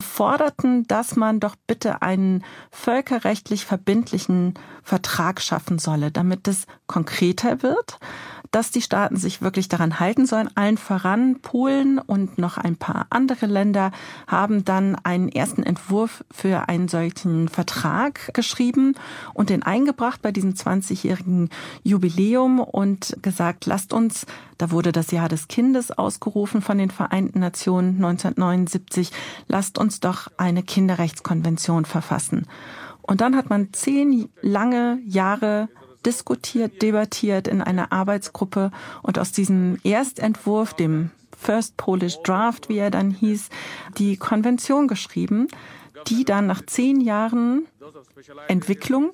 forderten, 0.00 0.86
dass 0.86 1.16
man 1.16 1.40
doch 1.40 1.56
bitte 1.66 2.02
einen 2.02 2.44
völkerrechtlich 2.70 3.64
verbindlichen 3.64 4.54
Vertrag 4.82 5.40
schaffen 5.40 5.78
solle, 5.78 6.10
damit 6.10 6.48
es 6.48 6.66
konkreter 6.86 7.62
wird, 7.62 7.98
dass 8.50 8.70
die 8.70 8.82
Staaten 8.82 9.16
sich 9.16 9.42
wirklich 9.42 9.68
daran 9.68 10.00
halten 10.00 10.26
sollen. 10.26 10.50
Allen 10.56 10.76
voran 10.76 11.40
Polen 11.40 11.98
und 11.98 12.38
noch 12.38 12.58
ein 12.58 12.76
paar 12.76 13.06
andere 13.10 13.46
Länder 13.46 13.92
haben 14.26 14.64
dann 14.64 14.96
einen 14.96 15.28
ersten 15.28 15.62
Entwurf 15.62 16.24
für 16.30 16.68
einen 16.68 16.88
solchen 16.88 17.48
Vertrag 17.48 18.34
geschrieben 18.34 18.94
und 19.34 19.50
den 19.50 19.62
eingebracht 19.62 20.20
bei 20.22 20.32
diesem 20.32 20.54
20-jährigen 20.54 21.50
Jubiläum 21.84 22.60
und 22.60 23.16
gesagt, 23.22 23.66
lasst 23.66 23.92
uns, 23.92 24.26
da 24.58 24.70
wurde 24.70 24.92
das 24.92 25.10
Jahr 25.12 25.28
des 25.28 25.48
Kindes 25.48 25.92
ausgerufen 25.92 26.60
von 26.60 26.78
den 26.78 26.90
Vereinten 26.90 27.40
Nationen 27.40 27.96
1979, 27.96 29.12
lasst 29.46 29.78
uns 29.78 30.00
doch 30.00 30.28
eine 30.36 30.62
Kinderrechtskonvention 30.62 31.84
verfassen. 31.84 32.46
Und 33.10 33.20
dann 33.20 33.34
hat 33.34 33.50
man 33.50 33.72
zehn 33.72 34.28
lange 34.40 35.00
Jahre 35.04 35.68
diskutiert, 36.06 36.80
debattiert 36.80 37.48
in 37.48 37.60
einer 37.60 37.90
Arbeitsgruppe 37.90 38.70
und 39.02 39.18
aus 39.18 39.32
diesem 39.32 39.80
Erstentwurf, 39.82 40.74
dem 40.74 41.10
First 41.36 41.76
Polish 41.76 42.18
Draft, 42.22 42.68
wie 42.68 42.78
er 42.78 42.92
dann 42.92 43.10
hieß, 43.10 43.48
die 43.98 44.16
Konvention 44.16 44.86
geschrieben, 44.86 45.48
die 46.06 46.24
dann 46.24 46.46
nach 46.46 46.64
zehn 46.64 47.00
Jahren 47.00 47.66
Entwicklung 48.46 49.10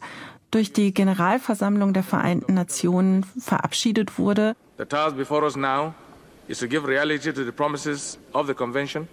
durch 0.51 0.75
die 0.75 0.93
Generalversammlung 0.93 1.95
der 1.95 2.03
Vereinten 2.03 2.53
Nationen 2.53 3.25
verabschiedet 3.39 4.19
wurde. 4.19 4.57
The 4.77 4.85
task 4.85 5.17
before 5.17 5.43
us 5.43 5.57
now 5.57 5.95
is 6.49 6.59
to 6.59 6.69
give 6.69 6.87
reality 6.87 7.33
to 7.33 7.45
the 7.45 7.51
promises 7.51 8.19
of 8.35 8.47
the 8.47 8.55
convention 8.55 9.09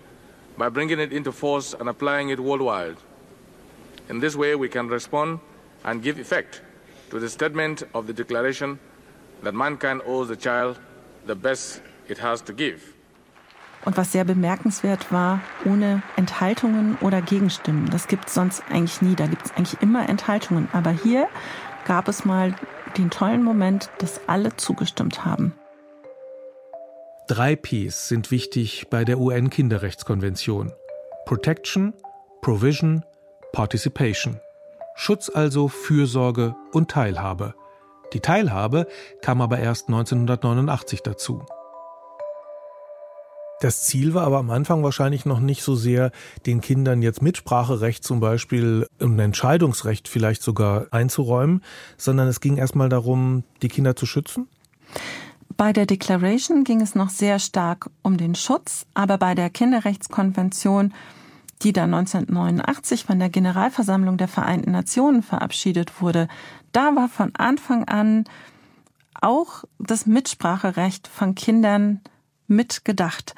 by 0.57 0.69
bringing 0.69 0.99
it 0.99 1.13
into 1.13 1.31
force 1.31 1.73
and 1.73 1.87
applying 1.87 2.31
it 2.31 2.39
worldwide. 2.39 2.97
In 4.09 4.19
this 4.19 4.35
way 4.37 4.55
we 4.59 4.67
can 4.67 4.89
respond 4.89 5.39
and 5.83 6.01
give 6.01 6.19
effect 6.19 6.61
to 7.09 7.19
the 7.19 7.29
statement 7.29 7.85
of 7.93 8.07
the 8.07 8.13
declaration 8.13 8.79
that 9.43 9.53
mankind 9.53 10.01
owes 10.05 10.27
the 10.27 10.35
child 10.35 10.79
the 11.25 11.35
best 11.35 11.81
it 12.09 12.21
has 12.21 12.43
to 12.43 12.53
give. 12.53 12.93
Und 13.85 13.97
was 13.97 14.13
sehr 14.13 14.23
bemerkenswert 14.23 15.11
war, 15.11 15.41
ohne 15.65 16.01
Enthaltungen 16.15 16.97
oder 17.01 17.21
Gegenstimmen. 17.21 17.89
Das 17.89 18.07
gibt 18.07 18.27
es 18.27 18.33
sonst 18.33 18.63
eigentlich 18.69 19.01
nie. 19.01 19.15
Da 19.15 19.27
gibt 19.27 19.45
es 19.45 19.51
eigentlich 19.51 19.81
immer 19.81 20.07
Enthaltungen. 20.07 20.69
Aber 20.71 20.91
hier 20.91 21.27
gab 21.85 22.07
es 22.07 22.23
mal 22.23 22.55
den 22.97 23.09
tollen 23.09 23.43
Moment, 23.43 23.89
dass 23.97 24.21
alle 24.27 24.55
zugestimmt 24.55 25.25
haben. 25.25 25.53
Drei 27.27 27.55
Ps 27.55 28.07
sind 28.07 28.31
wichtig 28.31 28.87
bei 28.89 29.03
der 29.03 29.19
UN-Kinderrechtskonvention. 29.19 30.71
Protection, 31.25 31.93
Provision, 32.41 33.03
Participation. 33.53 34.39
Schutz 34.95 35.29
also, 35.29 35.67
Fürsorge 35.67 36.55
und 36.71 36.89
Teilhabe. 36.89 37.53
Die 38.11 38.19
Teilhabe 38.19 38.87
kam 39.21 39.41
aber 39.41 39.59
erst 39.59 39.87
1989 39.87 41.01
dazu. 41.03 41.45
Das 43.61 43.83
Ziel 43.83 44.15
war 44.15 44.25
aber 44.25 44.39
am 44.39 44.49
Anfang 44.49 44.83
wahrscheinlich 44.83 45.25
noch 45.25 45.39
nicht 45.39 45.61
so 45.61 45.75
sehr, 45.75 46.11
den 46.47 46.61
Kindern 46.61 47.03
jetzt 47.03 47.21
Mitspracherecht 47.21 48.03
zum 48.03 48.19
Beispiel 48.19 48.87
und 48.99 49.19
Entscheidungsrecht 49.19 50.07
vielleicht 50.07 50.41
sogar 50.41 50.87
einzuräumen, 50.89 51.63
sondern 51.95 52.27
es 52.27 52.41
ging 52.41 52.57
erstmal 52.57 52.89
darum, 52.89 53.43
die 53.61 53.69
Kinder 53.69 53.95
zu 53.95 54.07
schützen? 54.07 54.49
Bei 55.55 55.71
der 55.71 55.85
Declaration 55.85 56.63
ging 56.63 56.81
es 56.81 56.95
noch 56.95 57.09
sehr 57.09 57.37
stark 57.37 57.91
um 58.01 58.17
den 58.17 58.33
Schutz, 58.33 58.87
aber 58.95 59.19
bei 59.19 59.35
der 59.35 59.51
Kinderrechtskonvention 59.51 60.91
die 61.61 61.73
dann 61.73 61.93
1989 61.93 63.05
von 63.05 63.19
der 63.19 63.29
Generalversammlung 63.29 64.17
der 64.17 64.27
Vereinten 64.27 64.71
Nationen 64.71 65.23
verabschiedet 65.23 66.01
wurde, 66.01 66.27
da 66.71 66.95
war 66.95 67.07
von 67.07 67.33
Anfang 67.35 67.85
an 67.85 68.25
auch 69.21 69.63
das 69.79 70.05
Mitspracherecht 70.05 71.07
von 71.07 71.35
Kindern 71.35 72.01
mitgedacht. 72.47 73.35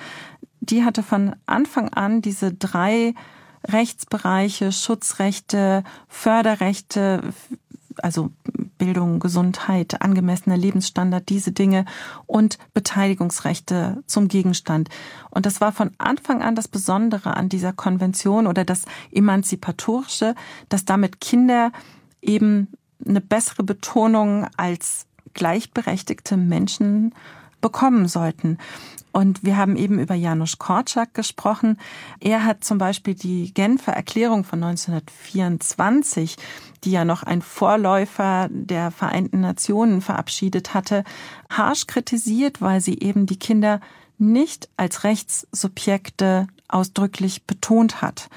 Die 0.60 0.84
hatte 0.84 1.04
von 1.04 1.36
Anfang 1.46 1.90
an 1.90 2.22
diese 2.22 2.54
drei 2.54 3.14
Rechtsbereiche, 3.68 4.72
Schutzrechte, 4.72 5.84
Förderrechte, 6.08 7.22
also 8.02 8.32
Bildung, 8.78 9.20
Gesundheit, 9.20 10.02
angemessener 10.02 10.58
Lebensstandard, 10.58 11.30
diese 11.30 11.52
Dinge 11.52 11.86
und 12.26 12.58
Beteiligungsrechte 12.74 14.04
zum 14.06 14.28
Gegenstand. 14.28 14.90
Und 15.30 15.46
das 15.46 15.62
war 15.62 15.72
von 15.72 15.92
Anfang 15.98 16.42
an 16.42 16.56
das 16.56 16.68
Besondere 16.68 17.36
an 17.38 17.50
dieser 17.50 17.74
Konvention 17.74 18.48
oder 18.48 18.66
das 18.66 18.86
Emanzipatorische, 19.12 20.36
dass 20.70 20.86
damit 20.86 21.22
Kinder 21.22 21.72
eben 22.22 22.68
eine 23.06 23.22
bessere 23.22 23.64
Betonung 23.64 24.48
als 24.58 25.06
gleichberechtigte 25.34 26.38
Menschen 26.38 27.14
bekommen 27.66 28.08
sollten. 28.08 28.60
Und 29.12 29.44
wir 29.44 29.58
haben 29.58 29.76
eben 29.76 29.98
über 29.98 30.14
Janusz 30.14 30.60
Korczak 30.60 31.16
gesprochen. 31.16 31.80
Er 32.20 32.46
hat 32.46 32.64
zum 32.64 32.78
Beispiel 32.78 33.16
die 33.16 33.52
Genfer 33.56 33.94
Erklärung 33.94 34.44
von 34.44 34.64
1924, 34.64 36.36
die 36.84 36.92
ja 36.92 37.06
noch 37.06 37.24
ein 37.24 37.42
Vorläufer 37.42 38.50
der 38.52 38.92
Vereinten 38.92 39.40
Nationen 39.42 40.02
verabschiedet 40.02 40.76
hatte, 40.76 41.04
harsch 41.50 41.88
kritisiert, 41.88 42.62
weil 42.62 42.82
sie 42.82 43.00
eben 43.00 43.26
die 43.26 43.40
Kinder 43.40 43.80
nicht 44.20 44.70
als 44.78 45.04
Rechtssubjekte 45.04 46.46
ausdrücklich 46.68 47.46
betont 47.46 48.04
hat. 48.04 48.30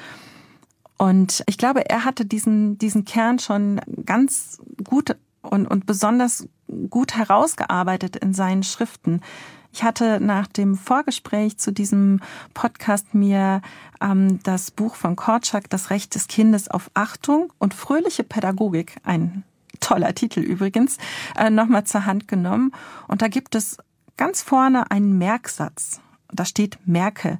Und 0.97 1.45
ich 1.47 1.59
glaube, 1.59 1.91
er 1.91 2.07
hatte 2.07 2.24
diesen, 2.24 2.79
diesen 2.79 3.05
Kern 3.05 3.39
schon 3.39 3.79
ganz 4.07 4.59
gut 4.85 5.16
und, 5.43 5.66
und 5.66 5.86
besonders 5.86 6.49
gut 6.91 7.16
herausgearbeitet 7.16 8.16
in 8.16 8.34
seinen 8.34 8.62
Schriften. 8.62 9.20
Ich 9.72 9.82
hatte 9.82 10.18
nach 10.20 10.47
dem 10.47 10.76
Vorgespräch 10.76 11.59
zu 11.59 11.72
diesem 11.72 12.20
Podcast 12.55 13.14
mir 13.14 13.61
ähm, 14.01 14.43
das 14.43 14.70
Buch 14.70 14.95
von 14.95 15.14
Korczak, 15.14 15.68
Das 15.70 15.91
Recht 15.91 16.14
des 16.14 16.26
Kindes 16.26 16.68
auf 16.68 16.91
Achtung 16.95 17.53
und 17.59 17.74
fröhliche 17.74 18.24
Pädagogik, 18.24 18.97
ein 19.05 19.45
toller 19.80 20.14
Titel 20.14 20.41
übrigens, 20.41 20.99
äh, 21.36 21.51
nochmal 21.51 21.84
zur 21.84 22.07
Hand 22.07 22.28
genommen. 22.28 22.72
Und 23.07 23.22
da 23.22 23.28
gibt 23.28 23.55
es 23.55 23.76
ganz 24.16 24.43
vorne 24.43 24.91
einen 24.91 25.18
Merksatz. 25.18 26.01
Da 26.32 26.45
steht 26.45 26.78
Merke. 26.84 27.39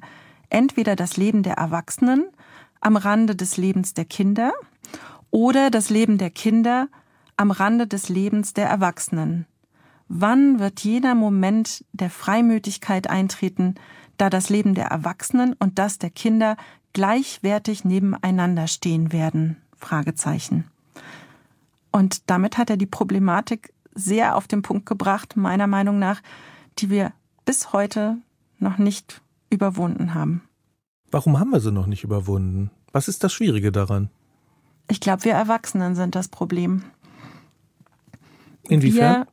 Entweder 0.49 0.95
das 0.95 1.17
Leben 1.17 1.43
der 1.43 1.55
Erwachsenen 1.55 2.25
am 2.79 2.95
Rande 2.95 3.35
des 3.35 3.57
Lebens 3.57 3.93
der 3.93 4.05
Kinder 4.05 4.53
oder 5.31 5.69
das 5.69 5.89
Leben 5.89 6.17
der 6.17 6.29
Kinder 6.29 6.87
am 7.39 7.51
Rande 7.51 7.87
des 7.87 8.09
Lebens 8.09 8.53
der 8.53 8.67
Erwachsenen. 8.67 9.45
Wann 10.09 10.59
wird 10.59 10.81
jener 10.81 11.15
Moment 11.15 11.85
der 11.93 12.09
Freimütigkeit 12.09 13.09
eintreten, 13.09 13.75
da 14.17 14.29
das 14.29 14.49
Leben 14.49 14.75
der 14.75 14.87
Erwachsenen 14.87 15.53
und 15.53 15.79
das 15.79 15.99
der 15.99 16.09
Kinder 16.09 16.57
gleichwertig 16.91 17.85
nebeneinander 17.85 18.67
stehen 18.67 19.13
werden? 19.13 19.55
Fragezeichen. 19.77 20.65
Und 21.91 22.29
damit 22.29 22.57
hat 22.57 22.69
er 22.69 22.75
die 22.75 22.85
Problematik 22.85 23.73
sehr 23.95 24.35
auf 24.35 24.47
den 24.47 24.61
Punkt 24.61 24.85
gebracht, 24.85 25.37
meiner 25.37 25.67
Meinung 25.67 25.97
nach, 25.97 26.21
die 26.77 26.89
wir 26.89 27.13
bis 27.45 27.71
heute 27.71 28.17
noch 28.57 28.77
nicht 28.79 29.21
überwunden 29.49 30.13
haben. 30.13 30.43
Warum 31.09 31.39
haben 31.39 31.51
wir 31.51 31.61
sie 31.61 31.71
noch 31.71 31.87
nicht 31.87 32.03
überwunden? 32.03 32.69
Was 32.91 33.07
ist 33.07 33.23
das 33.23 33.31
Schwierige 33.31 33.71
daran? 33.71 34.09
Ich 34.89 34.99
glaube, 34.99 35.23
wir 35.23 35.33
Erwachsenen 35.33 35.95
sind 35.95 36.15
das 36.15 36.27
Problem. 36.27 36.83
Inwiefern? 38.69 39.25
Wir 39.25 39.27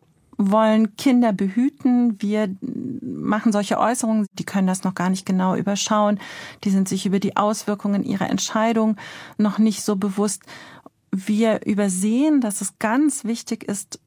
wollen 0.53 0.97
Kinder 0.97 1.33
behüten. 1.33 2.21
Wir 2.21 2.55
machen 2.61 3.53
solche 3.53 3.79
Äußerungen, 3.79 4.27
die 4.35 4.45
können 4.45 4.67
das 4.67 4.85
noch 4.85 4.95
gar 4.95 5.09
nicht 5.09 5.25
genau 5.25 5.55
überschauen. 5.55 6.19
Die 6.65 6.71
sind 6.71 6.89
sich 6.89 7.07
über 7.07 7.21
die 7.21 7.37
Auswirkungen 7.37 8.05
ihrer 8.05 8.29
Entscheidung 8.29 8.97
noch 9.39 9.59
nicht 9.59 9.83
so 9.83 9.97
bewusst. 9.97 10.43
Wir 11.11 11.65
übersehen, 11.65 12.41
dass 12.41 12.61
es 12.61 12.79
ganz 12.79 13.25
wichtig 13.25 13.65
ist, 13.65 14.01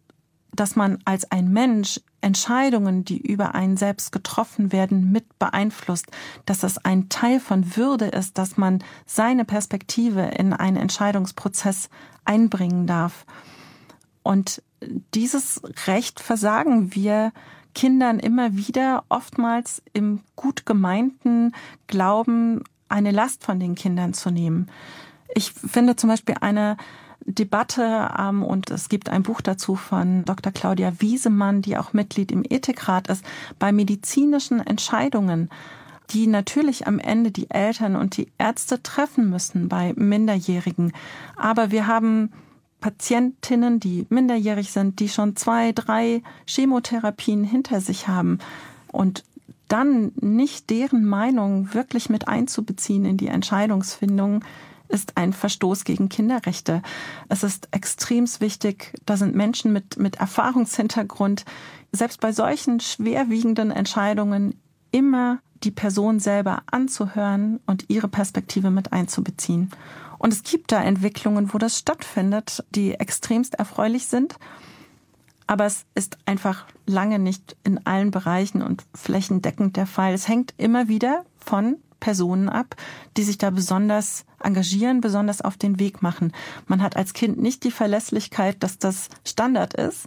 dass 0.54 0.76
man 0.76 1.00
als 1.06 1.32
ein 1.32 1.52
Mensch 1.52 2.02
Entscheidungen, 2.22 3.06
die 3.06 3.18
über 3.18 3.56
einen 3.56 3.78
selbst 3.78 4.12
getroffen 4.12 4.72
werden, 4.72 5.12
mit 5.12 5.40
beeinflusst, 5.40 6.08
dass 6.46 6.64
es 6.64 6.78
ein 6.78 7.08
Teil 7.10 7.40
von 7.40 7.78
Würde 7.78 8.06
ist, 8.06 8.38
dass 8.38 8.58
man 8.58 8.84
seine 9.06 9.46
Perspektive 9.46 10.22
in 10.22 10.54
einen 10.54 10.78
Entscheidungsprozess 10.78 11.90
einbringen 12.26 12.88
darf. 12.88 13.26
Und 14.22 14.62
dieses 15.14 15.62
Recht 15.88 16.20
versagen 16.20 16.94
wir 16.96 17.32
Kindern 17.76 18.20
immer 18.20 18.56
wieder, 18.56 19.04
oftmals 19.10 19.82
im 19.94 20.22
gut 20.36 20.66
gemeinten 20.66 21.54
Glauben, 21.88 22.64
eine 22.88 23.12
Last 23.12 23.44
von 23.44 23.60
den 23.60 23.76
Kindern 23.76 24.14
zu 24.14 24.32
nehmen. 24.32 24.70
Ich 25.36 25.52
finde 25.52 25.96
zum 25.96 26.10
Beispiel 26.10 26.36
eine 26.42 26.78
Debatte 27.26 28.10
ähm, 28.18 28.44
und 28.44 28.72
es 28.72 28.90
gibt 28.90 29.10
ein 29.10 29.24
Buch 29.24 29.42
dazu 29.42 29.76
von 29.76 30.26
Dr. 30.26 30.52
Claudia 30.52 30.94
Wiesemann, 31.00 31.62
die 31.62 31.78
auch 31.78 31.94
Mitglied 31.94 32.32
im 32.32 32.44
Ethikrat 32.44 33.08
ist, 33.08 33.24
bei 33.60 33.72
medizinischen 33.72 34.66
Entscheidungen, 34.66 35.50
die 36.10 36.26
natürlich 36.26 36.88
am 36.88 36.98
Ende 36.98 37.30
die 37.32 37.52
Eltern 37.52 37.96
und 37.96 38.18
die 38.18 38.32
Ärzte 38.40 38.82
treffen 38.82 39.30
müssen 39.30 39.70
bei 39.70 39.94
Minderjährigen. 39.96 40.92
Aber 41.36 41.70
wir 41.70 41.86
haben 41.86 42.32
Patientinnen, 42.82 43.80
die 43.80 44.06
minderjährig 44.10 44.72
sind, 44.72 45.00
die 45.00 45.10
schon 45.10 45.36
zwei, 45.36 45.72
drei 45.74 46.24
Chemotherapien 46.46 47.44
hinter 47.44 47.82
sich 47.82 48.08
haben 48.08 48.40
und 48.92 49.24
dann 49.68 50.12
nicht 50.20 50.70
deren 50.70 51.06
Meinung 51.06 51.74
wirklich 51.74 52.10
mit 52.10 52.28
einzubeziehen 52.28 53.06
in 53.06 53.18
die 53.18 53.28
Entscheidungsfindung, 53.28 54.44
ist 54.88 55.18
ein 55.18 55.34
Verstoß 55.34 55.84
gegen 55.84 56.10
Kinderrechte. 56.10 56.82
Es 57.30 57.44
ist 57.44 57.68
extrem 57.72 58.26
wichtig, 58.40 58.94
da 59.06 59.16
sind 59.16 59.36
Menschen 59.36 59.72
mit, 59.72 59.98
mit 59.98 60.16
Erfahrungshintergrund, 60.16 61.46
selbst 61.92 62.20
bei 62.20 62.32
solchen 62.32 62.80
schwerwiegenden 62.80 63.72
Entscheidungen 63.72 64.60
immer 64.92 65.40
die 65.64 65.72
Person 65.72 66.20
selber 66.20 66.64
anzuhören 66.72 67.60
und 67.68 67.86
ihre 67.90 68.08
Perspektive 68.08 68.72
mit 68.72 68.92
einzubeziehen. 68.92 69.72
Und 70.20 70.34
es 70.34 70.44
gibt 70.44 70.72
da 70.72 70.84
Entwicklungen, 70.84 71.54
wo 71.54 71.58
das 71.58 71.80
stattfindet, 71.80 72.64
die 72.70 72.94
extremst 72.94 73.56
erfreulich 73.56 74.06
sind. 74.06 74.36
Aber 75.48 75.66
es 75.66 75.86
ist 75.96 76.20
einfach 76.26 76.68
lange 76.86 77.18
nicht 77.18 77.58
in 77.64 77.84
allen 77.88 78.12
Bereichen 78.12 78.62
und 78.62 78.86
flächendeckend 78.94 79.78
der 79.78 79.88
Fall. 79.88 80.14
Es 80.14 80.28
hängt 80.28 80.54
immer 80.58 80.88
wieder 80.88 81.26
von 81.38 81.78
Personen 82.00 82.50
ab, 82.50 82.76
die 83.18 83.24
sich 83.24 83.38
da 83.38 83.50
besonders 83.50 84.26
engagieren, 84.42 85.02
besonders 85.02 85.42
auf 85.42 85.58
den 85.58 85.80
Weg 85.80 86.02
machen. 86.02 86.34
Man 86.68 86.82
hat 86.84 86.96
als 86.96 87.14
Kind 87.14 87.40
nicht 87.40 87.64
die 87.64 87.72
Verlässlichkeit, 87.72 88.62
dass 88.62 88.78
das 88.78 89.10
Standard 89.26 89.74
ist, 89.74 90.06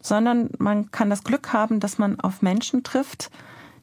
sondern 0.00 0.50
man 0.58 0.90
kann 0.90 1.10
das 1.10 1.24
Glück 1.24 1.52
haben, 1.52 1.80
dass 1.80 1.98
man 1.98 2.20
auf 2.20 2.42
Menschen 2.42 2.84
trifft, 2.84 3.30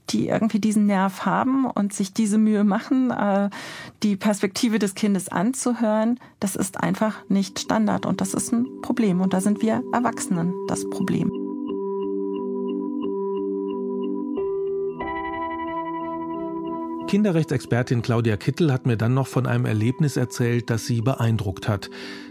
die 0.10 0.28
irgendwie 0.28 0.60
diesen 0.60 0.86
Nerv 0.86 1.26
haben 1.26 1.66
und 1.66 1.93
sich 1.93 2.14
diese 2.14 2.38
Mühe 2.38 2.64
machen, 2.64 3.12
äh, 3.12 3.49
die 4.04 4.16
Perspektive 4.16 4.80
des 4.80 4.95
Kindes 4.95 5.30
anzuhören, 5.30 6.20
das 6.39 6.56
ist 6.56 6.80
einfach 6.82 7.18
nicht 7.30 7.60
Standard 7.60 8.06
und 8.06 8.22
das 8.22 8.34
ist 8.34 8.51
ein 8.51 8.68
Problem. 8.82 9.22
Und 9.22 9.34
da 9.34 9.41
sind 9.41 9.62
wir 9.62 9.82
Erwachsenen 9.93 10.54
das 10.68 10.89
Problem. 10.89 11.43
Kinderrechtsexpertin 17.08 18.01
Claudia 18.01 18.38
Kittel 18.38 18.72
hat 18.72 18.86
mir 18.86 18.97
dann 18.97 19.14
noch 19.14 19.28
von 19.28 19.45
einem 19.45 19.66
Erlebnis 19.66 20.18
erzählt, 20.18 20.70
das 20.70 20.88
sie 20.88 21.01
beeindruckt 21.01 21.68
hat. 21.68 21.89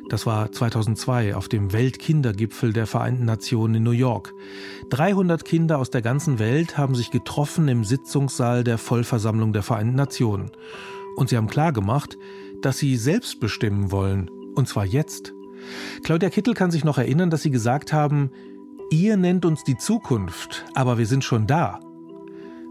Das 0.08 0.26
war 0.26 0.50
2002 0.50 1.36
auf 1.36 1.48
dem 1.48 1.72
Weltkindergipfel 1.72 2.72
der 2.72 2.86
Vereinten 2.86 3.24
Nationen 3.24 3.76
in 3.76 3.82
New 3.84 3.92
York. 3.92 4.34
300 4.90 5.44
Kinder 5.44 5.78
aus 5.78 5.90
der 5.90 6.02
ganzen 6.02 6.38
Welt 6.38 6.76
haben 6.76 6.94
sich 6.94 7.10
getroffen 7.10 7.68
im 7.68 7.84
Sitzungssaal 7.84 8.64
der 8.64 8.78
Vollversammlung 8.78 9.52
der 9.52 9.62
Vereinten 9.62 9.94
Nationen. 9.94 10.50
Und 11.16 11.28
sie 11.28 11.36
haben 11.36 11.48
klargemacht, 11.48 12.18
dass 12.60 12.78
sie 12.78 12.96
selbst 12.96 13.40
bestimmen 13.40 13.90
wollen. 13.90 14.30
Und 14.54 14.68
zwar 14.68 14.84
jetzt. 14.84 15.32
Claudia 16.02 16.30
Kittel 16.30 16.54
kann 16.54 16.70
sich 16.70 16.84
noch 16.84 16.98
erinnern, 16.98 17.30
dass 17.30 17.42
sie 17.42 17.50
gesagt 17.50 17.92
haben, 17.92 18.30
ihr 18.90 19.16
nennt 19.16 19.44
uns 19.44 19.64
die 19.64 19.76
Zukunft, 19.76 20.64
aber 20.74 20.98
wir 20.98 21.06
sind 21.06 21.24
schon 21.24 21.46
da. 21.46 21.78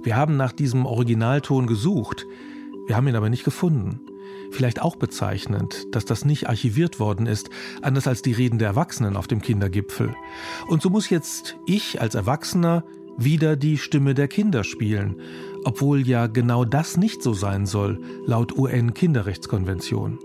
Wir 0.04 0.16
haben 0.16 0.38
nach 0.38 0.52
diesem 0.52 0.86
Originalton 0.86 1.68
gesucht, 1.68 2.26
wir 2.88 2.96
haben 2.96 3.08
ihn 3.08 3.16
aber 3.16 3.30
nicht 3.30 3.44
gefunden. 3.44 4.00
Vielleicht 4.52 4.82
auch 4.82 4.96
bezeichnend, 4.96 5.86
dass 5.92 6.06
das 6.06 6.26
nicht 6.26 6.50
archiviert 6.50 7.00
worden 7.00 7.26
ist, 7.26 7.50
anders 7.82 8.08
als 8.08 8.22
die 8.22 8.34
Reden 8.34 8.60
der 8.60 8.70
Erwachsenen 8.70 9.16
auf 9.16 9.28
dem 9.28 9.42
Kindergipfel. 9.42 10.14
Und 10.68 10.82
so 10.82 10.90
muss 10.90 11.10
jetzt 11.10 11.58
ich 11.66 12.02
als 12.02 12.16
Erwachsener 12.16 12.84
wieder 13.18 13.56
die 13.56 13.78
Stimme 13.78 14.14
der 14.14 14.28
Kinder 14.28 14.64
spielen, 14.64 15.16
obwohl 15.64 16.08
ja 16.08 16.28
genau 16.28 16.66
das 16.66 16.98
nicht 16.98 17.22
so 17.22 17.34
sein 17.34 17.66
soll, 17.66 18.02
laut 18.26 18.58
UN-Kinderrechtskonvention. 18.58 20.20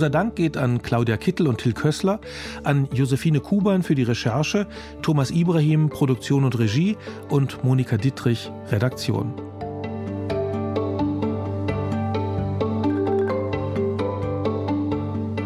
Unser 0.00 0.08
Dank 0.08 0.34
geht 0.34 0.56
an 0.56 0.80
Claudia 0.80 1.18
Kittel 1.18 1.46
und 1.46 1.58
Till 1.58 1.74
Kössler, 1.74 2.22
an 2.64 2.88
Josephine 2.90 3.40
Kuban 3.40 3.82
für 3.82 3.94
die 3.94 4.02
Recherche, 4.02 4.66
Thomas 5.02 5.30
Ibrahim 5.30 5.90
Produktion 5.90 6.44
und 6.44 6.58
Regie 6.58 6.96
und 7.28 7.62
Monika 7.64 7.98
Dittrich 7.98 8.50
Redaktion. 8.70 9.34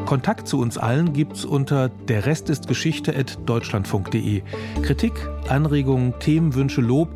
Kontakt 0.06 0.46
zu 0.46 0.60
uns 0.60 0.78
allen 0.78 1.12
gibt's 1.12 1.44
unter 1.44 1.88
der 1.88 2.24
Rest 2.24 2.48
ist 2.48 2.68
Geschichte 2.68 3.12
at 3.16 3.36
deutschlandfunk.de. 3.46 4.42
Kritik, 4.82 5.14
Anregungen, 5.48 6.14
Themenwünsche, 6.20 6.80
Lob, 6.80 7.08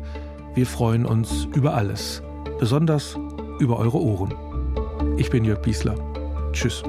wir 0.55 0.65
freuen 0.65 1.05
uns 1.05 1.47
über 1.55 1.73
alles. 1.75 2.21
Besonders 2.59 3.17
über 3.59 3.77
eure 3.77 4.01
Ohren. 4.01 4.33
Ich 5.15 5.29
bin 5.29 5.45
Jörg 5.45 5.61
Biesler. 5.61 5.95
Tschüss. 6.51 6.83